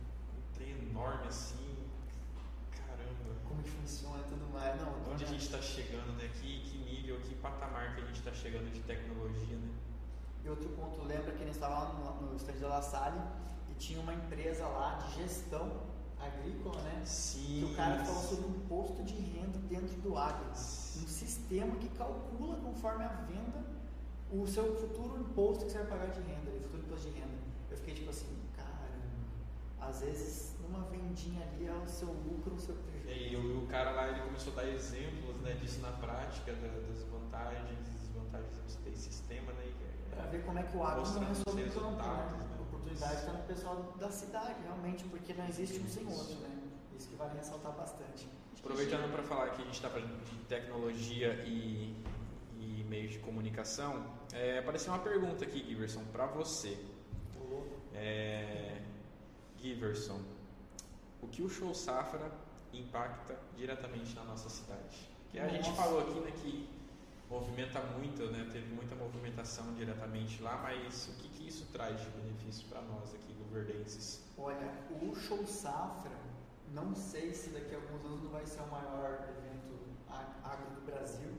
trem 0.54 0.90
enorme 0.90 1.28
assim. 1.28 1.77
Como 3.46 3.62
que 3.62 3.70
funciona 3.70 4.18
e 4.20 4.28
tudo 4.28 4.52
mais. 4.52 4.80
Não, 4.80 4.92
Onde 5.12 5.24
a 5.24 5.26
né? 5.26 5.32
gente 5.32 5.44
está 5.44 5.60
chegando, 5.60 6.16
né? 6.16 6.28
Que, 6.34 6.60
que 6.60 6.78
nível, 6.78 7.20
que 7.20 7.34
patamar 7.36 7.94
que 7.94 8.02
a 8.02 8.04
gente 8.06 8.18
está 8.18 8.32
chegando 8.32 8.72
de 8.72 8.80
tecnologia, 8.80 9.56
né? 9.56 9.70
E 10.44 10.48
outro 10.48 10.68
ponto, 10.70 11.02
lembra 11.04 11.32
que 11.32 11.42
a 11.42 11.46
gente 11.46 11.54
estava 11.54 11.74
lá 11.74 11.92
no, 11.92 12.30
no 12.30 12.36
estande 12.36 12.58
da 12.58 12.68
La 12.68 12.82
Salle 12.82 13.20
e 13.70 13.74
tinha 13.74 14.00
uma 14.00 14.14
empresa 14.14 14.66
lá 14.66 14.94
de 14.94 15.22
gestão 15.22 15.88
agrícola, 16.20 16.80
né? 16.82 17.02
Sim. 17.04 17.60
Que 17.60 17.72
o 17.72 17.76
cara 17.76 18.04
falou 18.04 18.22
sobre 18.22 18.46
um 18.46 18.50
imposto 18.50 19.02
de 19.04 19.14
renda 19.14 19.58
dentro 19.68 19.96
do 20.00 20.16
agro. 20.16 20.50
Um 20.50 20.54
sistema 21.06 21.76
que 21.76 21.88
calcula 21.90 22.56
conforme 22.56 23.04
a 23.04 23.08
venda 23.08 23.78
o 24.30 24.46
seu 24.46 24.74
futuro 24.76 25.20
imposto 25.20 25.64
que 25.64 25.72
você 25.72 25.78
vai 25.78 25.86
pagar 25.86 26.06
de 26.10 26.20
renda, 26.20 26.50
o 26.50 26.60
futuro 26.60 26.82
imposto 26.82 27.10
de 27.10 27.18
renda. 27.18 27.38
Eu 27.70 27.76
fiquei 27.78 27.94
tipo 27.94 28.10
assim, 28.10 28.26
caramba, 28.54 28.68
às 29.80 30.00
vezes 30.00 30.54
numa 30.60 30.84
vendinha 30.84 31.42
ali 31.46 31.66
é 31.66 31.72
o 31.72 31.88
seu 31.88 32.08
lucro, 32.08 32.54
o 32.54 32.60
seu 32.60 32.74
prejuízo. 32.74 32.97
E 33.08 33.34
o, 33.36 33.64
o 33.64 33.66
cara 33.66 33.90
lá 33.92 34.08
ele 34.08 34.20
começou 34.20 34.52
a 34.52 34.56
dar 34.56 34.68
exemplos 34.68 35.36
né, 35.40 35.54
disso 35.54 35.80
na 35.80 35.92
prática, 35.92 36.52
da- 36.52 36.68
das 36.88 37.02
vantagens 37.04 37.88
e 37.88 37.90
desvantagens 37.98 38.54
de 38.54 38.60
você 38.72 38.78
ter 38.80 38.90
esse 38.90 39.02
sistema, 39.04 39.52
né? 39.52 39.64
e, 39.66 40.18
é, 40.20 40.26
ver 40.30 40.44
como 40.44 40.58
é 40.58 40.62
que 40.62 40.76
o 40.76 40.82
agro 40.84 41.02
não 41.02 41.34
sobre 41.34 41.64
o 41.64 41.72
campo, 41.72 41.90
né? 42.02 42.28
né? 42.38 42.56
A 42.58 42.62
oportunidade 42.62 43.14
está 43.14 43.32
no 43.32 43.42
pessoal 43.44 43.94
da 43.98 44.10
cidade, 44.10 44.56
realmente, 44.62 45.04
porque 45.04 45.32
não 45.32 45.46
existe 45.48 45.80
um 45.80 45.88
sem 45.88 46.06
outro, 46.06 46.34
né? 46.36 46.50
Isso 46.98 47.08
que 47.08 47.16
vale 47.16 47.36
ressaltar 47.36 47.72
bastante. 47.72 48.28
Aproveitando 48.58 49.10
para 49.12 49.22
falar 49.22 49.50
que 49.50 49.62
a 49.62 49.64
gente 49.64 49.74
está 49.74 49.88
falando 49.88 50.24
de 50.24 50.36
tecnologia 50.44 51.32
e, 51.46 51.96
e 52.58 52.84
meios 52.88 53.12
de 53.12 53.18
comunicação, 53.20 54.04
é, 54.32 54.58
apareceu 54.58 54.92
uma 54.92 54.98
pergunta 54.98 55.44
aqui, 55.44 55.64
Giverson, 55.64 56.04
para 56.12 56.26
você. 56.26 56.76
É, 57.94 58.80
Giverson, 59.58 60.20
o 61.22 61.28
que 61.28 61.42
o 61.42 61.48
show 61.48 61.74
Safra 61.74 62.30
impacta 62.72 63.36
diretamente 63.56 64.14
na 64.14 64.24
nossa 64.24 64.48
cidade? 64.48 65.08
Que 65.30 65.38
a 65.38 65.48
gente 65.48 65.68
Nossa. 65.70 65.82
falou 65.82 66.00
aqui 66.00 66.20
né, 66.20 66.32
que 66.32 66.68
movimenta 67.28 67.80
muito, 67.80 68.24
né, 68.30 68.48
teve 68.52 68.74
muita 68.74 68.94
movimentação 68.94 69.74
diretamente 69.74 70.42
lá, 70.42 70.56
mas 70.62 71.08
o 71.08 71.12
que, 71.20 71.28
que 71.28 71.48
isso 71.48 71.66
traz 71.72 72.00
de 72.00 72.08
benefício 72.10 72.66
para 72.68 72.80
nós 72.82 73.14
aqui, 73.14 73.34
goverdenses? 73.34 74.24
Olha, 74.38 74.72
o 75.02 75.14
Show 75.14 75.46
Safra, 75.46 76.16
não 76.72 76.94
sei 76.94 77.34
se 77.34 77.50
daqui 77.50 77.74
a 77.74 77.78
alguns 77.78 78.04
anos 78.04 78.22
não 78.22 78.30
vai 78.30 78.46
ser 78.46 78.60
o 78.62 78.66
maior 78.68 79.28
evento 79.28 79.48
agro 80.48 80.70
do 80.74 80.80
Brasil. 80.86 81.32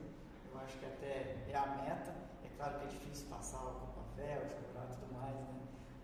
Eu 0.52 0.60
acho 0.60 0.78
que 0.78 0.86
até 0.86 1.44
é 1.48 1.56
a 1.56 1.66
meta. 1.82 2.14
É 2.44 2.48
claro 2.56 2.78
que 2.78 2.84
é 2.86 2.88
difícil 2.88 3.26
passar 3.28 3.58
o 3.58 3.72
Copavel, 3.72 4.42
o 4.42 4.46
e 4.46 4.96
tudo 4.96 5.14
mais, 5.14 5.34
né? 5.34 5.60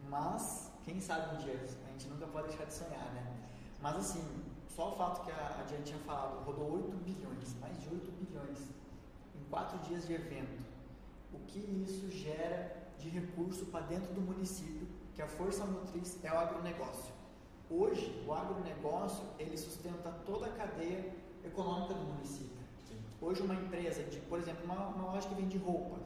Mas, 0.08 0.72
quem 0.84 1.00
sabe 1.00 1.36
um 1.36 1.38
dia, 1.38 1.54
a 1.54 1.90
gente 1.92 2.08
nunca 2.08 2.26
pode 2.26 2.48
deixar 2.48 2.64
de 2.64 2.74
sonhar, 2.74 3.12
né? 3.14 3.36
Mas 3.80 3.96
assim, 3.96 4.45
só 4.76 4.90
o 4.90 4.92
fato 4.92 5.24
que 5.24 5.30
a, 5.32 5.58
a 5.58 5.62
Diane 5.62 5.84
tinha 5.84 5.98
falado, 6.00 6.44
rodou 6.44 6.70
8 6.70 6.96
bilhões, 6.98 7.56
mais 7.58 7.80
de 7.80 7.88
8 7.88 8.12
bilhões, 8.12 8.58
em 9.34 9.42
4 9.48 9.78
dias 9.78 10.06
de 10.06 10.12
evento. 10.12 10.62
O 11.32 11.38
que 11.46 11.58
isso 11.58 12.10
gera 12.10 12.76
de 12.98 13.08
recurso 13.08 13.64
para 13.66 13.86
dentro 13.86 14.12
do 14.12 14.20
município, 14.20 14.86
que 15.14 15.22
a 15.22 15.26
força 15.26 15.64
motriz 15.64 16.22
é 16.22 16.30
o 16.30 16.38
agronegócio. 16.38 17.14
Hoje, 17.70 18.22
o 18.26 18.32
agronegócio, 18.34 19.24
ele 19.38 19.56
sustenta 19.56 20.10
toda 20.26 20.44
a 20.46 20.50
cadeia 20.50 21.10
econômica 21.42 21.94
do 21.94 22.04
município. 22.04 22.58
Sim. 22.86 22.98
Hoje, 23.22 23.40
uma 23.42 23.54
empresa, 23.54 24.02
de, 24.02 24.20
por 24.20 24.38
exemplo, 24.38 24.62
uma, 24.66 24.88
uma 24.88 25.12
loja 25.12 25.26
que 25.26 25.34
vende 25.34 25.56
roupa. 25.56 25.96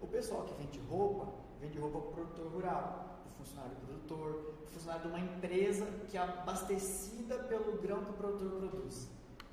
O 0.00 0.06
pessoal 0.06 0.44
que 0.44 0.54
vende 0.54 0.80
roupa, 0.88 1.28
vende 1.60 1.78
roupa 1.78 2.00
para 2.00 2.08
o 2.08 2.12
produtor 2.12 2.52
rural, 2.52 3.07
funcionário 3.38 3.76
produtor, 3.76 4.54
funcionário 4.72 5.02
de 5.02 5.08
uma 5.08 5.20
empresa 5.20 5.86
que 6.08 6.16
é 6.16 6.20
abastecida 6.20 7.38
pelo 7.44 7.78
grão 7.78 8.04
que 8.04 8.10
o 8.10 8.14
produtor 8.14 8.58
produz. 8.58 9.08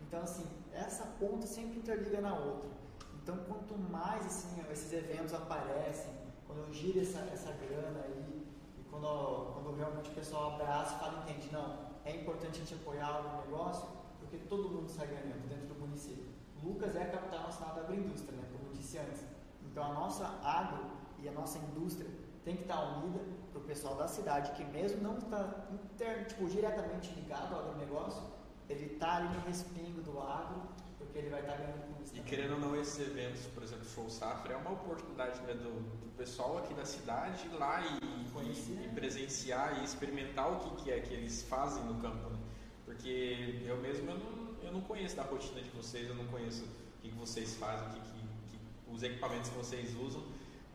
Então, 0.08 0.22
assim, 0.22 0.46
essa 0.74 1.06
ponta 1.20 1.48
sempre 1.48 1.80
interliga 1.80 2.22
na 2.22 2.34
outra. 2.38 2.70
Então, 3.22 3.38
quanto 3.48 3.78
mais 3.78 4.26
assim, 4.26 4.62
esses 4.72 4.92
eventos 4.94 5.34
aparecem, 5.34 6.14
quando 6.46 6.72
gira 6.74 7.02
essa, 7.02 7.20
essa 7.34 7.52
grana 7.54 8.02
aí, 8.04 8.46
e 8.78 8.84
quando, 8.90 9.54
quando 9.54 9.76
realmente 9.76 10.10
o 10.10 10.14
pessoal 10.14 10.54
abraça 10.54 10.96
e 10.96 11.00
fala, 11.00 11.24
entende, 11.24 11.50
não, 11.52 11.80
é 12.06 12.16
importante 12.16 12.58
a 12.58 12.60
gente 12.60 12.76
apoiar 12.76 13.20
o 13.20 13.42
negócio, 13.46 13.88
porque 14.20 14.38
todo 14.38 14.70
mundo 14.70 14.90
sai 14.90 15.08
ganhando 15.08 15.48
dentro 15.50 15.74
do 15.74 15.76
município. 15.76 16.26
Lucas 16.64 16.96
é 16.96 17.04
a 17.04 17.10
capital 17.10 17.44
nacional 17.44 17.76
da 17.76 17.82
agroindústria, 17.82 18.38
né, 18.38 18.48
como 18.52 18.70
eu 18.70 18.74
disse 18.74 18.98
antes. 18.98 19.24
Então, 19.64 19.84
a 19.84 19.94
nossa 19.94 20.26
agro 20.44 20.86
e 21.20 21.28
a 21.28 21.32
nossa 21.32 21.58
indústria 21.58 22.10
tem 22.46 22.56
que 22.56 22.62
estar 22.62 22.80
unida 23.00 23.20
para 23.52 23.60
o 23.60 23.64
pessoal 23.64 23.96
da 23.96 24.08
cidade, 24.08 24.52
que 24.52 24.64
mesmo 24.66 25.02
não 25.02 25.18
está 25.18 25.66
inter, 25.74 26.28
tipo, 26.28 26.48
diretamente 26.48 27.12
ligado 27.16 27.54
ao 27.56 27.62
agronegócio, 27.62 28.22
ele 28.70 28.86
está 28.94 29.18
ali 29.18 29.28
no 29.30 29.40
respingo 29.42 30.02
do 30.02 30.20
agro, 30.20 30.62
porque 31.00 31.18
ele 31.18 31.30
vai 31.30 31.42
estar 31.42 31.58
ganhando 31.58 31.82
com 31.96 32.02
isso. 32.04 32.14
E 32.14 32.18
também. 32.18 32.24
querendo 32.30 32.54
ou 32.54 32.60
não, 32.60 32.76
esses 32.80 33.00
eventos, 33.00 33.42
por 33.48 33.64
exemplo, 33.64 33.86
Show 33.86 34.10
Safra, 34.10 34.54
é 34.54 34.58
uma 34.58 34.72
oportunidade 34.72 35.42
né, 35.42 35.54
do, 35.56 35.72
do 36.00 36.16
pessoal 36.16 36.60
aqui 36.60 36.74
da 36.76 36.86
cidade 36.86 37.48
ir 37.48 37.54
lá 37.58 37.82
e, 37.86 38.30
Conhecer. 38.32 38.74
e, 38.74 38.86
e 38.86 38.90
presenciar 38.90 39.80
e 39.82 39.84
experimentar 39.84 40.52
o 40.52 40.60
que, 40.60 40.84
que 40.84 40.92
é 40.92 41.00
que 41.00 41.14
eles 41.14 41.42
fazem 41.44 41.84
no 41.84 42.00
campo. 42.02 42.30
Né? 42.30 42.38
Porque 42.86 43.64
eu 43.66 43.78
mesmo 43.78 44.10
eu 44.12 44.18
não, 44.20 44.64
eu 44.64 44.72
não 44.72 44.82
conheço 44.82 45.16
da 45.16 45.24
rotina 45.24 45.62
de 45.62 45.70
vocês, 45.72 46.08
eu 46.08 46.16
não 46.16 46.26
conheço 46.28 46.64
o 46.64 47.02
que, 47.02 47.10
que 47.10 47.16
vocês 47.18 47.56
fazem, 47.56 47.88
o 47.88 47.92
que, 47.92 48.00
que, 48.00 48.12
que- 48.52 48.92
os 48.92 49.02
equipamentos 49.02 49.50
que 49.50 49.58
vocês 49.58 49.96
usam. 49.96 50.24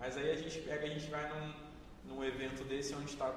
Mas 0.01 0.16
aí 0.16 0.30
a 0.30 0.36
gente 0.36 0.59
pega, 0.62 0.86
a 0.86 0.88
gente 0.88 1.09
vai 1.11 1.28
num, 1.28 2.14
num 2.14 2.24
evento 2.24 2.64
desse 2.64 2.94
onde 2.94 3.11
está 3.11 3.30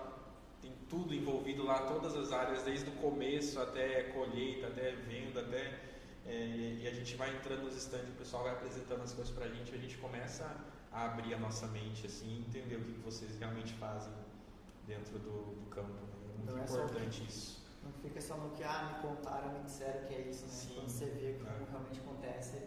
tem 0.61 0.72
tudo 0.89 1.14
envolvido 1.14 1.61
lá, 1.66 1.80
todas 1.88 2.16
as 2.16 2.32
áreas, 2.32 2.64
desde 2.64 2.89
o 2.89 2.93
começo 2.93 3.59
até 3.59 4.03
colheita, 4.03 4.68
até 4.68 4.93
venda, 4.93 5.41
até 5.41 5.78
é, 6.26 6.78
e 6.82 6.88
a 6.88 6.93
gente 6.93 7.18
vai 7.18 7.36
entrando 7.36 7.64
nos 7.64 7.76
stands, 7.76 8.07
o 8.07 8.14
pessoal 8.14 8.43
vai 8.43 8.53
apresentando 8.53 9.01
as 9.01 9.14
coisas 9.14 9.34
pra 9.34 9.45
gente, 9.49 9.76
a 9.76 9.78
gente 9.78 9.97
começa 9.97 10.49
a 10.89 11.05
abrir 11.05 11.34
a 11.34 11.38
nossa 11.38 11.68
mente, 11.68 12.05
assim, 12.07 12.45
entender 12.47 12.78
o 12.78 12.82
que 12.82 12.93
que 12.93 12.99
vocês 12.99 13.38
realmente 13.38 13.74
fazem 13.74 14.14
dentro 14.88 15.20
do, 15.20 15.53
do 15.55 15.70
campo. 15.70 15.91
Né? 15.91 15.99
É 16.14 16.38
muito 16.38 16.51
Não 16.51 16.57
é 16.59 16.64
importante 16.64 17.26
isso. 17.28 17.61
Não 17.84 17.91
fica 17.91 18.22
só 18.22 18.38
no 18.38 18.51
que, 18.51 18.64
ah, 18.64 18.93
me 18.95 19.07
contaram, 19.09 19.51
me 19.51 19.64
disseram 19.64 20.07
que 20.07 20.14
é 20.14 20.22
isso, 20.22 20.45
né? 20.45 20.51
Sim, 20.51 20.76
Quando 20.76 20.89
você 20.89 21.05
vê 21.07 21.34
como 21.34 21.49
é. 21.49 21.70
realmente 21.70 21.99
acontece, 21.99 22.61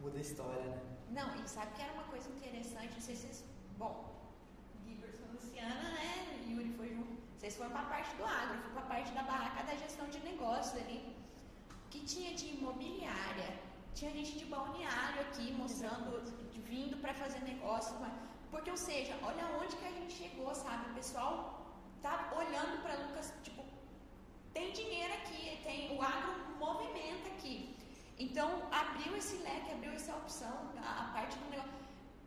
muda 0.00 0.18
a 0.18 0.20
história, 0.20 0.64
né? 0.64 0.80
Não, 1.10 1.28
e 1.36 1.48
sabe 1.48 1.72
que 1.74 1.82
era 1.82 1.92
uma 1.92 2.04
coisa 2.04 2.28
interessante, 2.30 2.92
não 2.94 3.00
sei 3.00 3.16
se 3.16 3.22
vocês. 3.22 3.44
Bom, 3.76 3.94
Giverson 4.84 5.24
e 5.30 5.36
Luciana, 5.36 5.90
né? 5.98 6.10
Yuri 6.48 6.72
foi 6.76 6.88
junto. 6.88 7.20
Vocês 7.36 7.56
foram 7.56 7.70
pra 7.70 7.82
parte 7.82 8.14
do 8.16 8.24
agro, 8.24 8.60
fui 8.62 8.72
pra 8.72 8.82
parte 8.82 9.12
da 9.12 9.22
barraca 9.22 9.62
da 9.64 9.74
gestão 9.74 10.06
de 10.08 10.20
negócios 10.20 10.80
ali. 10.82 11.16
Que 11.90 12.00
tinha 12.00 12.34
de 12.34 12.46
imobiliária? 12.56 13.50
Tinha 13.94 14.10
gente 14.12 14.38
de 14.38 14.44
balneário 14.44 15.20
aqui 15.22 15.52
mostrando, 15.52 16.22
vindo 16.64 16.96
para 16.98 17.12
fazer 17.14 17.40
negócio. 17.40 17.94
Porque, 18.50 18.70
ou 18.70 18.76
seja, 18.76 19.18
olha 19.22 19.44
onde 19.60 19.76
que 19.76 19.84
a 19.84 19.90
gente 19.90 20.12
chegou, 20.12 20.54
sabe? 20.54 20.90
O 20.90 20.94
pessoal 20.94 21.34
tá 22.02 22.32
olhando 22.36 22.80
para 22.82 22.94
Lucas, 22.94 23.32
tipo, 23.42 23.64
tem 24.52 24.72
dinheiro 24.72 25.12
aqui, 25.14 25.60
tem 25.64 25.96
o 25.96 26.02
agro 26.02 26.32
movimenta 26.58 27.28
aqui. 27.28 27.76
Então, 28.24 28.48
abriu 28.70 29.16
esse 29.16 29.36
leque, 29.36 29.72
abriu 29.72 29.92
essa 29.92 30.14
opção, 30.14 30.56
a, 30.84 30.90
a 31.02 31.04
parte 31.14 31.38
do 31.38 31.50
negócio. 31.50 31.70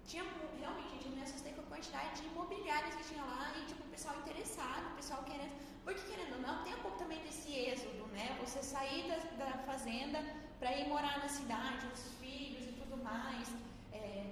Tinha 0.08 0.24
realmente, 0.60 0.90
gente 0.96 1.10
me 1.16 1.22
assustei 1.22 1.54
com 1.54 1.62
a 1.62 1.66
quantidade 1.66 2.20
de 2.20 2.28
imobiliários 2.30 2.96
que 2.96 3.04
tinha 3.10 3.24
lá 3.24 3.54
e, 3.58 3.66
tipo, 3.66 3.84
o 3.84 3.92
pessoal 3.96 4.16
interessado, 4.22 4.86
o 4.92 4.96
pessoal 4.96 5.22
querendo. 5.24 5.54
Porque, 5.84 6.02
querendo 6.12 6.34
ou 6.38 6.42
não, 6.42 6.64
tem 6.64 6.74
um 6.74 6.82
pouco 6.86 6.98
também 6.98 7.20
desse 7.20 7.54
êxodo, 7.54 8.08
né? 8.08 8.26
Você 8.42 8.64
sair 8.64 9.08
da, 9.08 9.18
da 9.46 9.52
fazenda 9.70 10.20
para 10.60 10.76
ir 10.76 10.88
morar 10.88 11.20
na 11.20 11.30
cidade, 11.30 11.86
os 11.94 12.04
filhos 12.20 12.64
e 12.70 12.74
tudo 12.82 12.98
mais. 13.04 13.48
É, 13.92 14.26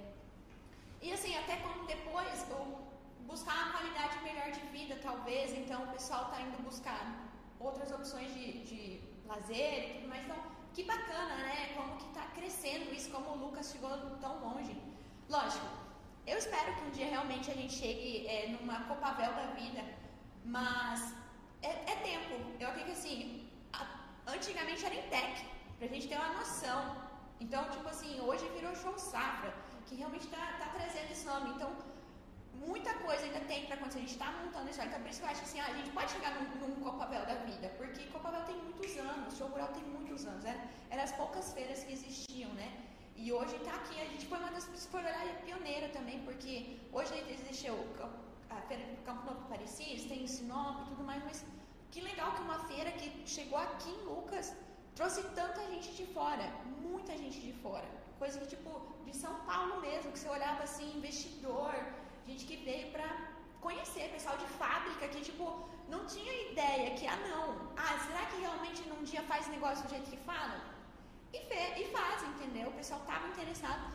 e 1.00 1.12
assim, 1.12 1.36
até 1.36 1.56
como 1.58 1.86
depois, 1.86 2.44
ou 2.50 2.92
buscar 3.32 3.54
uma 3.54 3.72
qualidade 3.74 4.20
melhor 4.24 4.50
de 4.50 4.62
vida, 4.76 4.98
talvez, 5.00 5.52
então 5.56 5.84
o 5.84 5.92
pessoal 5.92 6.24
está 6.24 6.40
indo 6.40 6.60
buscar 6.64 7.30
outras 7.60 7.92
opções 7.92 8.34
de, 8.34 8.64
de 8.64 9.00
lazer 9.26 9.90
e 9.90 9.94
tudo 9.94 10.08
mais. 10.08 10.24
Então, 10.24 10.51
que 10.74 10.84
bacana, 10.84 11.36
né? 11.36 11.74
Como 11.76 11.96
que 11.96 12.06
está 12.06 12.24
crescendo 12.34 12.94
isso, 12.94 13.10
como 13.10 13.30
o 13.30 13.36
Lucas 13.44 13.70
chegou 13.72 13.90
tão 14.20 14.38
longe. 14.40 14.74
Lógico, 15.28 15.66
eu 16.26 16.38
espero 16.38 16.74
que 16.74 16.82
um 16.84 16.90
dia 16.90 17.06
realmente 17.06 17.50
a 17.50 17.54
gente 17.54 17.74
chegue 17.74 18.26
é, 18.26 18.48
numa 18.48 18.84
Copavel 18.84 19.32
da 19.34 19.46
vida, 19.60 19.82
mas 20.44 21.14
é, 21.62 21.70
é 21.92 21.96
tempo. 21.96 22.34
Eu 22.58 22.68
acredito 22.68 22.86
que 22.86 22.98
assim, 23.00 23.48
a, 23.72 23.86
antigamente 24.26 24.84
era 24.84 24.94
em 24.94 25.08
tech, 25.08 25.46
pra 25.78 25.88
gente 25.88 26.08
ter 26.08 26.16
uma 26.16 26.32
noção. 26.34 26.96
Então, 27.40 27.68
tipo 27.70 27.88
assim, 27.88 28.20
hoje 28.20 28.48
virou 28.50 28.74
show 28.74 28.96
safra 28.98 29.52
que 29.86 29.96
realmente 29.96 30.24
está 30.24 30.44
tá 30.58 30.68
trazendo 30.74 31.10
esse 31.10 31.26
nome. 31.26 31.50
Então, 31.50 31.70
muita 32.66 32.92
coisa 32.94 33.24
ainda 33.24 33.40
tem 33.40 33.66
para 33.66 33.76
acontecer. 33.76 33.98
A 33.98 34.02
gente 34.02 34.16
está 34.18 34.30
montando 34.32 34.70
isso. 34.70 34.80
Então, 34.82 35.00
por 35.00 35.10
isso 35.10 35.20
que 35.20 35.26
eu 35.26 35.30
acho 35.30 35.40
que 35.42 35.48
assim, 35.48 35.60
a 35.60 35.74
gente 35.78 35.90
pode 35.90 36.10
chegar 36.10 36.30
num, 36.36 36.46
num 36.60 36.74
Copabel 36.84 37.24
da 37.26 37.34
vida, 37.50 37.68
porque 37.76 38.04
Copabel 38.06 38.42
tem 38.44 38.56
muitos 38.56 38.96
anos, 38.98 39.36
Show 39.36 39.48
Rural 39.48 39.68
tem 39.68 39.84
muitos 39.84 40.26
anos. 40.26 40.44
Né? 40.44 40.54
Eram 40.90 41.02
as 41.02 41.12
poucas 41.12 41.52
feiras 41.52 41.84
que 41.84 41.92
existiam, 41.92 42.50
né? 42.54 42.68
E 43.16 43.32
hoje 43.32 43.54
está 43.56 43.74
aqui. 43.76 44.00
A 44.00 44.06
gente 44.12 44.26
foi 44.26 44.38
uma 44.38 44.50
das, 44.50 44.68
olhar, 44.94 45.26
é 45.26 45.34
pioneira 45.44 45.88
também, 45.90 46.20
porque 46.20 46.78
hoje 46.92 47.12
existe 47.30 47.68
a 47.68 48.60
Feira 48.68 48.84
do 48.84 49.02
Campo 49.04 49.24
Novo 49.26 49.48
Parecis, 49.48 50.04
tem 50.04 50.26
Sinop 50.26 50.82
e 50.82 50.90
tudo 50.90 51.04
mais, 51.04 51.22
mas 51.24 51.44
que 51.90 52.00
legal 52.00 52.32
que 52.34 52.42
uma 52.42 52.58
feira 52.70 52.90
que 52.92 53.08
chegou 53.26 53.58
aqui 53.58 53.90
em 53.90 54.04
Lucas 54.04 54.54
trouxe 54.94 55.22
tanta 55.40 55.60
gente 55.70 55.92
de 55.98 56.06
fora, 56.06 56.46
muita 56.80 57.16
gente 57.16 57.40
de 57.40 57.52
fora. 57.64 57.88
Coisa 58.18 58.38
que, 58.40 58.46
tipo, 58.54 58.70
de 59.06 59.14
São 59.16 59.34
Paulo 59.50 59.80
mesmo, 59.80 60.12
que 60.12 60.18
você 60.18 60.28
olhava 60.28 60.62
assim, 60.62 60.96
investidor, 60.96 61.74
gente 62.26 62.44
que 62.44 62.56
veio 62.56 62.90
pra 62.90 63.08
conhecer, 63.60 64.10
pessoal 64.10 64.36
de 64.36 64.46
fábrica 64.46 65.06
que, 65.08 65.20
tipo, 65.20 65.68
não 65.88 66.06
tinha 66.06 66.50
ideia 66.50 66.90
que, 66.92 67.06
ah, 67.06 67.16
não, 67.28 67.72
ah, 67.76 67.98
será 68.06 68.26
que 68.26 68.40
realmente 68.40 68.82
num 68.88 69.02
dia 69.04 69.22
faz 69.22 69.48
negócio 69.48 69.84
do 69.84 69.90
jeito 69.90 70.10
que 70.10 70.16
falam? 70.18 70.60
E, 71.32 71.38
fe 71.38 71.82
e 71.82 71.84
faz, 71.92 72.22
entendeu? 72.22 72.68
O 72.68 72.72
pessoal 72.72 73.00
tava 73.06 73.28
interessado. 73.28 73.92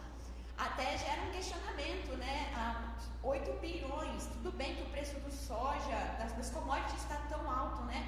Até 0.58 0.98
gera 0.98 1.22
um 1.22 1.32
questionamento, 1.32 2.18
né? 2.18 2.52
Ah, 2.56 2.96
8 3.24 3.60
bilhões, 3.60 4.26
tudo 4.28 4.52
bem 4.52 4.76
que 4.76 4.84
o 4.84 4.90
preço 4.90 5.20
do 5.20 5.32
soja, 5.32 6.16
das, 6.18 6.34
das 6.34 6.50
commodities 6.50 7.04
está 7.04 7.18
tão 7.30 7.50
alto, 7.50 7.84
né? 7.84 8.08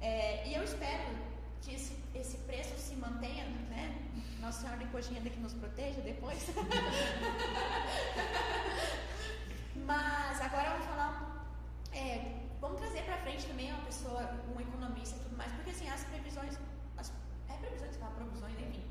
É, 0.00 0.46
e 0.46 0.54
eu 0.54 0.62
espero 0.62 1.16
que 1.62 1.74
esse, 1.74 1.96
esse 2.14 2.38
preço 2.38 2.76
se 2.76 2.94
mantenha, 2.94 3.44
né? 3.70 3.96
Nossa 4.40 4.60
Senhora 4.60 4.78
de 4.78 5.14
Renda 5.14 5.30
que 5.30 5.40
nos 5.40 5.54
proteja 5.54 6.00
depois. 6.02 6.46
Mas 9.84 10.40
agora 10.40 10.70
vamos 10.70 10.86
falar. 10.86 11.46
É, 11.92 12.40
vamos 12.60 12.80
trazer 12.80 13.02
para 13.02 13.18
frente 13.18 13.46
também 13.46 13.72
uma 13.72 13.84
pessoa, 13.84 14.22
um 14.54 14.60
economista 14.60 15.16
e 15.16 15.20
tudo 15.20 15.36
mais, 15.36 15.52
porque 15.52 15.70
assim, 15.70 15.88
as 15.88 16.04
previsões. 16.04 16.58
As, 16.96 17.12
é 17.48 17.56
previsões, 17.58 17.98
não, 17.98 18.10
provisões, 18.12 18.54
enfim. 18.58 18.82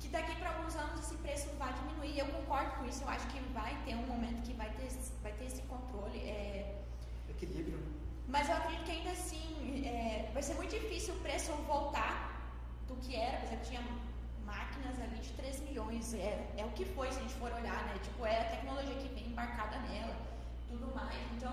Que 0.00 0.08
daqui 0.08 0.34
para 0.36 0.50
alguns 0.50 0.74
anos 0.76 1.00
esse 1.00 1.16
preço 1.16 1.48
vai 1.58 1.72
diminuir. 1.72 2.18
Eu 2.18 2.26
concordo 2.26 2.70
com 2.76 2.84
isso, 2.86 3.02
eu 3.02 3.08
acho 3.08 3.26
que 3.28 3.40
vai 3.52 3.74
ter 3.84 3.94
um 3.94 4.06
momento 4.06 4.42
que 4.42 4.52
vai 4.54 4.70
ter, 4.70 4.88
vai 5.22 5.32
ter 5.32 5.46
esse 5.46 5.62
controle. 5.62 6.18
É, 6.18 6.82
Equilíbrio. 7.28 7.78
Mas 8.28 8.48
eu 8.48 8.56
acredito 8.56 8.84
que 8.84 8.90
ainda 8.90 9.10
assim 9.10 9.86
é, 9.86 10.30
vai 10.32 10.42
ser 10.42 10.54
muito 10.54 10.70
difícil 10.70 11.14
o 11.14 11.18
preço 11.20 11.52
voltar 11.66 12.34
do 12.88 12.96
que 12.96 13.16
era. 13.16 13.38
Por 13.38 13.46
exemplo, 13.46 13.64
tinha 13.64 13.80
máquinas 14.44 15.00
ali 15.00 15.18
de 15.18 15.32
3 15.32 15.60
milhões. 15.60 16.14
É, 16.14 16.52
é 16.56 16.64
o 16.64 16.70
que 16.70 16.84
foi, 16.84 17.10
se 17.10 17.18
a 17.18 17.22
gente 17.22 17.34
for 17.34 17.52
olhar, 17.52 17.84
né? 17.86 17.94
Tipo, 18.02 18.26
é 18.26 18.40
a 18.40 18.44
tecnologia 18.44 18.94
que 18.94 19.08
vem 19.14 19.26
embarcada 19.28 19.78
nela, 19.78 20.16
tudo 20.68 20.94
mais. 20.94 21.16
Então, 21.36 21.52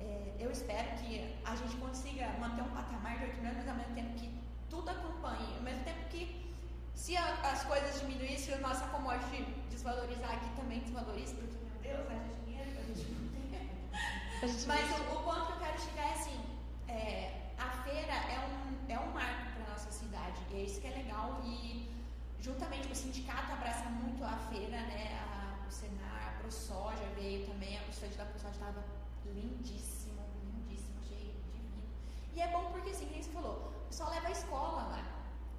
é, 0.00 0.34
eu 0.38 0.50
espero 0.50 0.88
que 0.98 1.36
a 1.44 1.54
gente 1.54 1.76
consiga 1.76 2.28
manter 2.38 2.62
um 2.62 2.70
patamar 2.70 3.18
de 3.18 3.24
8 3.24 3.36
milhões, 3.38 3.56
mas 3.56 3.68
ao 3.68 3.74
mesmo 3.74 3.94
tempo 3.94 4.14
que 4.14 4.40
tudo 4.70 4.88
acompanhe. 4.88 5.56
Ao 5.56 5.62
mesmo 5.62 5.84
tempo 5.84 6.08
que, 6.08 6.54
se 6.94 7.16
a, 7.16 7.34
as 7.52 7.64
coisas 7.64 8.00
diminuírem, 8.00 8.38
se 8.38 8.52
a 8.52 8.58
nossa 8.58 8.86
commodity 8.86 9.42
desvalorizar 9.70 10.32
aqui 10.32 10.48
também 10.56 10.80
desvaloriza, 10.80 11.34
porque, 11.34 11.56
meu 11.58 11.96
Deus, 11.96 12.10
haja 12.10 12.34
dinheiro 12.44 12.70
pra 12.70 12.82
gente 12.82 13.10
não 13.10 13.50
ter. 13.50 14.66
Mas 14.66 14.98
o, 14.98 15.18
o 15.18 15.22
ponto 15.22 15.46
que 15.46 15.52
eu 15.52 15.58
quero 15.58 15.80
chegar 15.80 16.06
é 16.06 16.12
assim: 16.14 16.40
é, 16.88 17.32
a 17.58 17.70
feira 17.82 18.12
é 18.12 18.38
um, 18.48 18.92
é 18.92 18.98
um 18.98 19.12
marco 19.12 19.52
para 19.52 19.72
nossa 19.72 19.90
cidade, 19.90 20.40
e 20.50 20.56
é 20.56 20.62
isso 20.62 20.80
que 20.80 20.86
é 20.86 20.90
legal. 20.90 21.40
E 21.44 21.89
juntamente 22.42 22.90
o 22.90 22.94
sindicato 22.94 23.52
abraça 23.52 23.84
muito 23.90 24.24
a 24.24 24.36
feira, 24.50 24.80
né? 24.82 25.18
A, 25.20 25.66
o 25.66 25.70
Senar, 25.70 26.34
a 26.34 26.40
ProSoja 26.40 27.04
veio 27.14 27.46
também, 27.46 27.78
a 27.78 27.82
estande 27.88 28.16
da 28.16 28.24
ProSoja 28.24 28.54
estava 28.54 28.84
lindíssimo, 29.26 30.22
lindíssimo, 30.44 30.98
achei 31.00 31.34
divino. 31.52 31.82
E 32.34 32.40
é 32.40 32.48
bom 32.48 32.70
porque 32.72 32.90
assim, 32.90 33.06
como 33.06 33.22
você 33.22 33.30
falou, 33.30 33.72
o 33.84 33.88
pessoal 33.88 34.10
leva 34.10 34.28
a 34.28 34.32
escola 34.32 34.82
lá. 34.82 35.04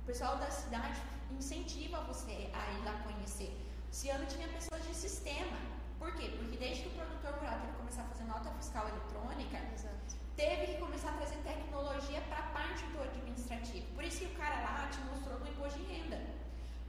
O 0.02 0.06
pessoal 0.06 0.38
da 0.38 0.50
cidade 0.50 1.00
incentiva 1.32 2.02
você 2.02 2.50
a 2.54 2.72
ir 2.74 2.84
lá 2.84 2.94
conhecer. 3.04 3.56
Esse 3.92 4.10
ano 4.10 4.26
tinha 4.26 4.48
pessoas 4.48 4.86
de 4.88 4.96
sistema. 4.96 5.58
Por 6.00 6.14
quê? 6.16 6.34
Porque 6.38 6.58
desde 6.58 6.84
que 6.84 6.90
o 6.90 6.92
produtor 6.92 7.34
rural 7.36 7.60
teve 7.60 7.74
que 7.74 7.78
começar 7.78 8.02
a 8.02 8.06
fazer 8.06 8.24
nota 8.24 8.50
fiscal 8.52 8.88
eletrônica, 8.90 9.58
Exato. 9.76 10.16
teve 10.36 10.74
que 10.74 10.80
começar 10.80 11.10
a 11.12 11.14
trazer 11.14 11.38
tecnologia 11.44 12.22
para 12.22 12.40
a 12.40 12.50
parte 12.50 12.84
do 12.86 13.02
administrativo. 13.04 13.86
Por 13.94 14.04
isso 14.04 14.20
que 14.20 14.26
o 14.26 14.36
cara 14.36 14.62
lá 14.62 14.90
te 14.90 15.00
mostrou 15.02 15.40
no 15.40 15.48
imposto 15.48 15.78
de 15.80 15.86
renda. 15.86 16.20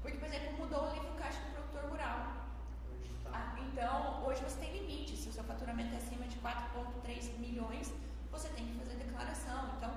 Porque, 0.01 0.17
por 0.17 0.27
exemplo, 0.27 0.53
mudou 0.59 0.89
o 0.89 0.93
livro 0.95 1.13
caixa 1.19 1.39
do 1.41 1.53
produtor 1.53 1.91
rural. 1.91 2.19
Hoje 2.91 3.11
tá. 3.23 3.31
Ah, 3.35 3.61
então, 3.61 4.25
hoje 4.27 4.43
você 4.43 4.59
tem 4.59 4.73
limite. 4.73 5.17
Se 5.17 5.29
o 5.29 5.33
seu 5.33 5.45
faturamento 5.45 5.95
é 5.95 5.99
acima 5.99 6.27
de 6.27 6.39
4,3 6.39 7.39
milhões, 7.39 7.93
você 8.31 8.49
tem 8.49 8.67
que 8.67 8.79
fazer 8.79 8.95
declaração. 8.97 9.75
Então, 9.77 9.93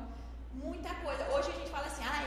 muita 0.53 0.93
coisa. 0.95 1.23
Hoje 1.33 1.49
a 1.49 1.53
gente 1.53 1.69
fala 1.69 1.87
assim, 1.87 2.03
ai, 2.03 2.25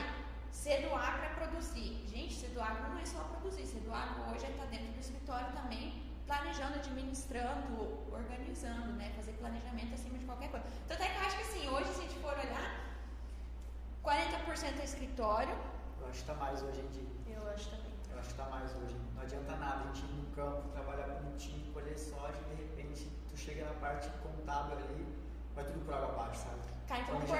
ser 0.50 0.88
do 0.88 0.94
agro 0.94 1.24
é 1.24 1.28
produzir. 1.34 2.04
Gente, 2.08 2.34
ser 2.34 2.48
do 2.48 2.60
agro 2.60 2.88
não 2.90 2.98
é 2.98 3.04
só 3.06 3.20
produzir. 3.20 3.66
Ser 3.66 3.80
do 3.80 3.94
agro 3.94 4.22
hoje 4.32 4.46
é 4.46 4.50
estar 4.50 4.66
dentro 4.66 4.88
do 4.92 4.98
escritório 5.00 5.52
também, 5.52 6.02
planejando, 6.26 6.74
administrando, 6.74 8.06
organizando, 8.12 8.92
né? 8.94 9.12
Fazer 9.14 9.32
planejamento 9.34 9.94
acima 9.94 10.18
de 10.18 10.24
qualquer 10.24 10.50
coisa. 10.50 10.66
Tanto 10.88 11.00
é 11.02 11.08
que 11.08 11.16
eu 11.16 11.22
acho 11.26 11.36
que 11.36 11.42
assim, 11.42 11.68
hoje, 11.68 11.88
se 11.94 12.00
a 12.00 12.02
gente 12.02 12.18
for 12.18 12.32
olhar, 12.36 12.66
40% 14.02 14.80
é 14.80 14.84
escritório, 14.84 15.56
Eu 16.00 16.08
acho 16.08 16.20
que 16.20 16.26
tá 16.26 16.34
mais 16.34 16.62
hoje 16.62 16.80
em 16.80 16.88
dia. 16.88 17.36
Eu 17.36 17.50
acho 17.50 17.68
também. 17.70 17.92
Eu 18.10 18.18
acho 18.18 18.28
que 18.30 18.34
tá 18.34 18.44
mais 18.46 18.74
hoje. 18.76 18.96
Não 19.14 19.22
adianta 19.22 19.56
nada 19.56 19.82
a 19.84 19.86
gente 19.92 20.04
ir 20.06 20.14
no 20.14 20.30
campo, 20.34 20.68
bonitinho, 21.38 21.72
colher 21.72 21.96
soja 21.96 22.34
e 22.50 22.56
de 22.56 22.62
repente 22.62 23.08
tu 23.28 23.36
chega 23.36 23.64
na 23.64 23.72
parte 23.74 24.08
contábil 24.22 24.76
ali, 24.76 25.06
vai 25.54 25.64
tudo 25.64 25.84
por 25.84 25.94
água 25.94 26.08
abaixo, 26.08 26.40
sabe? 26.42 26.56
Tá, 26.88 26.98
então 26.98 27.14
vamos 27.14 27.30
por, 27.30 27.38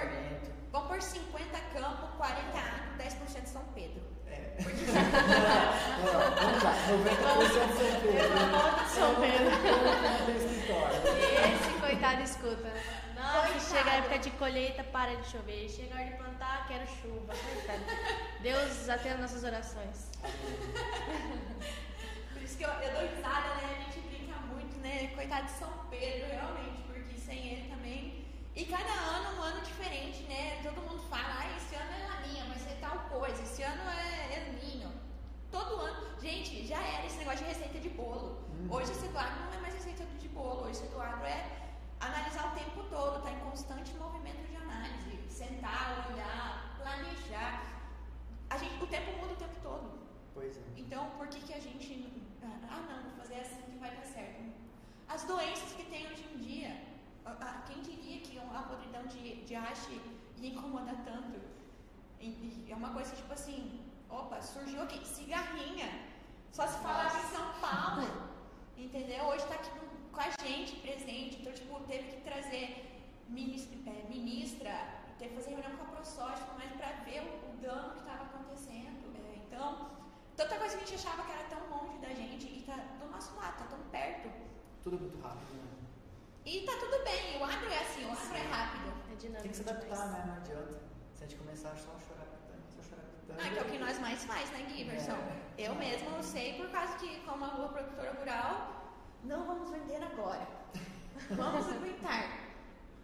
vamos 0.70 0.88
por 0.88 1.02
50 1.02 1.58
campo, 1.72 2.16
40 2.16 2.58
agro, 2.58 2.96
10% 2.98 3.46
São 3.46 3.64
Pedro. 3.74 4.02
É. 4.26 4.56
Não, 4.60 6.12
não, 6.12 6.30
vamos 6.36 6.62
lá, 6.62 6.74
90% 6.86 7.74
São 7.74 8.00
Pedro. 8.02 8.38
São 8.88 9.14
Pedro. 9.16 9.50
Não. 10.68 10.88
Esse 11.54 11.80
coitado 11.80 12.22
escuta. 12.22 12.72
Nossa, 13.16 13.48
Coitado. 13.48 13.60
chega 13.60 13.90
a 13.90 13.94
época 13.94 14.18
de 14.18 14.30
colheita, 14.32 14.84
para 14.84 15.16
de 15.16 15.26
chover. 15.26 15.68
Chega 15.68 15.94
a 15.94 16.00
hora 16.00 16.10
de 16.10 16.16
plantar, 16.16 16.68
quero 16.68 16.86
chuva. 16.86 17.34
Coitado. 17.34 17.80
Deus 18.42 18.88
atenda 18.88 19.18
nossas 19.18 19.42
orações. 19.42 20.10
Que 22.58 22.64
eu, 22.64 22.70
eu 22.70 22.92
dou 22.92 23.02
risada, 23.02 23.54
né? 23.54 23.66
A 23.78 23.82
gente 23.84 24.00
brinca 24.08 24.36
muito, 24.52 24.76
né? 24.80 25.12
Coitado 25.14 25.46
de 25.46 25.52
São 25.52 25.70
Pedro, 25.88 26.26
realmente, 26.26 26.82
porque 26.88 27.16
sem 27.16 27.38
ele 27.52 27.70
também. 27.70 28.26
E 28.56 28.64
cada 28.64 28.92
ano 28.92 29.38
um 29.38 29.42
ano 29.42 29.60
diferente, 29.60 30.24
né? 30.24 30.60
Todo 30.64 30.82
mundo 30.82 31.00
fala, 31.08 31.38
ah, 31.38 31.56
esse 31.56 31.76
ano 31.76 31.92
é 31.92 32.08
laninha, 32.08 32.44
vai 32.46 32.58
ser 32.58 32.76
tal 32.80 32.98
coisa, 33.10 33.40
esse 33.40 33.62
ano 33.62 33.82
é 33.88 34.38
El 34.38 34.52
Ninho. 34.54 34.92
Todo 35.52 35.80
ano. 35.82 36.20
Gente, 36.20 36.66
já 36.66 36.82
era 36.82 37.06
esse 37.06 37.18
negócio 37.18 37.38
de 37.38 37.44
receita 37.44 37.78
de 37.78 37.90
bolo. 37.90 38.42
Hoje 38.68 38.90
esse 38.90 39.06
do 39.06 39.16
agro 39.16 39.40
não 39.44 39.54
é 39.54 39.60
mais 39.60 39.74
receita 39.74 40.04
de 40.04 40.28
bolo, 40.28 40.62
hoje 40.62 40.80
esse 40.80 40.88
do 40.88 41.00
agro 41.00 41.24
é 41.26 41.46
analisar 42.00 42.52
o 42.52 42.58
tempo 42.58 42.82
todo, 42.90 43.22
tá 43.22 43.30
em 43.30 43.38
constante 43.38 43.94
movimento 43.94 44.44
de 44.50 44.56
análise. 44.56 45.16
Sentar, 45.30 46.10
olhar, 46.10 46.76
planejar. 46.82 47.62
A 48.50 48.58
gente, 48.58 48.82
o 48.82 48.86
tempo 48.88 49.12
muda 49.12 49.34
o 49.34 49.36
tempo 49.36 49.60
todo. 49.62 50.08
Pois 50.34 50.56
é. 50.56 50.62
Então, 50.76 51.10
por 51.10 51.28
que, 51.28 51.38
que 51.38 51.54
a 51.54 51.60
gente. 51.60 52.26
Ah, 52.70 52.80
não, 52.88 53.02
vou 53.02 53.12
fazer 53.18 53.40
assim 53.40 53.62
que 53.62 53.78
vai 53.78 53.90
dar 53.94 54.04
certo. 54.04 54.42
as 55.08 55.24
doenças 55.24 55.72
que 55.72 55.84
tem 55.84 56.06
hoje 56.06 56.24
em 56.34 56.38
dia. 56.38 56.88
Quem 57.66 57.80
diria 57.82 58.20
que 58.20 58.38
a 58.38 58.62
podridão 58.62 59.04
de, 59.06 59.44
de 59.44 59.54
haste 59.54 60.00
ia 60.38 60.50
incomodar 60.50 60.96
tanto? 61.04 61.38
E, 62.20 62.66
é 62.68 62.74
uma 62.74 62.90
coisa 62.90 63.14
tipo 63.14 63.32
assim, 63.32 63.80
opa, 64.08 64.40
surgiu 64.40 64.82
aqui, 64.82 65.06
cigarrinha. 65.06 65.88
Só 66.50 66.66
se 66.66 66.78
falava 66.78 67.18
em 67.18 67.28
São 67.36 67.52
Paulo, 67.60 68.06
entendeu? 68.76 69.24
Hoje 69.26 69.42
está 69.44 69.54
aqui 69.56 69.70
com 70.10 70.20
a 70.20 70.30
gente 70.46 70.76
presente, 70.76 71.40
então 71.40 71.52
tipo, 71.52 71.78
teve 71.80 72.04
que 72.12 72.20
trazer 72.22 72.66
minis- 73.28 73.68
é, 73.86 74.08
ministra, 74.08 74.72
teve 75.18 75.30
que 75.30 75.36
fazer 75.36 75.50
reunião 75.50 75.76
com 75.76 75.84
a 75.84 75.88
ProSoja, 75.88 76.44
mas 76.56 76.72
para 76.72 76.88
ver 77.04 77.20
o, 77.20 77.50
o 77.50 77.56
dano 77.60 77.92
que 77.92 77.98
estava 78.00 78.24
acontecendo. 78.24 79.14
é, 79.14 79.36
então, 79.46 79.90
tanta 80.34 80.56
coisa 80.56 80.76
que 80.78 80.84
a 80.84 80.86
gente 80.86 81.06
achava 81.06 81.22
que 81.22 81.30
era 81.30 81.44
tão 81.44 81.60
longe 81.70 81.98
da 81.98 82.08
gente 82.08 82.46
e 82.46 82.62
tá 82.66 82.74
do 82.98 83.10
nosso 83.10 83.36
lado, 83.36 83.58
tá 83.58 83.64
tão 83.66 83.78
perto. 83.90 84.30
Tudo 84.82 84.98
muito 84.98 85.20
rápido, 85.22 85.52
né? 85.54 85.68
E 86.46 86.62
tá 86.64 86.72
tudo 86.80 87.04
bem, 87.04 87.38
o 87.38 87.44
agro 87.44 87.70
é 87.70 87.78
assim, 87.78 88.04
o 88.06 88.10
agro 88.12 88.36
é 88.36 88.40
É 89.18 89.20
dinâmico 89.20 89.42
Tem 89.42 89.50
que 89.50 89.56
se 89.56 89.62
adaptar, 89.68 89.96
demais. 89.96 90.12
né? 90.12 90.24
Não 90.26 90.34
adianta. 90.36 90.80
Se 91.16 91.24
a 91.24 91.26
gente 91.26 91.38
começar 91.40 91.70
só 91.70 91.90
a 91.90 92.00
chorar 92.06 92.26
pitando, 92.30 92.62
só 92.70 92.82
chorar 92.88 93.02
pitando. 93.02 93.40
Ah, 93.40 93.50
que 93.50 93.58
é 93.58 93.62
o 93.62 93.64
que 93.64 93.78
nós 93.78 93.98
mais 93.98 94.24
faz, 94.24 94.50
né, 94.52 94.64
Giverson? 94.68 95.18
É. 95.58 95.66
Eu 95.66 95.74
mesmo 95.74 96.22
sei 96.22 96.54
por 96.54 96.70
causa 96.70 96.96
que, 96.98 97.20
como 97.26 97.44
a 97.44 97.48
rua 97.48 97.68
produtora 97.68 98.12
rural, 98.12 98.94
não 99.24 99.44
vamos 99.44 99.70
vender 99.70 100.00
agora. 100.02 100.46
Vamos 101.30 101.68
aguentar. 101.68 102.38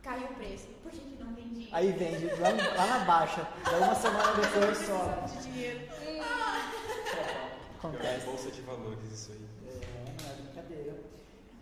Caiu 0.03 0.29
o 0.29 0.35
preço. 0.35 0.69
Por 0.83 0.91
que, 0.93 0.99
que 1.01 1.23
não 1.23 1.35
vendi? 1.35 1.69
Aí 1.73 1.91
vende 1.93 2.27
lá, 2.41 2.51
lá 2.51 2.87
na 2.87 3.05
baixa. 3.05 3.47
Daí 3.65 3.83
uma 3.83 3.95
semana 3.95 4.33
depois 4.41 4.79
sobe. 4.79 5.21
Precisamos 5.21 5.33
de 5.33 5.43
dinheiro. 5.53 5.89
Acontece. 7.77 8.25
Bolsa 8.27 8.51
de 8.51 8.63
valores, 8.63 9.13
isso 9.13 9.33
aí. 9.33 9.49
É, 9.67 10.23
não 10.23 10.31
é 10.31 10.35
brincadeira. 10.37 11.03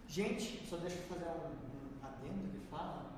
Gente, 0.07 0.65
só 0.69 0.77
deixa 0.77 0.97
eu 0.99 1.03
fazer 1.05 1.25
um, 1.25 1.49
um 1.49 2.07
adendo 2.07 2.49
que 2.51 2.67
fala. 2.71 3.12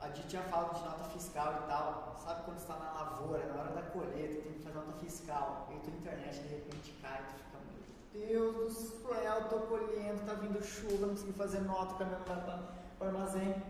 A 0.00 0.08
gente 0.10 0.30
já 0.30 0.42
fala 0.42 0.72
de 0.74 0.80
nota 0.84 1.04
fiscal 1.04 1.62
e 1.64 1.66
tal. 1.66 2.16
Sabe 2.24 2.44
quando 2.44 2.58
está 2.58 2.76
na 2.76 2.92
lavoura, 2.92 3.44
na 3.46 3.60
hora 3.60 3.72
da 3.72 3.82
colheita, 3.82 4.42
tem 4.42 4.52
que 4.52 4.62
fazer 4.62 4.76
nota 4.76 4.92
fiscal. 4.92 5.68
E 5.72 5.78
tua 5.80 5.92
internet 5.92 6.40
de 6.40 6.48
repente 6.48 6.92
cai, 7.02 7.20
tu 7.26 7.34
fica, 7.34 7.58
meu 8.14 8.52
Deus 8.52 8.74
do 8.74 9.08
céu, 9.08 9.48
tô 9.48 9.58
colhendo, 9.60 10.24
tá 10.24 10.34
vindo 10.34 10.62
chuva, 10.62 11.06
não 11.06 11.08
consegui 11.10 11.32
fazer 11.32 11.60
nota, 11.60 11.94
o 11.94 11.98
caminhão 11.98 12.20
vai 12.26 12.40
para 12.44 12.60
o 13.00 13.04
armazém. 13.04 13.62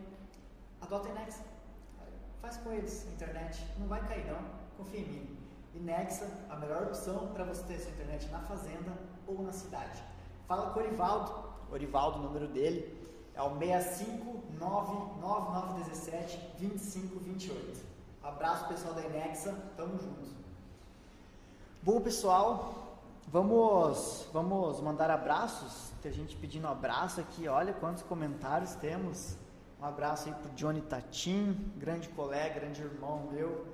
Adota 0.83 1.09
Inexa. 1.09 1.45
Faz 2.43 2.59
com 2.59 2.73
eles, 2.73 3.07
internet. 3.07 3.67
Não 3.79 3.89
vai 3.89 4.07
cair 4.07 4.27
não, 4.27 4.39
confia 4.77 5.01
em 5.01 5.09
mim. 5.09 5.39
Inexa, 5.75 6.29
a 6.51 6.57
melhor 6.57 6.83
opção 6.85 7.29
para 7.29 7.45
você 7.45 7.63
ter 7.65 7.79
sua 7.79 7.91
internet 7.93 8.29
na 8.29 8.41
fazenda 8.41 8.93
ou 9.27 9.43
na 9.43 9.53
cidade. 9.53 10.03
Fala 10.47 10.71
com 10.71 10.81
o 10.81 10.83
Orivaldo. 10.83 11.49
Orivaldo, 11.71 12.19
o 12.19 12.23
número 12.23 12.49
dele 12.49 12.99
é 13.39 13.43
o 13.43 13.51
65999172528. 16.59 17.53
Abraço 18.23 18.67
pessoal 18.69 18.95
da 18.95 19.03
Inexa, 19.03 19.55
tamo 19.77 19.99
junto. 19.99 20.29
Bom 21.83 22.01
pessoal, 22.01 22.99
vamos 23.29 24.27
vamos 24.33 24.81
mandar 24.81 25.11
abraços. 25.11 25.93
Tem 26.03 26.13
gente 26.13 26.37
pedindo 26.37 26.67
abraço 26.67 27.21
aqui, 27.21 27.49
olha 27.49 27.73
quantos 27.73 28.03
comentários 28.03 28.75
temos. 28.75 29.37
Um 29.81 29.85
abraço 29.85 30.29
aí 30.29 30.35
pro 30.35 30.51
Johnny 30.51 30.81
Tatim, 30.83 31.53
grande 31.77 32.09
colega, 32.09 32.59
grande 32.61 32.83
irmão 32.83 33.29
meu. 33.33 33.65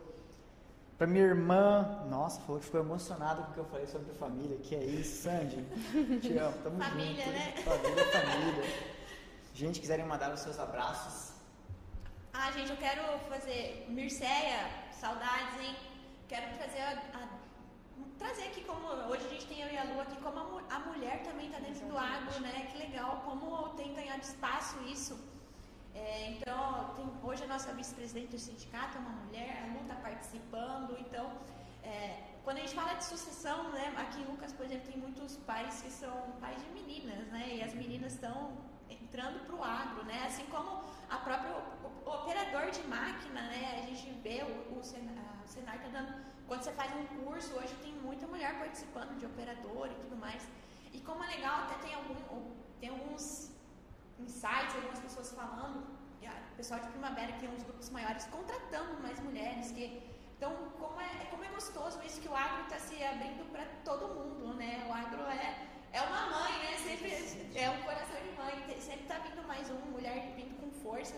Pra 0.98 1.06
minha 1.08 1.24
irmã, 1.24 2.04
nossa, 2.08 2.40
falou 2.42 2.60
que 2.60 2.66
ficou 2.66 2.80
emocionada 2.80 3.42
com 3.42 3.50
o 3.50 3.54
que 3.54 3.58
eu 3.60 3.64
falei 3.64 3.86
sobre 3.86 4.12
família. 4.14 4.56
Que 4.58 4.76
é 4.76 4.84
isso, 4.84 5.22
Sandy? 5.22 5.64
Te 6.20 6.36
amo, 6.38 6.54
tamo 6.62 6.78
Família, 6.80 7.24
junto. 7.24 7.34
né? 7.36 7.54
Família, 7.64 8.04
família. 8.12 8.64
Gente, 9.54 9.80
quiserem 9.80 10.04
mandar 10.04 10.32
os 10.32 10.40
seus 10.40 10.58
abraços, 10.58 11.32
Ah, 12.32 12.50
gente, 12.50 12.70
eu 12.70 12.76
quero 12.76 13.02
fazer 13.32 13.86
Mirceia, 13.88 14.58
saudades, 15.00 15.56
hein? 15.64 15.76
Quero 16.28 16.46
trazer 16.58 16.80
a, 16.80 16.90
a- 17.18 17.28
trazer 18.18 18.44
aqui 18.48 18.62
como 18.64 18.88
hoje 19.10 19.24
a 19.26 19.28
gente 19.34 19.46
tem 19.46 19.60
eu 19.60 19.70
e 19.72 19.78
a 19.78 19.84
Lu 19.84 20.00
aqui 20.00 20.16
como 20.20 20.38
a, 20.40 20.74
a 20.76 20.78
mulher 20.80 21.22
também 21.22 21.46
está 21.46 21.60
dentro 21.60 21.86
do 21.86 21.96
agro, 21.96 22.40
né? 22.40 22.66
Que 22.72 22.78
legal, 22.78 23.22
como 23.24 23.68
tem 23.80 23.94
ganhado 23.94 24.20
espaço 24.22 24.76
isso. 24.96 25.14
É, 25.94 26.30
então, 26.32 26.92
tem- 26.96 27.12
hoje 27.22 27.44
a 27.44 27.46
nossa 27.46 27.72
vice-presidente 27.72 28.30
do 28.34 28.38
sindicato 28.48 28.96
é 28.98 29.00
uma 29.00 29.10
mulher, 29.22 29.62
a 29.62 29.66
Lu 29.72 29.82
está 29.82 29.94
participando, 30.08 30.98
então 30.98 31.30
é, 31.84 31.94
quando 32.42 32.56
a 32.58 32.62
gente 32.62 32.74
fala 32.74 32.94
de 32.94 33.04
sucessão, 33.04 33.70
né, 33.70 33.94
aqui 33.96 34.18
em 34.20 34.24
Lucas, 34.24 34.52
por 34.52 34.64
exemplo, 34.66 34.90
tem 34.90 35.00
muitos 35.00 35.36
pais 35.50 35.80
que 35.82 35.90
são 35.92 36.16
pais 36.40 36.60
de 36.64 36.68
meninas, 36.70 37.28
né, 37.28 37.44
e 37.58 37.62
as 37.62 37.72
meninas 37.74 38.14
estão 38.14 38.36
entrando 38.90 39.44
para 39.46 39.54
o 39.56 39.62
agro, 39.64 40.04
né, 40.04 40.24
assim 40.26 40.44
como 40.46 40.82
a 41.08 41.16
própria 41.18 41.50
o, 41.52 42.08
o 42.08 42.14
operador 42.14 42.70
de 42.70 42.82
máquina, 42.86 43.42
né, 43.42 43.80
a 43.82 43.86
gente 43.86 44.10
vê 44.22 44.42
o, 44.42 44.78
o, 44.78 44.82
Sen- 44.84 45.08
a- 45.08 45.44
o 45.44 45.48
Senar 45.48 45.76
está 45.76 45.88
dando, 45.88 46.14
quando 46.46 46.62
você 46.62 46.72
faz 46.72 46.92
um 46.96 47.06
curso, 47.24 47.54
hoje 47.56 47.74
tem 47.82 47.92
muita 47.94 48.26
mulher 48.26 48.58
participando 48.58 49.18
de 49.18 49.26
operador 49.26 49.88
e 49.90 49.94
tudo 49.94 50.16
mais, 50.16 50.46
e 50.92 51.00
como 51.00 51.22
é 51.24 51.26
legal, 51.28 51.60
até 51.64 51.74
tem, 51.86 51.94
algum, 51.94 52.14
tem 52.80 52.88
alguns 52.90 53.50
insights, 54.18 54.74
algumas 54.76 55.00
pessoas 55.00 55.32
falando, 55.32 55.94
o 56.52 56.56
pessoal 56.56 56.78
de 56.80 56.86
Primavera 56.88 57.32
que 57.32 57.40
tem 57.40 57.48
uns 57.48 57.64
grupos 57.64 57.90
maiores 57.90 58.24
contratando 58.26 59.00
mais 59.02 59.18
mulheres, 59.20 59.72
que 59.72 60.00
então 60.36 60.54
como 60.78 61.00
é, 61.00 61.24
como 61.30 61.42
é 61.42 61.48
gostoso 61.48 62.00
isso 62.04 62.20
que 62.20 62.28
o 62.28 62.34
agro 62.36 62.62
está 62.62 62.78
se 62.78 63.02
abrindo 63.02 63.44
para 63.50 63.64
todo 63.84 64.14
mundo, 64.14 64.54
né? 64.54 64.86
O 64.88 64.92
agro 64.92 65.22
é, 65.24 65.66
é 65.96 66.00
uma 66.08 66.22
mãe, 66.36 66.52
né? 66.64 66.72
Sempre 66.86 67.08
é 67.64 67.70
um 67.70 67.80
coração 67.88 68.16
de 68.26 68.32
mãe, 68.40 68.54
sempre 68.88 69.02
está 69.06 69.18
vindo 69.26 69.42
mais 69.52 69.68
uma 69.70 69.86
mulher 69.94 70.18
vindo 70.36 70.54
com 70.60 70.68
força. 70.84 71.16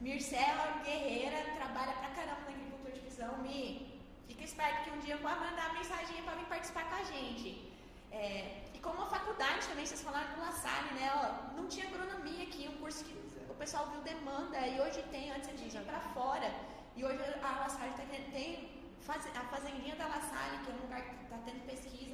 Mircela, 0.00 0.64
guerreira, 0.84 1.38
trabalha 1.60 1.92
pra 2.00 2.08
caramba 2.16 2.42
na 2.46 2.54
agricultura 2.56 2.92
de 2.92 3.00
visão. 3.08 3.32
Mi, 3.46 4.00
fica 4.28 4.44
esperto 4.44 4.84
que 4.84 4.90
um 4.96 5.00
dia 5.06 5.16
vou 5.16 5.30
mandar 5.46 5.72
mensagem 5.74 6.22
para 6.24 6.34
vir 6.36 6.46
participar 6.54 6.84
com 6.90 6.96
a 6.96 7.04
gente. 7.14 7.48
É, 8.12 8.62
e 8.74 8.78
como 8.78 9.02
a 9.02 9.06
faculdade 9.06 9.66
também, 9.68 9.84
vocês 9.84 10.02
falaram 10.08 10.32
do 10.34 10.40
La 10.40 10.52
Salle, 10.52 10.90
né? 10.98 11.06
Ó, 11.14 11.56
não 11.56 11.66
tinha 11.68 11.86
agronomia 11.88 12.44
aqui, 12.44 12.68
um 12.68 12.76
curso 12.78 13.04
que 13.04 13.12
o 13.50 13.54
pessoal 13.54 13.86
viu 13.90 14.00
demanda 14.02 14.58
e 14.66 14.80
hoje 14.80 15.02
tem, 15.10 15.30
antes 15.32 15.48
a 15.48 15.56
gente 15.56 15.74
ia 15.74 15.82
para 15.82 16.00
fora. 16.16 16.48
E 16.96 17.04
hoje 17.04 17.18
a 17.42 17.50
La 17.60 17.68
Salle 17.68 17.92
tá, 17.92 18.04
tem 18.32 18.48
faz- 19.00 19.26
a 19.36 19.40
fazendinha 19.54 19.94
da 19.96 20.06
La 20.06 20.20
Salle, 20.20 20.58
que 20.64 20.70
é 20.70 20.74
um 20.74 20.82
lugar 20.86 21.02
que 21.02 21.24
está 21.24 21.36
tendo 21.44 21.66
pesquisa. 21.66 22.07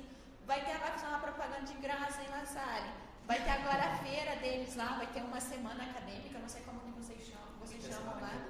Vai 0.46 0.60
ter 0.64 0.72
agora 0.72 0.92
fazer 0.92 1.06
uma 1.06 1.18
propaganda 1.18 1.62
de 1.62 1.74
graça 1.74 2.22
em 2.22 2.28
La 2.28 2.44
Salle. 2.44 2.90
Vai 3.26 3.42
ter 3.42 3.50
agora 3.50 3.84
a 3.84 3.96
feira 3.98 4.36
deles 4.36 4.76
lá, 4.76 4.96
vai 4.96 5.06
ter 5.06 5.22
uma 5.22 5.40
semana 5.40 5.84
acadêmica, 5.84 6.38
não 6.38 6.48
sei 6.48 6.62
como 6.62 6.80
que 6.80 6.90
vocês 6.90 7.22
chamam, 7.26 7.48
vocês 7.60 7.82
chamam 7.84 8.20
lá. 8.20 8.28
Era 8.30 8.44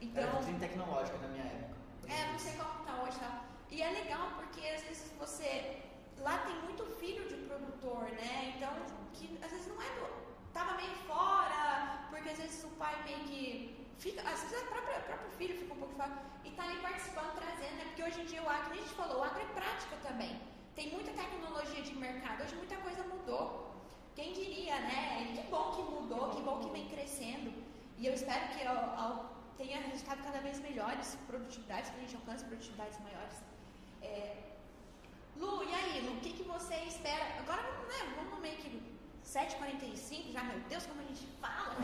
Então, 0.00 0.38
vitrine 0.38 0.58
tecnológica 0.60 1.18
na 1.18 1.28
minha 1.28 1.44
época. 1.44 1.76
é, 2.08 2.32
não 2.32 2.38
sei 2.38 2.52
como 2.54 2.84
tá 2.86 3.02
hoje, 3.02 3.18
tá? 3.18 3.44
E 3.70 3.82
é 3.82 3.90
legal 3.90 4.30
porque 4.36 4.66
às 4.68 4.82
vezes 4.82 5.12
você. 5.18 5.82
Lá 6.18 6.38
tem 6.38 6.54
muito 6.62 6.82
filho 6.98 7.28
de 7.28 7.36
produtor, 7.46 8.04
né? 8.12 8.54
Então, 8.56 8.70
que 9.12 9.38
às 9.44 9.50
vezes 9.50 9.66
não 9.68 9.82
é 9.82 9.88
do. 9.96 10.06
Tava 10.54 10.74
meio 10.76 10.94
fora, 11.06 12.06
porque 12.08 12.30
às 12.30 12.38
vezes 12.38 12.64
o 12.64 12.68
pai 12.68 12.94
meio 13.04 13.18
que. 13.24 13.86
Fica, 13.98 14.22
às 14.22 14.40
vezes 14.44 14.62
o 14.62 14.66
próprio 14.66 15.30
filho 15.36 15.58
fica 15.58 15.74
um 15.74 15.78
pouco 15.78 15.94
fora. 15.94 16.12
E 16.44 16.50
tá 16.52 16.62
ali 16.62 16.78
participando, 16.80 17.34
trazendo, 17.34 17.76
né? 17.76 17.84
Porque 17.86 18.02
hoje 18.02 18.20
em 18.22 18.24
dia 18.24 18.42
o 18.42 18.48
agro, 18.48 18.72
a 18.72 18.76
gente 18.76 18.94
falou, 18.94 19.20
o 19.20 19.24
agro 19.24 19.40
é 19.42 19.46
prática 19.60 19.96
também. 20.02 20.40
Tem 20.76 20.90
muita 20.90 21.10
tecnologia 21.12 21.82
de 21.82 21.94
mercado, 21.96 22.42
hoje 22.42 22.54
muita 22.54 22.76
coisa 22.76 23.02
mudou. 23.04 23.74
Quem 24.14 24.34
diria, 24.34 24.78
né? 24.80 25.32
Que 25.34 25.50
bom 25.50 25.72
que 25.74 25.82
mudou, 25.82 26.28
que 26.28 26.42
bom 26.42 26.58
que 26.58 26.68
vem 26.68 26.86
crescendo. 26.86 27.50
E 27.96 28.06
eu 28.06 28.12
espero 28.12 28.46
que 28.48 28.66
ao, 28.66 28.76
ao, 29.02 29.12
tenha 29.56 29.80
resultado 29.80 30.22
cada 30.22 30.38
vez 30.40 30.60
melhores, 30.60 31.16
produtividades, 31.26 31.90
que 31.90 31.96
a 31.96 32.00
gente 32.00 32.16
alcance 32.16 32.44
produtividades 32.44 33.00
maiores. 33.00 33.36
É, 34.02 34.36
Lu, 35.38 35.64
e 35.64 35.74
aí, 35.74 36.00
Lu, 36.06 36.12
o 36.12 36.20
que, 36.20 36.34
que 36.34 36.42
você 36.42 36.74
espera? 36.86 37.24
Agora, 37.38 37.62
né, 37.62 38.12
vamos 38.16 38.38
meio 38.40 38.56
que 38.58 38.82
7h45, 39.24 40.30
já, 40.30 40.44
meu 40.44 40.60
Deus, 40.68 40.84
como 40.84 41.00
a 41.00 41.04
gente 41.04 41.26
fala. 41.40 41.74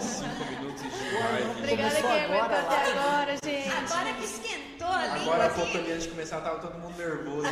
Cinco 0.00 0.44
minutos 0.50 0.82
de 0.82 1.14
live. 1.14 1.58
Obrigada 1.58 2.02
quem 2.02 2.24
aguentou 2.24 2.58
até 2.58 2.90
agora, 2.90 3.36
gente. 3.44 3.70
Agora 3.70 4.12
que 4.14 4.24
esquentou 4.24 4.69
a 4.86 5.06
língua, 5.06 5.20
Agora 5.34 5.44
há 5.44 5.46
assim. 5.46 5.60
pouco 5.60 5.78
ali 5.78 5.92
antes 5.92 6.04
de 6.04 6.10
começar, 6.10 6.40
tava 6.40 6.58
todo 6.60 6.78
mundo 6.78 6.96
nervoso 6.96 7.48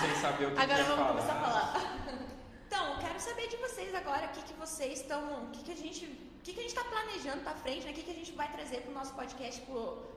sem 0.00 0.14
saber 0.20 0.46
o 0.46 0.50
que 0.52 0.60
Agora 0.60 0.78
ia 0.78 0.84
vamos 0.84 0.98
falar. 0.98 1.08
começar 1.12 1.32
a 1.32 1.40
falar. 1.40 2.18
Então, 2.66 2.92
eu 2.92 2.98
quero 2.98 3.20
saber 3.20 3.48
de 3.48 3.56
vocês 3.56 3.94
agora 3.94 4.26
o 4.26 4.28
que, 4.30 4.42
que 4.42 4.54
vocês 4.54 5.00
estão. 5.00 5.44
O 5.44 5.50
que, 5.50 5.62
que 5.62 5.72
a 5.72 5.76
gente. 5.76 6.04
O 6.04 6.42
que, 6.42 6.52
que 6.54 6.60
a 6.60 6.62
gente 6.62 6.74
está 6.76 6.84
planejando 6.84 7.42
para 7.42 7.54
frente, 7.54 7.84
né? 7.84 7.90
O 7.90 7.94
que, 7.94 8.02
que 8.02 8.10
a 8.10 8.14
gente 8.14 8.32
vai 8.32 8.50
trazer 8.52 8.78
para 8.82 8.90
o 8.90 8.94
nosso 8.94 9.12
podcast, 9.14 9.60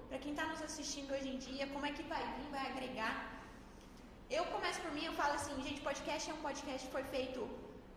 para 0.09 0.17
quem 0.19 0.31
está 0.31 0.45
nos 0.45 0.61
assistindo 0.61 1.11
hoje 1.13 1.27
em 1.27 1.37
dia, 1.37 1.67
como 1.67 1.85
é 1.85 1.91
que 1.91 2.03
vai 2.03 2.21
vir, 2.35 2.47
vai 2.51 2.67
agregar. 2.71 3.41
Eu 4.29 4.45
começo 4.45 4.79
por 4.79 4.91
mim, 4.93 5.05
eu 5.05 5.13
falo 5.13 5.33
assim, 5.33 5.53
gente, 5.61 5.81
podcast 5.81 6.29
é 6.29 6.33
um 6.33 6.37
podcast 6.37 6.85
que 6.87 6.91
foi 6.91 7.03
feito 7.03 7.49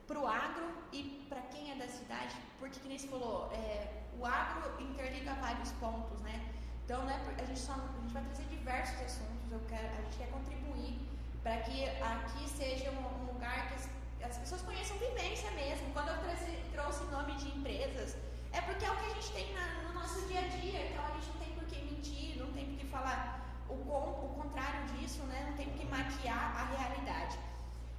para 0.06 0.18
o 0.18 0.26
agro 0.26 0.66
e 0.92 1.24
para 1.28 1.40
quem 1.42 1.70
é 1.70 1.76
da 1.76 1.86
cidade, 1.86 2.34
porque 2.58 2.80
que 2.80 2.88
nem 2.88 2.98
você 2.98 3.06
falou, 3.06 3.50
é, 3.52 3.88
o 4.18 4.26
agro 4.26 4.82
interliga 4.82 5.32
vários 5.34 5.70
pontos, 5.72 6.20
né? 6.22 6.53
Então, 6.84 7.02
né, 7.06 7.18
a 7.38 7.44
gente, 7.46 7.60
só, 7.60 7.72
a 7.72 8.00
gente 8.02 8.12
vai 8.12 8.22
trazer 8.24 8.44
diversos 8.44 9.00
assuntos, 9.00 9.50
eu 9.50 9.60
quero, 9.66 9.88
a 9.88 10.02
gente 10.02 10.18
quer 10.18 10.28
contribuir 10.28 11.00
para 11.42 11.56
que 11.62 11.88
aqui 11.88 12.46
seja 12.46 12.90
um, 12.90 13.22
um 13.22 13.32
lugar 13.32 13.68
que 13.68 13.74
as, 13.74 13.88
as, 14.22 14.36
pessoas 14.36 14.60
conheçam 14.60 14.98
vivência 14.98 15.50
mesmo. 15.52 15.90
Quando 15.94 16.08
eu 16.08 16.18
trouxe 16.18 16.52
trouxe 16.74 17.04
nome 17.04 17.34
de 17.36 17.48
empresas, 17.56 18.16
é 18.52 18.60
porque 18.60 18.84
é 18.84 18.90
o 18.90 18.96
que 18.96 19.06
a 19.06 19.14
gente 19.14 19.32
tem 19.32 19.54
na, 19.54 19.82
no 19.84 19.94
nosso 19.94 20.26
dia 20.28 20.40
a 20.40 20.48
dia, 20.48 20.90
então 20.90 21.04
a 21.06 21.12
gente 21.12 21.28
não 21.28 21.38
tem 21.38 21.52
por 21.54 21.64
que 21.64 21.82
mentir, 21.86 22.38
não 22.38 22.52
tem 22.52 22.66
por 22.66 22.76
que 22.76 22.86
falar 22.86 23.40
o, 23.66 23.72
o 23.72 24.42
contrário 24.42 24.84
disso, 24.92 25.22
né? 25.22 25.46
não 25.48 25.56
tem 25.56 25.70
por 25.70 25.78
que 25.78 25.86
maquiar 25.86 26.54
a 26.54 26.64
realidade. 26.76 27.38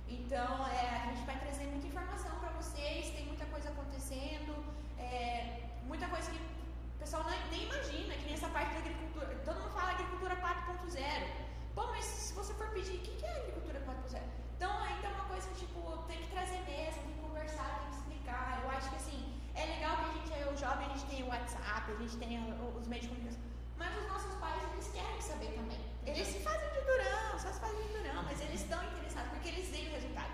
Então, 0.07 0.67
é, 0.67 1.01
a 1.01 1.07
gente 1.07 1.25
vai 1.25 1.39
trazer 1.39 1.65
muita 1.65 1.87
informação 1.87 2.37
para 2.37 2.49
vocês, 2.49 3.09
tem 3.15 3.25
muita 3.25 3.45
coisa 3.45 3.69
acontecendo, 3.69 4.63
é, 4.99 5.63
muita 5.87 6.07
coisa 6.07 6.29
que 6.29 6.54
pessoal 7.05 7.23
nem, 7.29 7.39
nem 7.51 7.63
imagina, 7.69 8.15
que 8.15 8.25
nem 8.25 8.33
essa 8.33 8.49
parte 8.49 8.73
da 8.73 8.79
agricultura. 8.79 9.27
Todo 9.45 9.59
mundo 9.61 9.73
fala 9.73 9.91
agricultura 9.91 10.35
4.0. 10.37 11.27
Pô, 11.75 11.85
mas 11.93 12.03
se 12.03 12.33
você 12.33 12.51
for 12.55 12.67
pedir, 12.69 12.95
o 12.97 13.01
que, 13.05 13.15
que 13.15 13.25
é 13.25 13.37
agricultura 13.41 13.79
4.0? 13.85 14.21
Então, 14.57 14.71
ainda 14.81 15.07
é 15.07 15.11
uma 15.11 15.25
coisa 15.25 15.47
que, 15.49 15.67
tipo, 15.67 15.97
tem 16.07 16.17
que 16.17 16.29
trazer 16.29 16.59
mesmo, 16.65 17.03
tem 17.03 17.13
que 17.13 17.21
conversar, 17.21 17.69
tem 17.81 17.89
que 17.91 17.97
explicar. 17.97 18.61
Eu 18.63 18.71
acho 18.71 18.89
que, 18.89 18.95
assim, 18.95 19.19
é 19.53 19.65
legal 19.65 19.97
que 19.97 20.05
a 20.09 20.13
gente, 20.13 20.33
é 20.33 20.51
o 20.51 20.57
jovem, 20.57 20.87
a 20.87 20.89
gente 20.93 21.05
tem 21.05 21.21
o 21.21 21.27
WhatsApp, 21.27 21.91
a 21.91 21.95
gente 22.01 22.17
tem 22.17 22.29
os 22.79 22.87
meios 22.87 23.03
de 23.05 23.09
comunicação, 23.09 23.43
mas 23.77 23.97
os 24.01 24.07
nossos 24.07 24.33
pais, 24.39 24.63
eles 24.73 24.87
querem 24.87 25.21
saber 25.21 25.51
também. 25.53 25.79
Eles 26.07 26.27
se 26.27 26.39
fazem 26.39 26.69
de 26.73 26.81
durão, 26.89 27.37
só 27.37 27.53
se 27.53 27.59
fazem 27.59 27.83
de 27.85 27.93
durão, 27.93 28.23
mas 28.23 28.41
eles 28.41 28.61
estão 28.61 28.83
interessados 28.83 29.29
porque 29.29 29.49
eles 29.49 29.69
veem 29.69 29.89
o 29.89 29.93
resultado. 29.93 30.33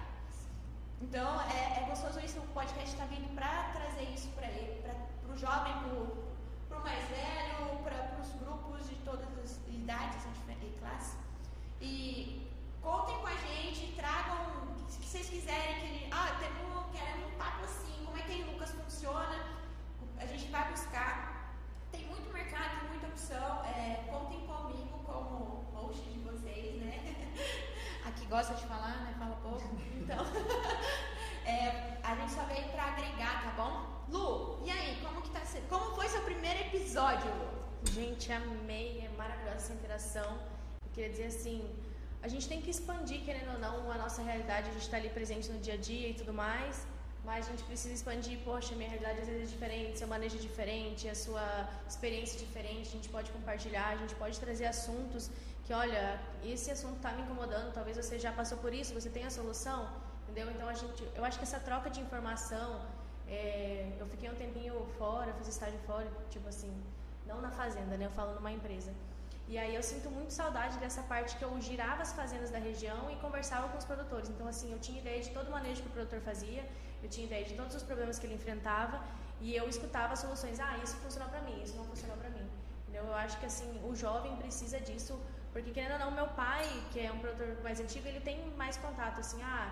Então, 1.01 1.41
é, 1.51 1.83
é 1.83 1.85
gostoso 1.89 2.17
isso, 2.21 2.39
o 2.39 2.47
podcast 2.59 2.91
está 2.93 3.05
vindo 3.07 3.27
para 3.35 3.71
trazer 3.73 4.03
isso 4.03 4.29
para 4.29 4.47
ele, 4.47 4.81
para 4.81 5.33
o 5.33 5.37
jovem, 5.37 5.73
para 5.73 6.30
mais 6.83 7.03
velho, 7.09 7.77
para 7.83 8.19
os 8.19 8.31
grupos 8.33 8.89
de 8.89 8.95
todas 8.97 9.27
as 9.39 9.59
idades 9.67 10.25
e 10.61 10.79
classes. 10.79 11.17
E 11.79 12.51
contem 12.81 13.17
com 13.19 13.27
a 13.27 13.35
gente, 13.35 13.93
tragam 13.95 14.37
o 14.79 14.85
que 14.85 15.05
vocês 15.05 15.29
quiserem, 15.29 15.79
que 15.79 16.09
ah, 16.11 16.37
temos, 16.39 16.91
queremos 16.91 17.33
um 17.33 17.37
papo 17.37 17.63
assim, 17.63 18.05
como 18.05 18.17
é 18.17 18.21
que 18.21 18.33
em 18.33 18.43
Lucas 18.43 18.71
funciona, 18.71 19.45
a 20.17 20.25
gente 20.25 20.49
vai 20.51 20.69
buscar. 20.71 21.55
Tem 21.91 22.05
muito 22.07 22.31
mercado, 22.33 22.79
tem 22.79 22.89
muita 22.89 23.07
opção, 23.07 23.63
é, 23.65 24.03
contem 24.09 24.45
comigo 24.47 24.99
como 25.03 25.65
host 25.73 26.01
de 26.09 26.19
vocês, 26.19 26.81
né? 26.81 27.15
Aqui 28.05 28.25
gosta 28.25 28.53
de 28.55 28.65
falar, 28.65 28.97
né? 29.01 29.15
Fala 29.19 29.35
pouco. 29.37 29.61
Então, 29.95 30.25
é, 31.45 31.97
a 32.03 32.15
gente 32.15 32.31
só 32.31 32.43
veio 32.45 32.67
para 32.69 32.85
agregar, 32.85 33.43
tá 33.43 33.51
bom? 33.57 34.01
Lu, 34.09 34.50
Como 35.67 35.93
foi 35.95 36.07
seu 36.07 36.21
primeiro 36.21 36.59
episódio? 36.61 37.29
Gente, 37.93 38.31
amei, 38.31 39.01
é 39.05 39.09
maravilhosa 39.17 39.57
essa 39.57 39.73
interação. 39.73 40.29
Eu 40.85 40.91
queria 40.93 41.09
dizer 41.09 41.25
assim, 41.25 41.69
a 42.23 42.29
gente 42.29 42.47
tem 42.47 42.61
que 42.61 42.69
expandir, 42.69 43.19
querendo 43.25 43.51
ou 43.55 43.59
não, 43.59 43.91
a 43.91 43.97
nossa 43.97 44.21
realidade, 44.21 44.69
a 44.69 44.71
gente 44.71 44.83
está 44.83 44.95
ali 44.95 45.09
presente 45.09 45.51
no 45.51 45.59
dia 45.59 45.73
a 45.73 45.77
dia 45.77 46.07
e 46.07 46.13
tudo 46.13 46.33
mais, 46.33 46.87
mas 47.25 47.47
a 47.47 47.51
gente 47.51 47.63
precisa 47.63 47.93
expandir, 47.93 48.39
poxa, 48.45 48.75
minha 48.75 48.89
realidade 48.89 49.19
às 49.19 49.27
vezes 49.27 49.43
é 49.49 49.51
diferente, 49.55 49.99
seu 49.99 50.07
manejo 50.07 50.37
é 50.37 50.39
diferente, 50.39 51.09
a 51.09 51.15
sua 51.15 51.45
experiência 51.85 52.37
é 52.37 52.39
diferente, 52.45 52.87
a 52.87 52.91
gente 52.91 53.09
pode 53.09 53.29
compartilhar, 53.31 53.89
a 53.89 53.97
gente 53.97 54.15
pode 54.15 54.39
trazer 54.39 54.67
assuntos 54.67 55.29
que, 55.65 55.73
olha, 55.73 56.17
esse 56.45 56.71
assunto 56.71 56.95
está 56.95 57.11
me 57.11 57.23
incomodando, 57.23 57.73
talvez 57.73 57.97
você 57.97 58.17
já 58.17 58.31
passou 58.31 58.57
por 58.59 58.73
isso, 58.73 58.93
você 58.93 59.09
tem 59.09 59.25
a 59.25 59.29
solução, 59.29 59.89
entendeu? 60.23 60.49
Então, 60.49 60.69
a 60.69 60.73
gente, 60.73 61.03
eu 61.13 61.25
acho 61.25 61.37
que 61.37 61.43
essa 61.43 61.59
troca 61.59 61.89
de 61.89 61.99
informação, 61.99 62.79
é, 63.31 63.89
eu 63.99 64.05
fiquei 64.13 64.29
um 64.29 64.35
tempinho 64.35 64.75
fora, 64.97 65.33
fiz 65.39 65.47
estágio 65.47 65.79
fora, 65.87 66.07
tipo 66.29 66.47
assim, 66.49 66.71
não 67.25 67.39
na 67.45 67.49
fazenda, 67.49 67.95
né? 67.97 68.05
Eu 68.05 68.11
falo 68.11 68.35
numa 68.35 68.51
empresa. 68.51 68.91
E 69.47 69.57
aí 69.57 69.73
eu 69.75 69.83
sinto 69.83 70.09
muito 70.17 70.31
saudade 70.31 70.77
dessa 70.83 71.01
parte 71.03 71.35
que 71.37 71.43
eu 71.47 71.53
girava 71.69 72.01
as 72.01 72.11
fazendas 72.19 72.51
da 72.55 72.59
região 72.59 72.99
e 73.13 73.15
conversava 73.25 73.69
com 73.69 73.77
os 73.77 73.85
produtores. 73.85 74.29
Então, 74.29 74.47
assim, 74.47 74.71
eu 74.71 74.79
tinha 74.79 74.99
ideia 74.99 75.21
de 75.21 75.29
todo 75.37 75.47
o 75.47 75.51
manejo 75.51 75.81
que 75.81 75.87
o 75.87 75.91
produtor 75.91 76.19
fazia, 76.21 76.63
eu 77.03 77.09
tinha 77.09 77.25
ideia 77.25 77.45
de 77.45 77.53
todos 77.53 77.75
os 77.79 77.83
problemas 77.83 78.19
que 78.19 78.25
ele 78.27 78.35
enfrentava 78.35 79.01
e 79.39 79.55
eu 79.55 79.67
escutava 79.67 80.15
soluções. 80.15 80.59
Ah, 80.59 80.77
isso 80.83 80.95
funcionou 80.97 81.29
para 81.29 81.41
mim, 81.41 81.57
isso 81.63 81.75
não 81.75 81.85
funcionou 81.85 82.17
para 82.17 82.29
mim. 82.29 82.45
Entendeu? 82.81 83.05
Eu 83.05 83.15
acho 83.15 83.37
que, 83.39 83.45
assim, 83.45 83.69
o 83.89 83.95
jovem 83.95 84.35
precisa 84.37 84.79
disso, 84.79 85.19
porque, 85.53 85.71
querendo 85.71 85.93
ou 85.93 85.99
não, 85.99 86.11
meu 86.11 86.27
pai, 86.27 86.65
que 86.91 86.99
é 86.99 87.11
um 87.11 87.19
produtor 87.19 87.63
mais 87.63 87.79
antigo, 87.79 88.07
ele 88.07 88.19
tem 88.19 88.37
mais 88.63 88.77
contato, 88.77 89.19
assim, 89.19 89.41
ah, 89.41 89.67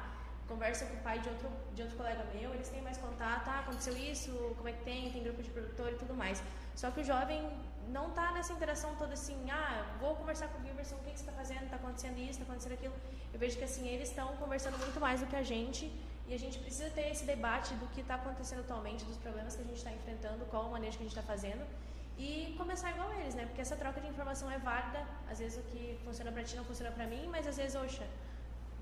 conversa 0.51 0.85
com 0.89 0.95
o 0.99 1.03
pai 1.07 1.17
de 1.23 1.29
outro, 1.33 1.49
de 1.75 1.81
outro 1.83 1.97
colega 2.01 2.23
meu, 2.33 2.49
eles 2.55 2.69
têm 2.73 2.81
mais 2.81 2.97
contato, 3.05 3.47
ah, 3.53 3.59
aconteceu 3.59 3.95
isso, 4.11 4.31
como 4.57 4.67
é 4.71 4.73
que 4.77 4.83
tem, 4.83 5.11
tem 5.11 5.23
grupo 5.23 5.41
de 5.47 5.51
produtor 5.57 5.89
e 5.93 5.97
tudo 6.01 6.13
mais. 6.21 6.43
Só 6.75 6.89
que 6.91 7.01
o 7.01 7.03
jovem 7.03 7.41
não 7.97 8.05
está 8.09 8.31
nessa 8.31 8.53
interação 8.57 8.89
toda 8.95 9.13
assim, 9.13 9.37
ah, 9.51 9.85
vou 10.01 10.15
conversar 10.15 10.47
com 10.49 10.59
o 10.59 10.65
Giverson, 10.65 10.95
o 10.95 11.03
que, 11.05 11.11
que 11.11 11.19
você 11.19 11.25
está 11.27 11.35
fazendo, 11.41 11.63
está 11.63 11.77
acontecendo 11.77 12.17
isso, 12.17 12.37
está 12.37 12.43
acontecendo 12.43 12.73
aquilo. 12.73 12.95
Eu 13.33 13.39
vejo 13.39 13.57
que 13.57 13.63
assim, 13.63 13.87
eles 13.87 14.09
estão 14.09 14.27
conversando 14.43 14.77
muito 14.77 14.99
mais 14.99 15.19
do 15.21 15.27
que 15.27 15.35
a 15.35 15.43
gente 15.53 15.83
e 16.27 16.33
a 16.33 16.39
gente 16.43 16.57
precisa 16.59 16.89
ter 16.89 17.07
esse 17.13 17.25
debate 17.25 17.73
do 17.75 17.87
que 17.93 18.01
está 18.01 18.15
acontecendo 18.15 18.61
atualmente, 18.65 19.05
dos 19.05 19.17
problemas 19.17 19.55
que 19.55 19.61
a 19.61 19.65
gente 19.65 19.77
está 19.77 19.91
enfrentando, 19.91 20.45
qual 20.45 20.65
o 20.67 20.71
manejo 20.71 20.97
que 20.97 21.03
a 21.03 21.07
gente 21.07 21.17
está 21.17 21.27
fazendo 21.33 21.65
e 22.19 22.53
começar 22.57 22.91
igual 22.91 23.11
eles, 23.13 23.33
né? 23.33 23.45
Porque 23.45 23.61
essa 23.61 23.77
troca 23.77 23.99
de 24.01 24.07
informação 24.07 24.51
é 24.51 24.59
válida, 24.59 25.01
às 25.31 25.39
vezes 25.39 25.57
o 25.57 25.63
que 25.69 25.97
funciona 26.03 26.31
para 26.31 26.43
ti 26.43 26.55
não 26.55 26.65
funciona 26.65 26.91
para 26.91 27.07
mim, 27.07 27.27
mas 27.27 27.47
às 27.47 27.55
vezes, 27.55 27.75
oxa, 27.75 28.05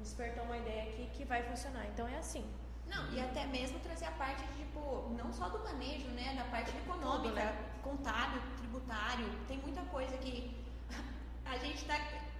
despertou 0.01 0.43
uma 0.43 0.57
ideia 0.57 0.83
aqui 0.83 1.09
que 1.13 1.25
vai 1.25 1.43
funcionar. 1.43 1.85
Então 1.87 2.07
é 2.07 2.17
assim. 2.17 2.45
Não, 2.87 3.11
e 3.11 3.19
até 3.19 3.45
mesmo 3.45 3.79
trazer 3.79 4.05
a 4.05 4.11
parte, 4.11 4.43
de, 4.47 4.63
tipo, 4.63 5.13
não 5.17 5.31
só 5.33 5.49
do 5.49 5.59
manejo, 5.59 6.07
né? 6.09 6.35
Da 6.35 6.45
parte 6.45 6.71
econômica, 6.77 7.29
Tudo, 7.29 7.33
né? 7.33 7.71
contábil, 7.83 8.41
tributário, 8.57 9.29
tem 9.47 9.57
muita 9.57 9.81
coisa 9.83 10.17
que 10.17 10.65
a 11.45 11.57
gente 11.57 11.85
tá 11.85 11.95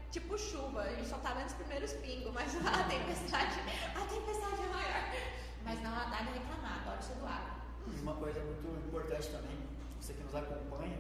tipo 0.10 0.38
chuva, 0.38 0.82
a 0.82 0.96
gente 0.96 1.08
só 1.08 1.18
tá 1.18 1.34
vendo 1.34 1.48
os 1.48 1.54
primeiros 1.54 1.94
pingos, 1.94 2.34
mas 2.34 2.56
a 2.66 2.84
tempestade, 2.84 3.60
a 3.96 4.06
tempestade 4.06 4.62
é 4.62 4.68
maior. 4.74 5.04
Mas 5.64 5.82
não 5.82 5.92
há 5.92 6.08
nada 6.08 6.30
a 6.30 6.34
reclamar, 6.34 6.82
adoro 6.82 7.04
ser 7.04 7.16
do 7.16 7.26
água. 7.26 7.58
E 7.88 8.00
uma 8.02 8.16
coisa 8.16 8.40
muito 8.42 8.88
importante 8.88 9.28
também, 9.30 9.58
você 10.00 10.14
que 10.14 10.24
nos 10.24 10.36
acompanha, 10.36 10.98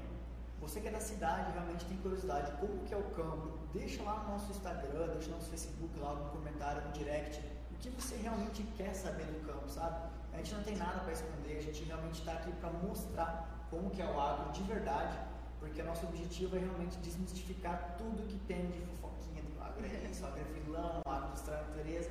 você 0.59 0.81
que 0.81 0.87
é 0.87 0.91
da 0.91 0.99
cidade 0.99 1.51
realmente 1.51 1.85
tem 1.85 1.97
curiosidade, 1.97 2.51
como 2.59 2.83
que 2.85 2.93
é 2.93 2.97
o 2.97 3.03
campo, 3.11 3.59
deixa 3.73 4.01
lá 4.03 4.23
no 4.23 4.33
nosso 4.33 4.51
Instagram, 4.51 5.07
deixa 5.09 5.29
no 5.29 5.35
nosso 5.35 5.49
Facebook 5.49 5.99
lá 5.99 6.13
no 6.15 6.29
comentário, 6.31 6.81
no 6.81 6.91
direct, 6.91 7.39
o 7.71 7.75
que 7.75 7.89
você 7.91 8.15
realmente 8.17 8.63
quer 8.75 8.93
saber 8.93 9.25
do 9.25 9.45
campo, 9.45 9.69
sabe? 9.69 10.09
A 10.33 10.37
gente 10.37 10.55
não 10.55 10.63
tem 10.63 10.75
nada 10.75 10.99
para 10.99 11.13
esconder, 11.13 11.57
a 11.57 11.61
gente 11.61 11.83
realmente 11.83 12.19
está 12.19 12.33
aqui 12.33 12.51
para 12.53 12.71
mostrar 12.71 13.67
como 13.69 13.89
que 13.89 14.01
é 14.01 14.05
o 14.05 14.19
agro 14.19 14.51
de 14.51 14.63
verdade, 14.63 15.17
porque 15.59 15.81
nosso 15.83 16.05
objetivo 16.05 16.55
é 16.55 16.59
realmente 16.59 16.97
desmistificar 16.97 17.95
tudo 17.97 18.27
que 18.27 18.37
tem 18.47 18.69
de 18.69 18.79
fofoquinha 18.79 19.43
do 19.43 19.61
agro, 19.61 19.85
é 19.85 20.09
isso, 20.09 20.25
agro 20.25 20.39
é 20.39 20.59
vilão, 20.59 21.01
agro 21.05 21.31
destrói 21.31 21.57
a 21.57 21.61
natureza, 21.63 22.09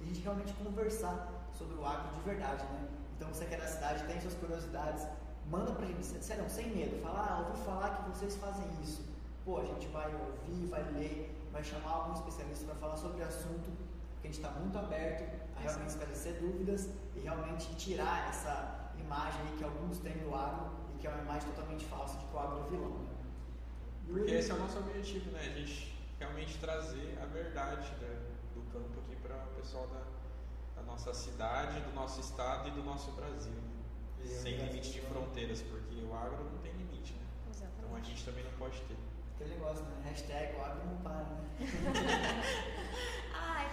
e 0.00 0.04
a 0.04 0.06
gente 0.06 0.20
realmente 0.20 0.52
conversar 0.54 1.28
sobre 1.52 1.74
o 1.76 1.84
agro 1.84 2.14
de 2.14 2.20
verdade, 2.20 2.64
né? 2.64 2.88
Então 3.16 3.28
você 3.28 3.44
que 3.44 3.54
é 3.54 3.58
da 3.58 3.66
cidade, 3.66 4.04
tem 4.04 4.20
suas 4.20 4.34
curiosidades, 4.34 5.06
manda 5.50 5.72
pra 5.72 5.86
gente, 5.86 6.04
sério, 6.04 6.48
sem 6.48 6.70
medo, 6.74 7.02
fala, 7.02 7.26
ah, 7.28 7.48
ouvi 7.48 7.64
falar 7.64 7.96
que 7.96 8.10
vocês 8.10 8.36
fazem 8.36 8.66
isso. 8.82 9.02
Pô, 9.44 9.58
a 9.58 9.64
gente 9.64 9.86
vai 9.88 10.14
ouvir, 10.14 10.66
vai 10.66 10.82
ler, 10.92 11.34
vai 11.52 11.64
chamar 11.64 11.90
algum 11.90 12.14
especialista 12.14 12.66
para 12.66 12.74
falar 12.74 12.96
sobre 12.96 13.22
o 13.22 13.26
assunto, 13.26 13.70
porque 14.14 14.28
a 14.28 14.30
gente 14.30 14.44
está 14.44 14.50
muito 14.50 14.78
aberto 14.78 15.24
a 15.56 15.60
realmente 15.60 15.88
esclarecer 15.88 16.40
dúvidas 16.40 16.88
e 17.16 17.20
realmente 17.20 17.74
tirar 17.76 18.28
essa 18.28 18.92
imagem 18.98 19.40
aí 19.40 19.56
que 19.56 19.64
alguns 19.64 19.98
têm 19.98 20.18
do 20.18 20.34
agro 20.34 20.70
e 20.94 20.98
que 20.98 21.06
é 21.06 21.10
uma 21.10 21.22
imagem 21.22 21.48
totalmente 21.50 21.84
falsa 21.86 22.18
de 22.18 22.26
que 22.26 22.34
o 22.34 22.38
agro 22.38 22.64
é 22.66 22.70
vilão. 22.70 22.90
Né? 22.90 23.08
Porque 24.08 24.32
esse 24.32 24.50
é 24.50 24.54
o 24.54 24.58
nosso 24.58 24.78
objetivo, 24.78 25.30
né? 25.30 25.40
A 25.40 25.58
gente 25.58 25.96
realmente 26.18 26.58
trazer 26.58 27.18
a 27.22 27.26
verdade 27.26 27.90
né, 28.00 28.16
do 28.54 28.62
campo 28.72 29.00
aqui 29.00 29.16
para 29.16 29.36
o 29.36 29.60
pessoal 29.60 29.86
da, 29.86 30.80
da, 30.80 30.82
nossa 30.86 31.14
cidade, 31.14 31.80
do 31.80 31.94
nosso 31.94 32.20
estado 32.20 32.68
e 32.68 32.70
do 32.72 32.82
nosso 32.82 33.12
Brasil. 33.12 33.52
Sem 34.24 34.56
limite 34.56 34.90
de 34.92 35.00
fronteiras, 35.02 35.62
porque 35.62 35.94
o 36.02 36.14
agro 36.14 36.44
não 36.44 36.58
tem 36.58 36.72
limite, 36.72 37.12
né? 37.14 37.26
Exatamente. 37.50 37.78
Então 37.84 37.96
a 37.96 38.00
gente 38.00 38.24
também 38.24 38.44
não 38.44 38.52
pode 38.52 38.80
ter. 38.82 38.96
Aquele 39.34 39.54
negócio, 39.54 39.84
né? 39.84 40.02
Hashtag 40.04 40.56
o 40.56 40.64
agro 40.64 40.86
não 40.86 40.96
para, 40.98 41.24
né? 41.24 41.48
Ai, 43.34 43.66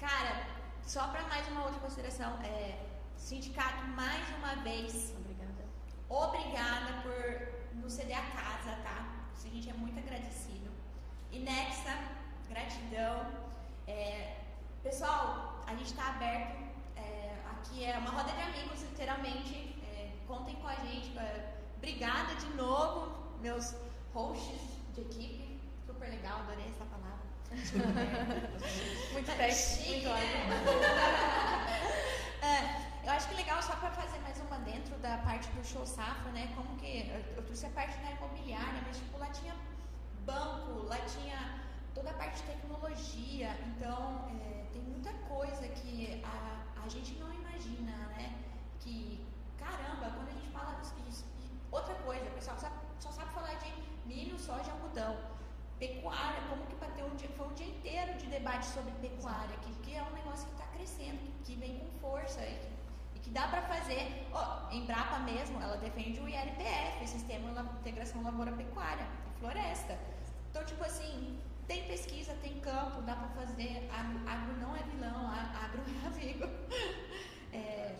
cara, 0.00 0.46
só 0.82 1.08
para 1.08 1.22
mais 1.28 1.46
uma 1.48 1.64
outra 1.64 1.78
consideração, 1.80 2.40
é, 2.42 2.78
sindicato, 3.16 3.84
mais 3.88 4.28
uma 4.38 4.56
vez, 4.62 5.14
Obrigada. 5.16 5.64
obrigada 6.08 7.02
por 7.02 7.76
nos 7.80 7.92
ceder 7.92 8.18
a 8.18 8.22
casa, 8.32 8.76
tá? 8.82 9.24
A 9.34 9.48
gente 9.48 9.68
é 9.70 9.72
muito 9.74 9.98
agradecido. 9.98 10.70
E 11.30 11.38
Nexa, 11.40 11.96
gratidão. 12.48 13.26
É, 13.86 14.38
pessoal, 14.82 15.62
a 15.66 15.70
gente 15.74 15.86
está 15.90 16.08
aberto. 16.08 16.56
é, 16.96 17.34
aqui 17.50 17.84
é 17.84 17.96
uma 17.98 18.10
roda 18.10 18.32
de 18.32 18.40
amigos, 18.42 18.82
literalmente. 18.82 19.71
Contem 20.32 20.56
com 20.56 20.68
a 20.68 20.74
gente. 20.76 21.12
obrigada 21.76 22.34
de 22.36 22.46
novo, 22.54 23.12
meus 23.42 23.74
hosts 24.14 24.62
de 24.94 25.02
equipe. 25.02 25.60
Super 25.86 26.08
legal, 26.08 26.38
adorei 26.40 26.64
essa 26.70 26.86
palavra. 26.86 27.20
Muito 29.12 29.26
Tá 29.26 29.34
técnico, 29.36 29.60
chique, 29.60 30.06
muito 30.06 30.08
né? 30.08 30.48
É, 32.42 33.06
eu 33.06 33.12
acho 33.12 33.28
que 33.28 33.34
legal 33.34 33.62
só 33.62 33.76
para 33.76 33.90
fazer 33.90 34.18
mais 34.20 34.40
uma 34.40 34.58
dentro 34.60 34.96
da 35.00 35.18
parte 35.18 35.48
do 35.50 35.62
show 35.64 35.84
safra, 35.86 36.32
né? 36.32 36.50
Como 36.56 36.76
que 36.78 37.08
eu, 37.10 37.36
eu 37.36 37.42
trouxe 37.44 37.66
a 37.66 37.70
parte 37.70 37.96
da 37.98 38.10
imobiliária, 38.12 38.80
mas 38.86 38.96
tipo 38.96 39.18
lá 39.18 39.26
tinha 39.26 39.54
banco, 40.24 40.86
lá 40.88 40.96
tinha 41.14 41.60
toda 41.94 42.10
a 42.10 42.14
parte 42.14 42.36
de 42.40 42.42
tecnologia, 42.54 43.50
então 43.68 44.28
é, 44.40 44.64
tem 44.72 44.80
muita 44.82 45.12
coisa 45.28 45.68
que 45.68 46.22
a, 46.24 46.82
a 46.84 46.88
gente 46.88 47.12
não 47.20 47.30
imagina, 47.32 47.92
né? 48.16 48.34
Que 48.80 49.24
caramba, 49.58 50.10
quando 50.16 50.28
a 50.28 50.32
gente 50.32 50.48
fala 50.48 50.74
disso, 50.80 50.94
disso- 51.06 51.26
e 51.38 51.44
outra 51.70 51.94
coisa, 51.96 52.24
o 52.24 52.30
pessoal 52.32 52.58
só, 52.58 52.68
só 52.98 53.12
sabe 53.12 53.30
falar 53.32 53.54
de 53.54 53.72
milho, 54.04 54.31
soja, 54.46 54.70
algodão. 54.72 55.16
Pecuária, 55.78 56.40
como 56.48 56.66
que 56.66 56.74
ter 56.96 57.04
um 57.04 57.14
dia, 57.16 57.28
foi 57.36 57.46
um 57.46 57.54
dia 57.54 57.66
inteiro 57.66 58.14
de 58.18 58.26
debate 58.26 58.66
sobre 58.66 58.92
pecuária, 59.06 59.56
que, 59.62 59.72
que 59.84 59.96
é 59.96 60.02
um 60.02 60.12
negócio 60.12 60.46
que 60.48 60.52
está 60.52 60.66
crescendo, 60.74 61.18
que 61.44 61.56
que 63.20 63.30
dá 63.30 63.48
para 63.48 63.62
fazer. 63.62 64.26
Ó, 64.32 64.70
Embrapa 64.70 65.18
mesmo, 65.20 65.60
ela 65.62 65.76
defende 65.76 66.20
o 66.20 66.28
ILPF, 66.28 67.06
Sistema 67.06 67.52
de 67.62 67.78
Integração 67.80 68.22
Lavoura 68.22 68.52
Pecuária, 68.52 69.06
floresta. 69.38 69.98
Então, 70.50 70.64
tipo 70.64 70.84
assim, 70.84 71.38
tem 71.66 71.86
pesquisa, 71.86 72.34
tem 72.42 72.60
campo, 72.60 73.02
dá 73.02 73.14
para 73.14 73.28
fazer. 73.40 73.88
Agro, 73.90 74.20
agro, 74.28 74.56
não 74.60 74.76
é 74.76 74.82
vilão, 74.82 75.28
agro 75.64 75.82
é 76.02 76.06
amigo. 76.06 76.44
É, 77.52 77.96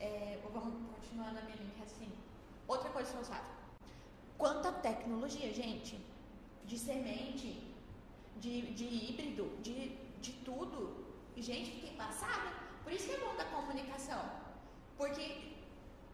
é, 0.00 0.38
vamos 0.52 0.74
continuar 0.94 1.32
na 1.32 1.42
minha 1.42 1.56
linha 1.56 1.84
assim. 1.84 2.12
Outra 2.66 2.90
coisa 2.90 3.10
que 3.10 3.16
sabe. 4.34 4.38
Quanta 4.38 4.72
tecnologia, 4.72 5.52
gente, 5.52 5.98
de 6.64 6.78
semente, 6.78 7.62
de, 8.36 8.72
de 8.72 8.84
híbrido, 8.84 9.50
de, 9.62 9.96
de 10.20 10.32
tudo. 10.44 11.04
Gente 11.36 11.70
que 11.70 11.86
tem 11.86 11.96
passada. 11.96 12.52
Por 12.82 12.92
isso 12.92 13.08
que 13.08 13.14
é 13.14 13.18
bom 13.18 13.34
da 13.36 13.44
comunicação. 13.46 14.22
Porque 14.96 15.54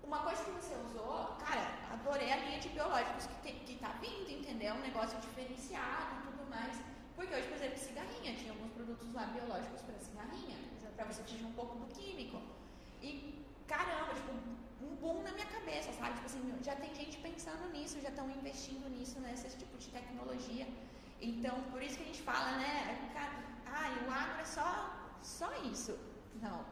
uma 0.02 0.18
coisa 0.20 0.42
que 0.44 0.50
você 0.50 0.74
usou, 0.74 1.36
cara, 1.38 1.78
adorei 1.92 2.32
a 2.32 2.36
linha 2.36 2.58
de 2.58 2.68
biológicos 2.70 3.26
que, 3.42 3.52
que 3.52 3.76
tá 3.76 3.92
vindo, 4.00 4.30
entendeu? 4.30 4.74
Um 4.74 4.80
negócio 4.80 5.18
diferenciado 5.20 6.16
e 6.16 6.30
tudo 6.30 6.48
mais. 6.48 6.80
Porque 7.14 7.34
hoje, 7.34 7.48
por 7.48 7.56
exemplo, 7.56 7.78
cigarrinha, 7.78 8.34
tinha 8.34 8.52
alguns 8.52 8.72
produtos 8.72 9.12
lá 9.12 9.26
biológicos 9.26 9.82
para 9.82 9.98
cigarrinha, 9.98 10.56
para 10.96 11.04
você 11.04 11.20
atingir 11.20 11.44
um 11.44 11.52
pouco 11.52 11.78
do 11.78 11.86
químico. 11.94 12.40
E 13.02 13.44
caramba, 13.66 14.14
tipo, 14.14 14.32
um 14.82 14.94
boom 14.96 15.22
na 15.22 15.32
minha 15.32 15.46
cabeça, 15.46 15.92
sabe? 15.92 16.14
Tipo 16.14 16.26
assim, 16.26 16.58
já 16.62 16.74
tem 16.76 16.94
gente 16.94 17.18
pensando 17.18 17.70
nisso, 17.72 18.00
já 18.00 18.08
estão 18.08 18.30
investindo 18.30 18.88
nisso, 18.88 19.20
nesse 19.20 19.56
tipo 19.56 19.76
de 19.76 19.88
tecnologia. 19.88 20.66
Então, 21.20 21.62
por 21.70 21.82
isso 21.82 21.96
que 21.96 22.02
a 22.02 22.06
gente 22.06 22.22
fala, 22.22 22.56
né? 22.56 22.72
Ah, 23.66 23.88
o 24.06 24.10
agro 24.10 24.40
é 24.40 24.44
só, 24.44 24.68
só 25.22 25.50
isso. 25.64 25.98
Não. 26.40 26.64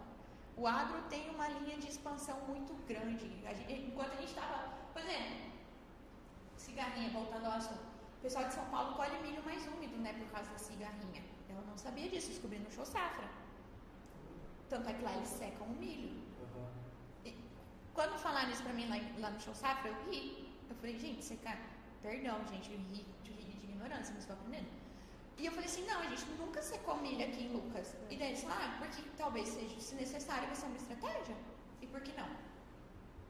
O 0.56 0.66
agro 0.66 1.02
tem 1.08 1.28
uma 1.30 1.48
linha 1.48 1.76
de 1.78 1.88
expansão 1.88 2.40
muito 2.48 2.72
grande. 2.86 3.30
A 3.46 3.54
gente, 3.54 3.72
enquanto 3.88 4.12
a 4.12 4.16
gente 4.16 4.30
estava, 4.30 4.74
por 4.92 5.02
exemplo, 5.02 5.52
cigarrinha, 6.56 7.10
voltando 7.10 7.46
ao 7.46 7.52
assunto. 7.52 7.86
O 8.18 8.20
pessoal 8.20 8.46
de 8.46 8.54
São 8.54 8.64
Paulo 8.66 8.96
colhe 8.96 9.16
milho 9.22 9.42
mais 9.44 9.66
úmido, 9.68 9.96
né? 9.98 10.12
Por 10.14 10.28
causa 10.30 10.50
da 10.50 10.58
cigarrinha. 10.58 11.22
Eu 11.48 11.62
não 11.62 11.76
sabia 11.78 12.08
disso, 12.08 12.28
descobri 12.28 12.58
no 12.58 12.70
show 12.70 12.84
safra. 12.84 13.28
Tanto 14.68 14.88
é 14.88 14.92
que 14.92 15.02
lá 15.02 15.14
eles 15.14 15.28
secam 15.28 15.66
o 15.66 15.70
milho. 15.70 16.27
Quando 17.98 18.16
falaram 18.16 18.48
isso 18.52 18.62
pra 18.62 18.72
mim 18.72 18.86
lá, 18.88 18.96
lá 19.18 19.30
no 19.30 19.40
show 19.40 19.52
safra, 19.52 19.90
eu 19.90 19.96
ri. 20.08 20.48
Eu 20.70 20.76
falei, 20.76 20.96
gente, 20.96 21.24
secar. 21.24 21.58
Perdão, 22.00 22.36
gente, 22.46 22.70
eu 22.70 22.78
ri 22.78 23.04
ri 23.24 23.54
de 23.60 23.64
ignorância, 23.70 24.12
não 24.12 24.20
estou 24.20 24.36
aprendendo. 24.36 24.68
E 25.36 25.46
eu 25.46 25.50
falei 25.50 25.68
assim, 25.68 25.84
não, 25.84 25.98
a 25.98 26.04
gente 26.04 26.24
nunca 26.42 26.62
secou 26.62 26.96
milho 26.98 27.24
aqui 27.24 27.42
em 27.46 27.52
Lucas. 27.52 27.96
E 28.08 28.16
daí 28.16 28.28
eles 28.28 28.42
falaram, 28.44 28.66
ah, 28.66 28.76
porque 28.78 29.02
talvez 29.16 29.48
seja, 29.48 29.80
se 29.80 29.96
necessário, 29.96 30.46
vai 30.46 30.54
ser 30.54 30.66
uma 30.66 30.76
estratégia. 30.76 31.36
E 31.82 31.88
por 31.88 32.00
que 32.00 32.12
não? 32.16 32.28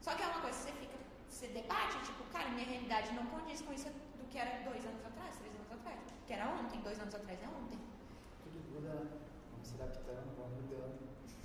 Só 0.03 0.15
que 0.15 0.23
é 0.23 0.27
uma 0.27 0.43
coisa 0.43 0.59
você 0.59 0.73
fica, 0.73 0.99
você 1.31 1.47
debate, 1.47 1.99
tipo, 2.05 2.23
cara, 2.25 2.51
minha 2.51 2.67
realidade 2.67 3.11
não 3.15 3.25
condiz 3.25 3.63
com 3.63 3.73
isso 3.73 3.89
do 3.89 4.29
que 4.29 4.37
era 4.37 4.63
dois 4.71 4.85
anos 4.85 5.03
atrás, 5.03 5.35
três 5.39 5.55
anos 5.55 5.73
atrás. 5.73 5.99
Que 6.27 6.35
era 6.35 6.47
ontem, 6.47 6.79
dois 6.83 7.01
anos 7.01 7.15
atrás 7.15 7.43
é 7.43 7.49
ontem. 7.49 7.79
Tudo 8.45 8.83
vamos 8.83 9.28
se 9.69 9.75
adaptando, 9.75 10.35
vamos 10.37 10.63
mudando. 10.63 10.99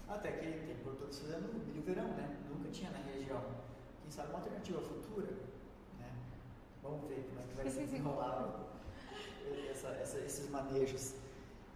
Até 0.07 0.31
que 0.31 0.65
tem 0.67 0.75
produtores 0.77 1.19
fazendo 1.19 1.53
milho 1.65 1.81
verão, 1.81 2.07
né? 2.07 2.37
Nunca 2.49 2.69
tinha 2.69 2.89
na 2.91 2.99
região. 2.99 3.43
Quem 4.01 4.11
sabe 4.11 4.29
uma 4.29 4.39
alternativa 4.39 4.81
futura, 4.81 5.31
né? 5.99 6.09
Vamos 6.81 7.07
ver 7.09 7.27
como 7.29 7.41
é 7.41 7.43
que 7.43 7.55
vai 7.55 7.69
se 7.69 7.79
desenrolar 7.79 8.59
essa, 9.71 9.87
essa, 9.89 10.19
esses 10.19 10.49
manejos. 10.49 11.15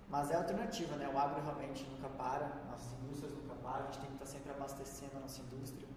Mas 0.09 0.31
é 0.31 0.35
alternativa, 0.35 0.95
né? 0.95 1.09
O 1.13 1.17
agro 1.17 1.41
realmente 1.43 1.83
nunca 1.91 2.07
para, 2.09 2.47
nossas 2.69 2.93
indústrias 3.03 3.33
nunca 3.33 3.55
param, 3.55 3.83
a 3.83 3.91
gente 3.91 3.99
tem 3.99 4.07
que 4.07 4.23
estar 4.23 4.25
sempre 4.25 4.51
abastecendo 4.51 5.17
a 5.17 5.19
nossa 5.19 5.41
indústria. 5.41 5.87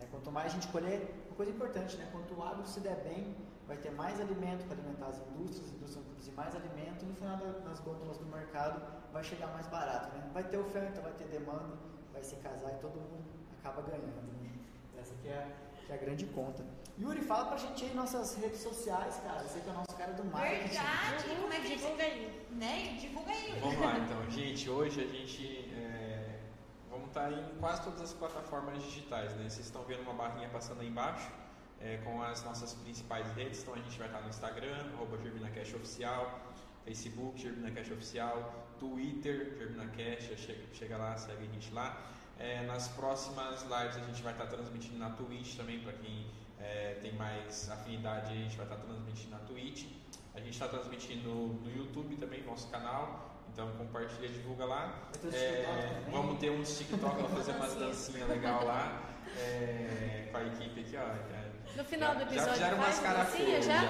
É, 0.00 0.06
quanto 0.06 0.30
mais 0.30 0.52
a 0.52 0.54
gente 0.54 0.68
colher, 0.68 1.12
uma 1.26 1.36
coisa 1.36 1.50
importante, 1.50 1.96
né? 1.96 2.08
Quanto 2.12 2.34
o 2.34 2.42
agro 2.42 2.64
se 2.66 2.78
der 2.80 3.02
bem, 3.02 3.34
vai 3.68 3.76
ter 3.76 3.90
mais 3.90 4.18
alimento 4.18 4.64
para 4.64 4.74
alimentar 4.76 5.08
as 5.08 5.18
indústrias, 5.18 5.68
as 5.68 5.74
indústrias 5.74 5.94
vão 5.96 6.04
produzir 6.04 6.32
mais 6.32 6.56
alimento 6.56 7.04
e 7.04 7.06
no 7.06 7.14
final 7.14 7.36
das 7.36 7.80
gôndolas 7.80 8.16
do 8.16 8.24
mercado 8.24 8.82
vai 9.12 9.22
chegar 9.22 9.48
mais 9.48 9.66
barato, 9.66 10.16
né? 10.16 10.30
Vai 10.32 10.42
ter 10.42 10.56
oferta, 10.56 11.02
vai 11.02 11.12
ter 11.12 11.28
demanda, 11.28 11.76
vai 12.10 12.22
se 12.24 12.36
casar 12.36 12.72
e 12.72 12.78
todo 12.78 12.98
mundo 12.98 13.24
acaba 13.60 13.82
ganhando. 13.82 14.32
Né? 14.42 14.50
Essa 14.98 15.14
que 15.16 15.28
é, 15.28 15.54
que 15.86 15.92
é 15.92 15.94
a 15.94 15.98
grande 15.98 16.24
conta. 16.26 16.64
Yuri, 16.98 17.20
fala 17.20 17.46
pra 17.46 17.58
gente 17.58 17.84
aí 17.84 17.94
nossas 17.94 18.34
redes 18.36 18.60
sociais, 18.60 19.20
cara. 19.22 19.42
Você 19.42 19.60
que 19.60 19.68
é 19.68 19.72
o 19.72 19.74
nosso 19.74 19.96
cara 19.96 20.12
do 20.14 20.24
marketing. 20.24 20.68
Verdade, 20.68 21.36
como 21.40 21.52
é 21.52 21.60
que 21.60 21.68
divulga 21.68 22.02
aí? 22.02 22.46
Né? 22.50 22.96
Divulga 22.98 23.30
aí. 23.30 23.60
Vamos 23.60 23.80
lá 23.80 23.98
então, 23.98 24.30
gente. 24.30 24.70
Hoje 24.70 25.00
a 25.02 25.06
gente 25.06 25.70
é, 25.74 26.40
vamos 26.90 27.08
estar 27.08 27.30
tá 27.30 27.32
em 27.32 27.58
quase 27.60 27.82
todas 27.82 28.00
as 28.00 28.14
plataformas 28.14 28.82
digitais, 28.82 29.36
né? 29.36 29.42
Vocês 29.48 29.66
estão 29.66 29.82
vendo 29.84 30.00
uma 30.00 30.14
barrinha 30.14 30.48
passando 30.48 30.80
aí 30.80 30.88
embaixo 30.88 31.30
é, 31.80 31.98
com 31.98 32.22
as 32.22 32.44
nossas 32.44 32.74
principais 32.74 33.30
redes. 33.34 33.62
Então 33.62 33.74
a 33.74 33.78
gente 33.78 33.98
vai 33.98 34.08
estar 34.08 34.20
no 34.20 34.28
Instagram, 34.28 34.76
arroba 34.94 35.18
GerminaCash 35.18 35.74
Oficial, 35.74 36.40
Facebook, 36.84 37.40
GerminaCash 37.40 37.90
Oficial, 37.92 38.66
Twitter, 38.78 39.56
GerminaCash, 39.58 40.38
chega, 40.38 40.64
chega 40.72 40.96
lá, 40.96 41.16
segue 41.16 41.44
a 41.44 41.52
gente 41.52 41.72
lá. 41.72 42.00
É, 42.38 42.62
nas 42.66 42.88
próximas 42.88 43.62
lives 43.62 43.96
a 43.96 44.04
gente 44.06 44.22
vai 44.22 44.32
estar 44.32 44.46
transmitindo 44.46 44.98
na 44.98 45.10
Twitch 45.10 45.56
também, 45.56 45.80
para 45.80 45.92
quem 45.92 46.26
é, 46.60 46.98
tem 47.02 47.12
mais 47.14 47.68
afinidade, 47.70 48.32
a 48.32 48.36
gente 48.36 48.56
vai 48.56 48.66
estar 48.66 48.76
transmitindo 48.76 49.30
na 49.30 49.38
Twitch. 49.38 49.86
A 50.34 50.40
gente 50.40 50.52
está 50.52 50.68
transmitindo 50.68 51.28
no 51.28 51.76
YouTube 51.76 52.14
também, 52.16 52.44
nosso 52.44 52.68
canal. 52.68 53.34
Então 53.52 53.72
compartilha, 53.72 54.28
divulga 54.28 54.64
lá. 54.64 55.10
É, 55.32 56.04
vamos 56.12 56.38
ter 56.38 56.50
uns 56.50 56.78
TikTok 56.78 57.16
para 57.16 57.28
fazer 57.28 57.52
umas 57.52 57.74
dancinhas 57.74 58.28
legal 58.28 58.64
lá. 58.64 59.02
É, 59.36 60.28
com 60.30 60.36
a 60.38 60.44
equipe 60.44 60.80
aqui, 60.80 60.96
ó. 60.96 61.47
No 61.78 61.84
final 61.84 62.12
do 62.16 62.22
episódio, 62.22 62.44
já 62.44 62.54
fizeram 62.54 62.76
umas 62.76 62.98
caras 62.98 63.64
já? 63.64 63.82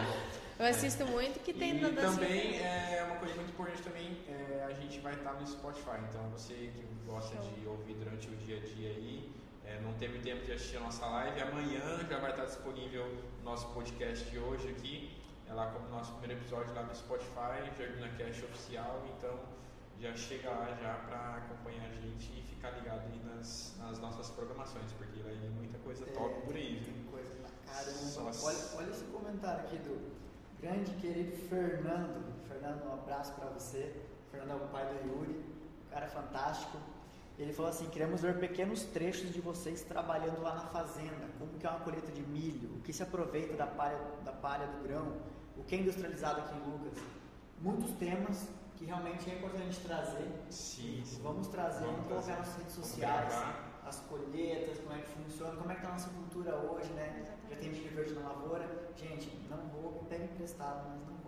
Eu 0.58 0.66
assisto 0.66 1.06
muito 1.06 1.40
que 1.40 1.54
tem 1.54 1.82
E 1.82 1.90
também 1.92 2.60
é 2.60 3.02
uma 3.06 3.16
coisa 3.16 3.34
muito 3.36 3.48
importante 3.48 3.80
também, 3.80 4.14
é, 4.28 4.66
a 4.68 4.74
gente 4.74 5.00
vai 5.00 5.14
estar 5.14 5.32
no 5.32 5.46
Spotify. 5.46 5.96
Então 6.06 6.28
você 6.28 6.52
que 6.52 6.84
gosta 7.06 7.34
Show. 7.34 7.50
de 7.50 7.66
ouvir 7.66 7.94
durante 7.94 8.28
o 8.28 8.36
dia 8.44 8.58
a 8.58 8.60
dia 8.60 8.90
aí, 8.90 9.32
é, 9.64 9.80
não 9.80 9.94
teve 9.94 10.18
tempo 10.18 10.44
de 10.44 10.52
assistir 10.52 10.76
a 10.76 10.80
nossa 10.80 11.06
live, 11.06 11.40
amanhã 11.40 12.06
já 12.06 12.18
vai 12.18 12.32
estar 12.32 12.44
disponível 12.44 13.06
o 13.40 13.42
nosso 13.42 13.66
podcast 13.68 14.22
de 14.28 14.38
hoje 14.38 14.68
aqui. 14.68 15.16
É 15.48 15.54
lá 15.54 15.68
como 15.68 15.88
nosso 15.88 16.12
primeiro 16.16 16.42
episódio 16.42 16.74
lá 16.74 16.82
no 16.82 16.94
Spotify, 16.94 17.72
Jardina 17.78 18.10
Cash 18.18 18.42
Oficial, 18.42 19.02
então 19.16 19.34
já 19.98 20.14
chega 20.14 20.50
lá 20.50 20.76
já 20.78 20.92
para 21.08 21.36
acompanhar 21.36 21.86
a 21.86 21.94
gente 21.94 22.26
e 22.36 22.42
ficar 22.50 22.70
ligado 22.72 23.00
aí 23.00 23.34
nas, 23.34 23.74
nas 23.78 23.98
nossas 23.98 24.28
programações, 24.28 24.92
porque 24.92 25.22
vai 25.22 25.34
vir 25.34 25.48
muita 25.52 25.78
coisa 25.78 26.04
é, 26.04 26.12
top 26.12 26.42
por 26.42 26.54
aí. 26.54 26.77
Olha, 28.42 28.58
olha 28.76 28.90
esse 28.90 29.04
comentário 29.04 29.60
aqui 29.60 29.78
do 29.78 30.12
grande 30.60 30.90
querido 30.96 31.34
Fernando. 31.48 32.22
Fernando, 32.46 32.84
um 32.86 32.92
abraço 32.92 33.32
para 33.32 33.46
você. 33.48 33.94
Fernando 34.30 34.60
é 34.60 34.64
o 34.64 34.68
pai 34.68 34.84
do 34.86 35.08
Yuri, 35.08 35.44
cara 35.90 36.08
fantástico. 36.08 36.76
Ele 37.38 37.52
falou 37.54 37.70
assim: 37.70 37.88
queremos 37.88 38.20
ver 38.20 38.38
pequenos 38.38 38.82
trechos 38.82 39.32
de 39.32 39.40
vocês 39.40 39.82
trabalhando 39.82 40.42
lá 40.42 40.56
na 40.56 40.66
fazenda, 40.66 41.26
como 41.38 41.52
que 41.58 41.66
é 41.66 41.70
uma 41.70 41.80
colheita 41.80 42.12
de 42.12 42.22
milho, 42.22 42.76
o 42.76 42.80
que 42.82 42.92
se 42.92 43.02
aproveita 43.02 43.56
da 43.56 43.66
palha, 43.66 43.98
da 44.24 44.32
palha 44.32 44.66
do 44.66 44.82
grão, 44.82 45.16
o 45.56 45.64
que 45.64 45.76
é 45.76 45.78
industrializado 45.78 46.40
aqui 46.40 46.54
em 46.54 46.70
Lucas. 46.70 46.98
Muitos 47.60 47.92
temas 47.92 48.46
que 48.76 48.84
realmente 48.84 49.30
é 49.30 49.36
importante 49.36 49.62
a 49.62 49.64
gente 49.64 49.80
trazer. 49.80 50.30
Sim, 50.50 51.02
sim. 51.02 51.22
Vamos 51.22 51.48
trazer, 51.48 51.86
vamos 51.86 52.06
colocar 52.06 52.36
nas 52.36 52.56
redes 52.56 52.74
sociais 52.74 53.32
as 53.86 54.00
colheitas, 54.00 54.78
como 54.80 54.94
é 54.94 55.00
que 55.00 55.08
funciona, 55.08 55.56
como 55.56 55.70
é 55.70 55.74
que 55.74 55.80
está 55.80 55.88
a 55.88 55.92
nossa 55.92 56.10
cultura 56.10 56.56
hoje, 56.56 56.92
né? 56.92 57.37
Já 57.50 57.56
tem 57.56 57.70
milho 57.70 57.94
verde 57.94 58.14
na 58.14 58.28
lavoura. 58.28 58.92
Gente, 58.96 59.30
não 59.48 59.58
roube, 59.68 60.06
pegue 60.08 60.24
emprestado, 60.24 60.88
mas 60.88 61.00
não 61.08 61.18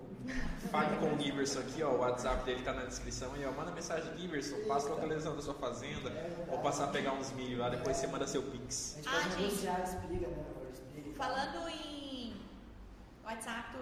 Fale 0.70 0.96
com 0.98 1.14
o 1.14 1.18
Giverson 1.18 1.60
aqui, 1.60 1.82
ó, 1.82 1.90
o 1.90 1.98
WhatsApp 2.00 2.44
dele 2.44 2.62
tá 2.62 2.72
na 2.72 2.84
descrição 2.84 3.34
e 3.36 3.44
ó, 3.44 3.52
manda 3.52 3.70
mensagem 3.72 4.16
Giverson, 4.16 4.56
passa 4.68 4.88
a 4.88 4.90
localização 4.94 5.34
da 5.34 5.42
sua 5.42 5.54
fazenda, 5.54 6.10
é 6.10 6.46
ou 6.50 6.58
passar 6.58 6.84
a 6.84 6.88
pegar 6.88 7.12
uns 7.14 7.32
milho 7.32 7.58
lá, 7.58 7.68
depois 7.68 7.96
você 7.96 8.06
manda 8.06 8.26
seu 8.26 8.42
pix. 8.42 8.98
A 9.06 9.28
gente 9.30 9.66
ah, 9.68 9.76
gente, 9.76 9.88
espiga, 9.88 10.28
né? 10.28 10.44
Falando 11.16 11.68
em 11.68 12.34
WhatsApp, 13.24 13.76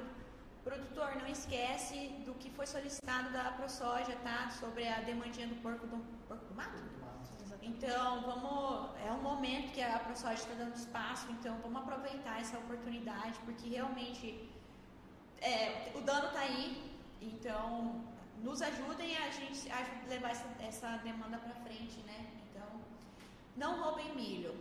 produtor, 0.65 1.17
não 1.17 1.27
esquece 1.27 2.09
do 2.25 2.35
que 2.35 2.51
foi 2.51 2.67
solicitado 2.67 3.31
da 3.33 3.53
ProSoja, 3.53 4.17
tá? 4.23 4.51
Sobre 4.51 4.87
a 4.89 5.01
demandinha 5.01 5.49
do 5.49 5.57
porco 5.57 5.87
do, 5.87 5.99
porco 6.27 6.45
do 6.47 6.55
mato. 6.55 6.79
Então, 7.69 8.23
vamos, 8.23 8.91
é 9.07 9.11
um 9.13 9.23
momento 9.23 9.73
que 9.73 9.83
a 9.83 9.99
ProSoja 9.99 10.35
está 10.35 10.55
dando 10.55 10.75
espaço, 10.75 11.27
então 11.31 11.55
vamos 11.63 11.83
aproveitar 11.83 12.41
essa 12.41 12.57
oportunidade, 12.59 13.39
porque 13.45 13.69
realmente 13.69 14.49
é, 15.41 15.93
o 15.95 16.01
dano 16.01 16.29
está 16.29 16.41
aí, 16.41 16.91
então 17.21 18.05
nos 18.43 18.63
ajudem 18.63 19.17
a 19.19 19.31
gente 19.31 19.71
a 19.71 20.09
levar 20.09 20.31
essa, 20.31 20.47
essa 20.61 20.89
demanda 21.09 21.37
para 21.37 21.55
frente, 21.67 21.99
né? 22.07 22.27
Então, 22.49 22.69
não 23.57 23.83
roubem 23.83 24.15
milho. 24.15 24.55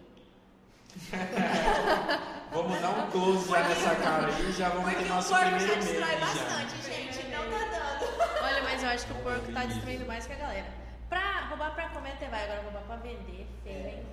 vamos 2.51 2.81
dar 2.81 2.89
um 2.89 3.11
close 3.11 3.49
já 3.51 3.67
nessa 3.67 3.95
cara 3.95 4.27
aí 4.27 4.51
já 4.51 4.69
vamos 4.69 4.93
ter 4.95 5.05
nosso 5.05 5.33
primeiro. 5.33 5.57
Porque 5.57 5.71
o 5.71 5.75
porco 5.75 5.83
já 5.83 5.91
destrói 5.91 6.19
bastante, 6.19 6.75
já. 6.77 6.89
gente, 6.91 7.27
não 7.27 7.43
tá 7.51 7.65
dando. 7.71 8.43
Olha, 8.43 8.63
mas 8.63 8.83
eu 8.83 8.89
acho 8.89 9.05
que 9.05 9.13
o 9.13 9.23
porco 9.23 9.51
tá 9.53 9.65
destruindo 9.65 10.05
mais 10.05 10.25
que 10.25 10.33
a 10.33 10.37
galera. 10.37 10.86
Pra 11.09 11.47
roubar 11.49 11.73
pra 11.73 11.89
comer, 11.89 12.11
até 12.11 12.27
vai. 12.27 12.43
Agora 12.43 12.61
roubar 12.63 12.83
pra 12.83 12.95
vender, 12.97 13.47
é. 13.65 13.69
feio, 13.69 13.87
hein? 13.87 14.05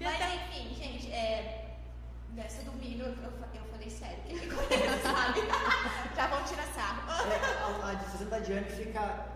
É. 0.00 0.04
Mas 0.04 0.34
enfim, 0.34 0.74
gente, 0.74 1.12
é, 1.12 1.76
nessa 2.34 2.62
do 2.62 2.72
milho 2.72 3.04
eu, 3.06 3.12
eu 3.12 3.64
falei 3.70 3.90
sério, 3.90 4.22
que 4.22 4.32
ele 4.32 4.48
sabe? 5.02 5.40
Já 6.16 6.26
vão 6.28 6.42
tirar 6.44 6.66
sarro. 6.74 7.02
É, 7.30 7.90
a, 7.90 7.94
de 7.94 8.04
discussão 8.04 8.28
da 8.28 8.40
fica. 8.64 9.26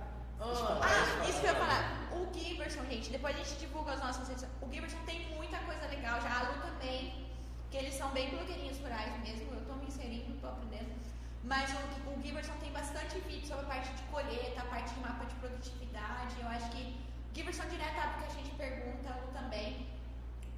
Oh. 0.40 0.44
Ah, 0.82 1.28
isso 1.28 1.40
que 1.40 1.46
eu 1.46 1.52
ia 1.52 1.58
falar. 1.58 2.08
O 2.12 2.32
Giberson, 2.32 2.84
gente, 2.90 3.10
depois 3.10 3.34
a 3.34 3.38
gente 3.38 3.54
divulga 3.56 3.92
as 3.92 4.00
nossas 4.00 4.28
redes 4.28 4.46
O 4.60 4.72
Giberson 4.72 4.98
tem 5.06 5.28
muita 5.34 5.58
coisa 5.58 5.86
legal 5.86 6.20
já, 6.20 6.40
a 6.40 6.42
Lu 6.42 6.60
também. 6.60 7.24
Que 7.70 7.78
eles 7.78 7.94
são 7.94 8.10
bem 8.10 8.30
blogueirinhos 8.30 8.78
rurais 8.78 9.12
mesmo. 9.20 9.54
Eu 9.54 9.64
tô 9.64 9.74
me 9.74 9.86
inserindo, 9.86 10.38
tô 10.40 10.46
aprendendo. 10.46 11.03
Mas 11.44 11.70
o, 11.72 12.10
o 12.10 12.22
Giverson 12.22 12.54
tem 12.54 12.72
bastante 12.72 13.18
vídeo 13.20 13.46
sobre 13.46 13.66
a 13.66 13.68
parte 13.68 13.92
de 13.92 14.02
colheita, 14.04 14.62
a 14.62 14.64
parte 14.64 14.94
de 14.94 15.00
mapa 15.00 15.26
de 15.26 15.34
produtividade. 15.34 16.40
Eu 16.40 16.48
acho 16.48 16.70
que 16.70 16.96
Giverson 17.34 17.66
direto 17.68 17.98
é 17.98 18.06
porque 18.12 18.24
a 18.24 18.34
gente 18.34 18.50
pergunta, 18.54 19.12
também, 19.34 19.86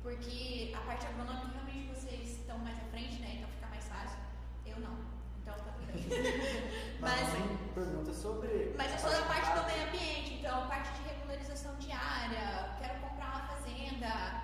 porque 0.03 0.73
a 0.77 0.81
parte 0.87 1.07
agronômica 1.07 1.49
realmente 1.55 1.89
vocês 1.89 2.39
estão 2.39 2.59
mais 2.59 2.79
à 2.79 2.85
frente, 2.93 3.21
né? 3.21 3.35
Então 3.37 3.49
fica 3.49 3.67
mais 3.67 3.89
fácil. 3.89 4.19
Eu 4.65 4.79
não. 4.79 4.97
Então 5.43 5.55
tá 5.55 5.73
tudo 5.73 5.87
bem. 5.93 6.07
Mas 7.01 7.67
pergunta 7.75 8.15
sobre. 8.15 8.75
mas 8.77 8.93
eu 8.93 8.99
sou 8.99 9.11
da 9.11 9.23
parte 9.27 9.53
do 9.53 9.67
meio 9.67 9.89
ambiente, 9.89 10.35
então 10.35 10.67
parte 10.67 10.91
de 10.93 11.09
regularização 11.09 11.75
diária, 11.77 12.75
quero 12.81 13.01
comprar 13.01 13.27
uma 13.27 13.47
fazenda, 13.49 14.43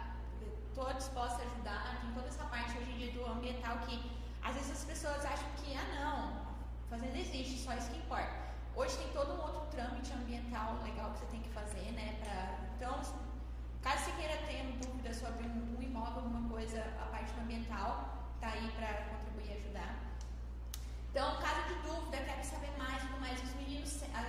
estou 0.69 0.93
disposta 0.93 1.43
a 1.43 1.47
ajudar, 1.47 2.01
tem 2.03 2.13
toda 2.13 2.29
essa 2.29 2.45
parte 2.45 2.77
hoje 2.77 2.91
em 2.91 2.99
dia 2.99 3.13
do 3.13 3.27
ambiental 3.27 3.79
que 3.79 4.12
às 4.43 4.55
vezes 4.55 4.73
as 4.73 4.85
pessoas 4.85 5.25
acham 5.25 5.49
que, 5.57 5.75
ah 5.75 5.87
não, 5.95 6.43
fazenda 6.91 7.19
existe, 7.19 7.59
só 7.59 7.75
isso 7.75 7.91
que 7.91 7.99
importa. 7.99 8.43
Hoje 8.75 8.97
tem 8.97 9.09
todo 9.09 9.33
um 9.35 9.41
outro 9.41 9.67
trâmite 9.71 10.13
ambiental 10.13 10.83
legal 10.83 11.13
que 11.13 11.21
você 11.21 11.27
tem 11.27 11.41
que 11.41 11.51
fazer, 11.51 11.93
né? 11.93 12.17
Pra, 12.21 12.59
então, 12.77 13.01
caso 13.83 14.05
você 14.05 14.13
queira 14.13 14.37
ter 14.47 14.63
dúvida 14.85 15.13
sobre 15.13 15.47
um, 15.47 15.77
um 15.79 15.83
imóvel, 15.83 16.25
alguma 16.25 16.49
coisa, 16.49 16.81
a 17.01 17.07
parte 17.07 17.33
ambiental 17.41 18.31
tá 18.41 18.49
aí 18.49 18.71
para 18.73 18.93
contribuir 19.11 19.51
e 19.51 19.59
ajudar. 19.59 19.97
Então, 21.11 21.39
caso 21.41 21.69
de 21.69 21.75
dúvida, 21.87 22.17
quero 22.25 22.45
saber 22.45 22.77
mais, 22.79 23.03
tudo 23.03 23.21
mais, 23.21 23.43
os 23.43 23.55
meninos, 23.55 24.03
ah, 24.15 24.25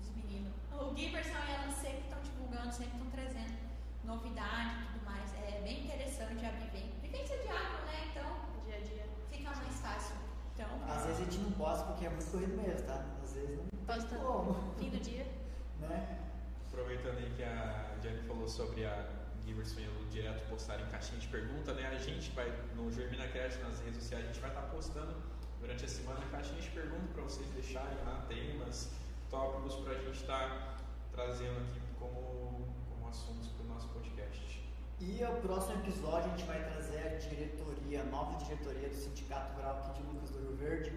os 0.00 0.08
meninos, 0.16 0.54
o 0.72 0.96
Giverson 0.96 1.38
e 1.46 1.52
ela 1.52 1.70
sempre 1.70 2.00
estão 2.00 2.20
divulgando, 2.22 2.72
sempre 2.72 2.96
estão 2.96 3.10
trazendo 3.10 3.56
novidade 4.04 4.82
e 4.82 4.86
tudo 4.92 5.04
mais. 5.04 5.34
É 5.34 5.60
bem 5.62 5.84
interessante 5.84 6.44
a. 6.46 6.66
Vivência 7.02 7.38
de 7.38 7.48
agro, 7.48 7.86
né? 7.86 8.08
Então, 8.10 8.46
Dia 8.66 8.76
a 8.76 8.80
dia. 8.80 9.15
Fica 9.46 9.56
mais 9.64 9.80
fácil. 9.80 10.16
Então, 10.54 10.68
Às 10.88 11.04
vezes 11.06 11.20
a 11.20 11.24
gente 11.24 11.38
não 11.38 11.52
posta 11.52 11.84
porque 11.86 12.06
é 12.06 12.10
muito 12.10 12.30
corrido 12.30 12.56
mesmo, 12.56 12.86
tá? 12.86 13.04
Às 13.22 13.32
vezes 13.34 13.56
não 13.58 13.66
Posta 13.86 14.16
como, 14.16 14.74
fim 14.78 14.90
do 14.90 14.98
dia. 14.98 15.26
né? 15.80 16.18
Aproveitando 16.68 17.18
aí 17.18 17.30
que 17.36 17.42
a 17.42 17.94
Jenny 18.02 18.26
falou 18.26 18.48
sobre 18.48 18.84
a 18.84 19.06
Giverson 19.44 19.80
e 19.80 19.88
o 20.02 20.06
direto 20.10 20.48
postar 20.48 20.80
em 20.80 20.86
caixinha 20.86 21.20
de 21.20 21.28
pergunta, 21.28 21.72
né? 21.74 21.86
A 21.86 21.98
gente 21.98 22.30
vai, 22.32 22.52
no 22.74 22.90
GerminaCast, 22.90 23.60
nas 23.62 23.80
redes 23.80 24.02
sociais, 24.02 24.24
a 24.24 24.26
gente 24.28 24.40
vai 24.40 24.50
estar 24.50 24.62
postando 24.62 25.14
durante 25.60 25.84
a 25.84 25.88
semana 25.88 26.20
caixinhas 26.30 26.64
de 26.64 26.70
pergunta 26.70 27.06
para 27.14 27.22
vocês 27.22 27.48
deixarem 27.50 27.96
lá 28.04 28.24
temas, 28.28 28.90
tópicos 29.30 29.76
para 29.76 29.92
a 29.92 29.98
gente 30.02 30.20
estar 30.20 30.78
trazendo 31.12 31.58
aqui 31.60 31.80
E 34.98 35.22
o 35.22 35.42
próximo 35.42 35.74
episódio 35.80 36.32
a 36.32 36.36
gente 36.36 36.46
vai 36.46 36.58
trazer 36.70 36.98
a 37.06 37.18
diretoria, 37.18 38.00
a 38.00 38.04
nova 38.04 38.38
diretoria 38.38 38.88
do 38.88 38.94
Sindicato 38.94 39.52
Rural 39.54 39.76
aqui 39.76 40.00
de 40.00 40.08
Lucas 40.08 40.30
do 40.30 40.38
Rio 40.38 40.56
Verde. 40.56 40.90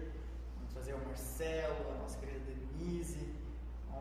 Vamos 0.56 0.72
trazer 0.72 0.94
o 0.94 1.04
Marcelo, 1.04 1.90
a 1.94 1.98
nossa 1.98 2.18
querida 2.18 2.40
Denise. 2.50 3.34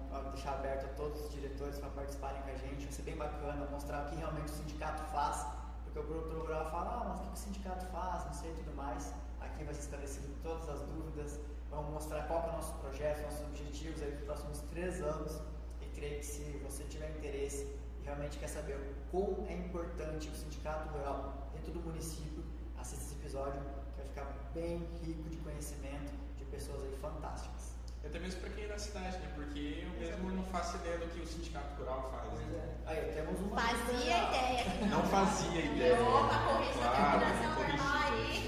Vamos 0.10 0.36
deixar 0.36 0.54
aberto 0.54 0.86
a 0.86 0.93
todos 0.93 1.26
os 1.26 1.34
diretores 1.34 1.78
para 1.80 1.89
participarem 1.89 2.41
com 2.43 2.50
a 2.50 2.56
gente. 2.56 2.86
Vai 2.86 2.93
ser 2.93 3.02
bem 3.02 3.18
bacana 3.18 3.68
mostrar 3.70 4.06
o 4.06 4.10
que 4.10 4.16
realmente 4.16 4.45
o 4.45 4.56
sindicato 4.56 5.04
faz. 5.12 5.45
Porque 5.84 6.00
o 6.00 6.04
produtor 6.04 6.43
rural 6.43 6.72
fala, 6.72 7.02
ah, 7.02 7.10
mas 7.10 7.20
o 7.20 7.24
que 7.24 7.34
o 7.34 7.36
sindicato 7.36 7.86
faz, 7.88 8.26
não 8.26 8.34
sei 8.34 8.54
tudo 8.54 8.74
mais. 8.78 9.14
Aqui 9.41 9.66
vai 9.66 9.74
ser 9.74 9.82
esclarecido 9.82 10.34
todas 10.41 10.70
as 10.70 10.80
dúvidas. 10.84 11.41
Vamos 11.70 11.91
mostrar 11.91 12.26
qual 12.26 12.45
é 12.45 12.50
o 12.50 12.52
nosso 12.54 12.74
projeto, 12.76 13.22
nossos 13.24 13.45
objetivos 13.47 14.02
aí 14.02 14.12
para 14.12 14.20
os 14.20 14.24
próximos 14.24 14.60
três 14.72 15.02
anos. 15.02 15.41
E 15.82 15.88
creio 15.88 16.20
que 16.20 16.26
se 16.26 16.58
você 16.64 16.86
tiver 16.86 17.10
interesse 17.18 17.78
realmente 18.10 18.39
quer 18.39 18.47
saber 18.47 18.76
o 18.76 19.12
quão 19.12 19.45
é 19.47 19.53
importante 19.53 20.30
o 20.30 20.36
sindicato 20.36 20.89
rural 20.89 21.49
dentro 21.53 21.72
do 21.72 21.80
município, 21.80 22.43
assista 22.78 23.05
esse 23.05 23.14
episódio 23.16 23.62
que 23.62 23.97
vai 23.97 24.05
ficar 24.07 24.26
bem 24.53 24.78
rico 25.03 25.30
de 25.30 25.38
conhecimento 25.38 26.12
de 26.38 26.45
pessoas 26.45 26.82
aí 26.84 26.95
fantásticas. 26.99 27.76
E 28.03 28.07
até 28.07 28.18
mesmo 28.18 28.41
para 28.41 28.49
quem 28.51 28.64
é 28.64 28.68
da 28.68 28.80
cidade, 28.80 29.18
né? 29.18 29.32
Porque 29.36 29.84
eu 29.86 29.89
mesmo 29.99 30.32
não 30.32 30.43
faço 30.45 30.78
ideia 30.78 30.97
do 30.97 31.07
que 31.07 31.20
o 31.20 31.28
Sindicato 31.28 31.76
Rural 31.78 32.10
faz. 32.12 32.39
Né? 32.47 32.78
Aí, 32.86 33.12
temos 33.14 33.39
uma 33.41 33.60
fazia 33.60 34.18
ideia. 34.30 34.66
Não 34.89 35.03
fazia 35.03 35.62
ideia. 35.62 36.01
Opa, 36.01 36.39
correção 36.47 36.82
da 36.82 36.89
Claro, 36.89 37.55
corrigi. 37.55 37.78
normal 37.78 38.14
aí. 38.14 38.47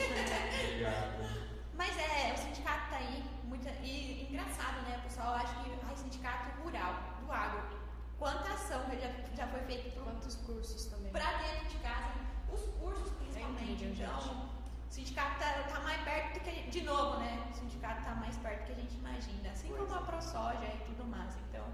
Obrigado. 0.64 1.42
Mas 1.76 1.98
é, 1.98 2.34
o 2.34 2.38
sindicato 2.38 2.90
tá 2.90 2.98
aí, 2.98 3.24
muita, 3.44 3.70
e 3.84 4.28
engraçado, 4.30 4.82
né? 4.88 4.98
O 5.00 5.02
pessoal 5.04 5.34
acha 5.34 5.54
que, 5.64 5.72
ai, 5.86 5.98
sindicato 5.98 6.62
rural, 6.64 6.94
do 7.20 7.32
agro. 7.32 7.82
Quanta 8.18 8.54
ação 8.54 8.86
que 8.90 8.98
já, 9.00 9.12
já 9.36 9.48
foi 9.48 9.60
feita 9.62 9.90
pro, 9.90 10.02
Quantos 10.22 10.36
cursos 10.54 10.86
também. 10.86 11.12
pra 11.12 11.32
dentro 11.38 11.68
de 11.70 11.78
casa, 11.78 12.12
os 12.52 12.62
cursos 12.80 13.12
principalmente. 13.14 13.62
É 13.62 13.72
incrível, 13.74 14.06
então, 14.08 14.22
gente. 14.22 14.36
o 14.36 14.94
sindicato 14.94 15.40
tá, 15.40 15.64
tá 15.74 15.80
mais 15.82 16.02
perto 16.04 16.34
do 16.34 16.40
que 16.42 16.50
a 16.50 16.54
gente, 16.54 16.70
de 16.72 16.82
novo, 16.84 17.20
né? 17.20 17.48
O 17.52 17.54
sindicato 17.56 18.04
tá 18.04 18.16
mais 18.16 18.38
perto 18.38 18.60
do 18.62 18.66
que 18.66 18.72
a 18.72 18.76
gente 18.76 18.96
imagina. 18.96 19.52
Assim 19.52 19.68
Pois 19.70 19.82
como 19.82 19.94
é. 19.94 19.98
a 19.98 20.02
ProSoja 20.02 20.66
e 20.66 20.84
tudo 20.86 21.06
mais. 21.06 21.34
Então, 21.50 21.66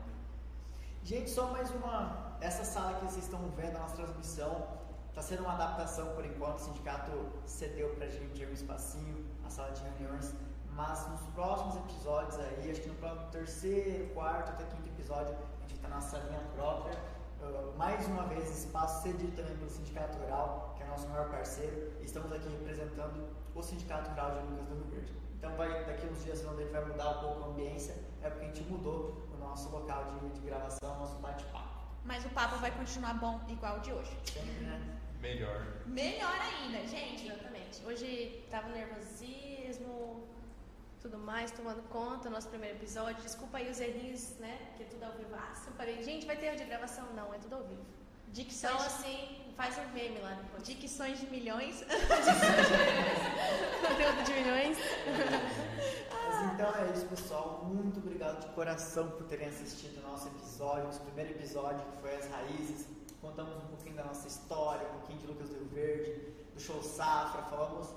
Gente, 1.04 1.30
só 1.30 1.48
mais 1.52 1.72
uma. 1.72 2.36
Essa 2.42 2.66
sala 2.66 2.96
que 3.00 3.06
vocês 3.06 3.24
estão 3.24 3.40
vendo, 3.56 3.78
a 3.78 3.80
nossa 3.80 3.96
transmissão, 3.96 4.68
está 5.10 5.22
sendo 5.22 5.44
uma 5.44 5.54
adaptação 5.54 6.14
por 6.16 6.26
enquanto. 6.26 6.58
O 6.58 6.60
sindicato 6.60 7.12
cedeu 7.46 7.90
para 7.96 8.06
a 8.06 8.10
gente 8.10 8.46
um 8.46 8.52
espacinho, 8.52 9.26
a 9.46 9.50
sala 9.50 9.72
de 9.72 9.82
reuniões. 9.84 10.34
Mas 10.72 11.08
nos 11.10 11.22
próximos 11.34 11.76
episódios 11.78 12.38
aí, 12.40 12.70
acho 12.70 12.82
que 12.82 12.90
no 12.90 12.96
próximo 12.96 13.26
terceiro, 13.32 14.14
quarto 14.14 14.50
até 14.50 14.66
quinto 14.66 14.90
episódio, 14.90 15.34
a 15.34 15.62
gente 15.62 15.76
está 15.76 15.88
na 15.88 16.02
salinha 16.02 16.40
própria. 16.54 17.17
Uh, 17.42 17.78
mais 17.78 18.06
uma 18.08 18.24
vez, 18.24 18.66
espaço 18.66 19.04
cedido 19.04 19.36
também 19.36 19.56
pelo 19.58 19.70
Sindicato 19.70 20.18
Rural, 20.18 20.74
que 20.78 20.84
é 20.84 20.88
nosso 20.88 21.08
maior 21.10 21.30
parceiro. 21.30 21.94
E 22.02 22.06
estamos 22.06 22.32
aqui 22.32 22.50
representando 22.50 23.28
o 23.54 23.62
Sindicato 23.62 24.10
Rural 24.12 24.32
de 24.32 24.48
Lucas 24.48 24.66
do 24.68 24.76
Rio 24.76 24.86
Verde. 24.92 25.14
Então, 25.38 25.56
vai, 25.56 25.86
daqui 25.86 26.08
uns 26.08 26.24
dias, 26.24 26.44
onde 26.46 26.64
ele 26.64 26.72
vai 26.72 26.84
mudar 26.86 27.10
um 27.12 27.22
pouco 27.22 27.44
a 27.44 27.48
ambiência, 27.48 27.96
é 28.24 28.30
porque 28.30 28.46
a 28.46 28.48
gente 28.48 28.64
mudou 28.64 29.28
o 29.34 29.38
nosso 29.38 29.70
local 29.70 30.06
de, 30.20 30.30
de 30.30 30.42
gravação, 30.48 30.98
nosso 31.00 31.20
bate-papo. 31.20 31.68
mas 32.04 32.26
o 32.26 32.30
papo 32.30 32.56
vai 32.58 32.72
continuar 32.72 33.14
bom 33.16 33.40
igual 33.50 33.78
o 33.78 33.80
de 33.82 33.92
hoje. 33.92 34.18
Sempre, 34.26 34.66
né? 34.66 35.00
Melhor. 35.22 35.66
Melhor 35.86 36.34
ainda, 36.42 36.88
gente. 36.88 37.28
Exatamente. 37.28 37.86
Hoje 37.86 38.46
tava 38.50 38.70
nervosismo, 38.70 39.47
tudo 41.08 41.18
mais, 41.24 41.52
tomando 41.52 41.82
conta, 41.90 42.30
nosso 42.30 42.50
primeiro 42.50 42.76
episódio. 42.78 43.22
Desculpa 43.24 43.58
aí 43.60 43.70
os 43.72 43.80
errinhos, 43.80 44.32
né? 44.40 44.60
Que 44.76 44.84
é 44.84 44.86
tudo 44.88 45.04
ao 45.04 45.14
vivaço. 45.14 45.70
Eu 45.70 45.74
falei, 45.74 46.04
gente, 46.04 46.26
vai 46.26 46.36
ter 46.36 46.48
erro 46.48 46.58
de 46.58 46.66
gravação? 46.66 47.06
Não, 47.16 47.34
é 47.34 47.38
tudo 47.38 47.56
ao 47.56 47.64
vivo. 47.64 47.82
Dicções, 48.34 48.74
Então, 48.74 48.86
assim, 48.86 49.38
faz 49.56 49.78
um 49.78 49.88
meme 49.94 50.20
lá 50.20 50.34
depois. 50.34 50.64
dicções 50.68 51.18
de 51.20 51.28
milhões. 51.28 51.82
Conteúdo 53.88 54.24
de 54.26 54.34
milhões. 54.34 54.78
Mas 56.12 56.54
então 56.54 56.76
é 56.76 56.92
isso, 56.94 57.06
pessoal. 57.06 57.64
Muito 57.66 58.00
obrigado 58.00 58.42
de 58.42 58.48
coração 58.54 59.10
por 59.12 59.24
terem 59.28 59.48
assistido 59.48 60.00
o 60.00 60.02
nosso 60.12 60.28
episódio, 60.28 60.84
nosso 60.84 61.00
primeiro 61.02 61.32
episódio, 61.32 61.80
que 61.86 62.02
foi 62.02 62.16
As 62.18 62.30
Raízes. 62.30 62.86
Contamos 63.22 63.56
um 63.64 63.68
pouquinho 63.68 63.96
da 63.96 64.04
nossa 64.04 64.28
história, 64.28 64.86
um 64.90 65.00
pouquinho 65.00 65.20
de 65.20 65.28
Lucas 65.28 65.48
do 65.50 65.56
Rio 65.56 65.68
Verde, 65.70 66.34
do 66.54 66.60
show 66.60 66.84
Safra. 66.84 67.44
Falamos, 67.44 67.88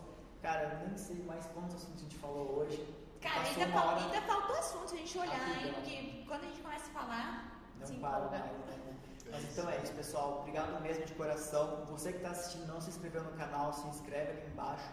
cara, 0.43 0.63
eu 0.81 0.89
nem 0.89 0.97
sei 0.97 1.17
mais 1.25 1.45
quantos 1.47 1.77
assuntos 1.77 2.01
a 2.01 2.03
gente 2.05 2.17
falou 2.17 2.59
hoje. 2.59 2.95
Cara, 3.21 3.41
ainda, 3.43 3.67
fal- 3.69 3.89
hora, 3.89 4.01
ainda 4.01 4.21
falta 4.23 4.59
assunto 4.59 4.89
se 4.89 4.95
a 4.95 4.99
gente 4.99 5.19
olhar, 5.19 5.49
hein? 5.63 5.73
Porque 5.75 6.25
quando 6.27 6.45
a 6.45 6.47
gente 6.49 6.63
começa 6.63 6.87
a 6.87 6.93
falar, 6.93 7.63
Não 7.79 7.87
se 7.87 7.95
para 7.95 8.19
mais, 8.21 8.31
né? 8.31 8.97
Mas 9.31 9.45
então 9.45 9.71
é 9.71 9.77
isso, 9.83 9.93
pessoal. 9.93 10.39
Obrigado 10.41 10.81
mesmo 10.83 11.05
de 11.05 11.15
coração. 11.15 11.85
Você 11.87 12.11
que 12.13 12.19
está 12.19 12.31
assistindo, 12.31 12.67
não 12.67 12.81
se 12.81 12.91
inscreveu 12.91 13.23
no 13.23 13.31
canal, 13.33 13.73
se 13.73 13.87
inscreve 13.89 14.33
aqui 14.33 14.47
embaixo, 14.51 14.89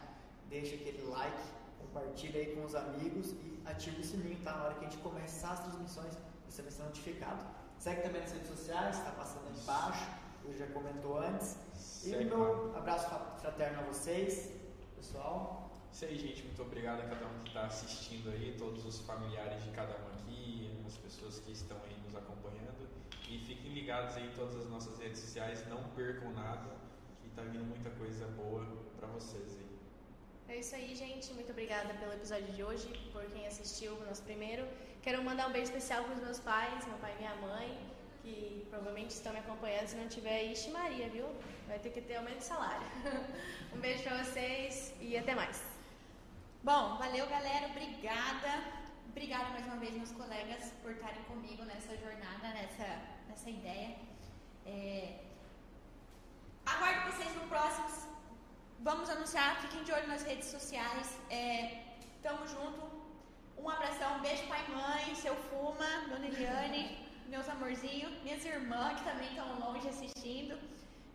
deixa 0.48 0.76
aquele 0.76 1.02
like, 1.08 1.42
compartilha 1.80 2.40
aí 2.42 2.56
com 2.56 2.64
os 2.66 2.76
amigos 2.76 3.32
e 3.32 3.60
ativa 3.66 4.00
o 4.00 4.04
sininho, 4.04 4.40
tá? 4.44 4.54
Na 4.54 4.64
hora 4.66 4.74
que 4.76 4.86
a 4.86 4.90
gente 4.90 5.02
começar 5.02 5.52
as 5.54 5.60
transmissões, 5.62 6.14
você 6.48 6.62
vai 6.62 6.72
ser 6.72 6.84
notificado. 6.84 7.44
Segue 7.80 8.02
também 8.02 8.22
nas 8.22 8.32
redes 8.32 8.48
sociais, 8.48 8.98
está 8.98 9.12
passando 9.12 9.48
aí 9.48 9.60
embaixo, 9.60 10.06
eu 10.46 10.56
já 10.58 10.68
comentou 10.68 11.18
antes. 11.20 11.56
E 11.76 11.80
Segue 12.12 12.26
meu 12.26 12.76
abraço 12.78 13.08
fra- 13.08 13.36
fraterno 13.40 13.80
a 13.80 13.84
vocês, 13.84 14.52
pessoal. 14.98 15.70
Isso 15.92 16.06
aí, 16.06 16.18
gente. 16.18 16.44
Muito 16.44 16.62
obrigado 16.62 17.02
a 17.02 17.08
cada 17.08 17.26
um 17.26 17.40
que 17.40 17.50
está 17.50 17.66
assistindo 17.66 18.30
aí, 18.30 18.56
todos 18.58 18.86
os 18.86 19.00
familiares 19.02 19.64
de 19.64 19.72
cada 19.72 19.94
um 19.94 20.08
aqui, 20.16 20.70
as 20.86 20.98
pessoas 20.98 21.40
que 21.40 21.52
estão 21.52 21.78
aí 21.86 21.96
nos 22.04 22.16
acompanhando. 22.16 22.90
E 23.30 23.38
fiquem 23.40 23.74
ligados 23.74 24.16
aí 24.18 24.28
em 24.28 24.32
todas 24.32 24.56
as 24.56 24.70
nossas 24.70 24.98
redes 25.00 25.20
sociais, 25.20 25.66
não 25.68 25.84
percam 26.00 26.32
nada, 26.34 26.70
que 27.22 27.30
tá 27.30 27.42
vindo 27.44 27.64
muita 27.64 27.90
coisa 27.92 28.26
boa 28.28 28.66
para 28.98 29.08
vocês 29.08 29.58
aí. 29.60 29.68
É 30.50 30.60
isso 30.60 30.76
aí, 30.76 30.96
gente. 30.96 31.34
Muito 31.34 31.52
obrigada 31.52 31.94
pelo 31.96 32.14
episódio 32.14 32.52
de 32.54 32.64
hoje, 32.64 32.88
por 33.12 33.26
quem 33.32 33.46
assistiu 33.46 33.94
o 33.96 34.06
nosso 34.06 34.24
primeiro. 34.24 34.66
Quero 35.02 35.24
mandar 35.24 35.48
um 35.50 35.52
beijo 35.52 35.72
especial 35.72 36.04
para 36.06 36.16
os 36.16 36.22
meus 36.22 36.40
pais, 36.40 36.86
meu 36.88 36.98
pai 36.98 37.14
e 37.16 37.18
minha 37.18 37.36
mãe, 37.36 37.70
que 38.22 38.66
provavelmente 38.70 39.12
estão 39.12 39.34
me 39.34 39.40
acompanhando. 39.40 39.88
Se 39.88 39.98
não 39.98 40.08
tiver, 40.08 40.52
ixi 40.52 40.70
Maria, 40.72 41.10
viu? 41.10 41.28
Vai 41.68 41.80
ter 41.80 41.90
que 41.90 42.02
ter 42.02 42.16
aumento 42.16 42.38
de 42.38 42.46
salário. 42.46 42.88
um 43.74 43.80
beijo 43.80 44.04
para 44.04 44.24
vocês 44.24 44.94
e 45.02 45.18
até 45.18 45.36
mais. 45.36 45.62
Bom, 46.64 46.98
valeu, 46.98 47.28
galera. 47.28 47.68
Obrigada. 47.68 48.52
Obrigada 49.10 49.50
mais 49.50 49.66
uma 49.66 49.78
vez, 49.78 49.94
meus 49.94 50.12
colegas, 50.12 50.72
por 50.82 50.92
estarem 50.92 51.24
comigo 51.24 51.64
nessa 51.66 51.98
jornada, 51.98 52.48
nessa, 52.58 52.88
nessa 53.28 53.50
ideia. 53.50 53.96
É... 54.66 55.20
Aguardo 56.66 57.12
vocês 57.12 57.34
no 57.36 57.48
próximo. 57.48 57.88
Vamos 58.80 59.10
anunciar, 59.10 59.60
fiquem 59.62 59.84
de 59.84 59.92
olho 59.92 60.08
nas 60.08 60.24
redes 60.24 60.48
sociais. 60.48 61.18
É... 61.30 61.84
Tamo 62.22 62.48
junto. 62.48 62.82
Um 63.58 63.70
abração, 63.70 64.18
um 64.18 64.22
beijo 64.22 64.48
pai 64.48 64.64
e 64.68 64.72
mãe, 64.72 65.16
seu 65.16 65.36
Fuma, 65.36 65.92
Dona 66.10 66.28
Eliane, 66.28 66.84
meus 67.28 67.50
amorzinhos, 67.50 68.14
minhas 68.24 68.46
irmãs 68.46 69.00
que 69.00 69.10
também 69.10 69.28
estão 69.30 69.60
longe 69.60 69.88
assistindo. 69.90 70.58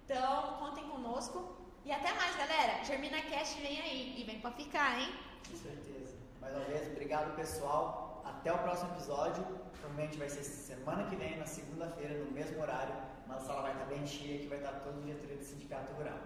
Então, 0.04 0.56
contem 0.58 0.88
conosco. 0.88 1.56
E 1.84 1.92
até 1.92 2.12
mais, 2.14 2.36
galera. 2.36 2.84
Germina 2.84 3.20
Cast 3.22 3.60
vem 3.60 3.80
aí. 3.80 4.20
E 4.20 4.24
vem 4.24 4.40
pra 4.40 4.50
ficar, 4.52 4.98
hein? 4.98 5.12
Com 5.48 5.56
certeza. 5.56 6.14
Mais 6.40 6.54
uma 6.54 6.64
vez, 6.64 6.88
obrigado 6.88 7.34
pessoal. 7.36 8.22
Até 8.24 8.52
o 8.52 8.58
próximo 8.58 8.90
episódio. 8.92 9.44
Provavelmente 9.80 10.16
vai 10.16 10.28
ser 10.28 10.44
semana 10.44 11.08
que 11.08 11.16
vem, 11.16 11.38
na 11.38 11.46
segunda-feira, 11.46 12.24
no 12.24 12.30
mesmo 12.30 12.60
horário. 12.60 12.94
Mas 13.26 13.42
a 13.42 13.46
sala 13.46 13.62
vai 13.62 13.72
estar 13.72 13.84
bem 13.86 14.06
cheia, 14.06 14.38
que 14.38 14.48
vai 14.48 14.58
estar 14.58 14.72
todo 14.80 14.98
o 14.98 15.02
diretoria 15.02 15.36
do 15.36 15.44
Sindicato 15.44 15.92
Rural. 15.94 16.18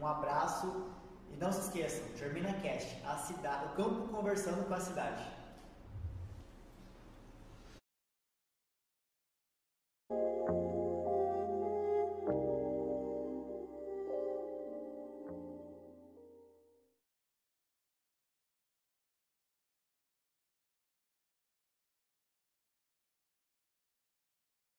Um 0.00 0.06
abraço 0.06 0.92
e 1.30 1.36
não 1.36 1.52
se 1.52 1.60
esqueçam, 1.60 2.16
Germina 2.16 2.52
Cast, 2.60 3.02
a 3.04 3.16
cidade, 3.16 3.66
o 3.66 3.76
campo 3.76 4.08
conversando 4.08 4.66
com 4.66 4.74
a 4.74 4.80
cidade. 4.80 5.22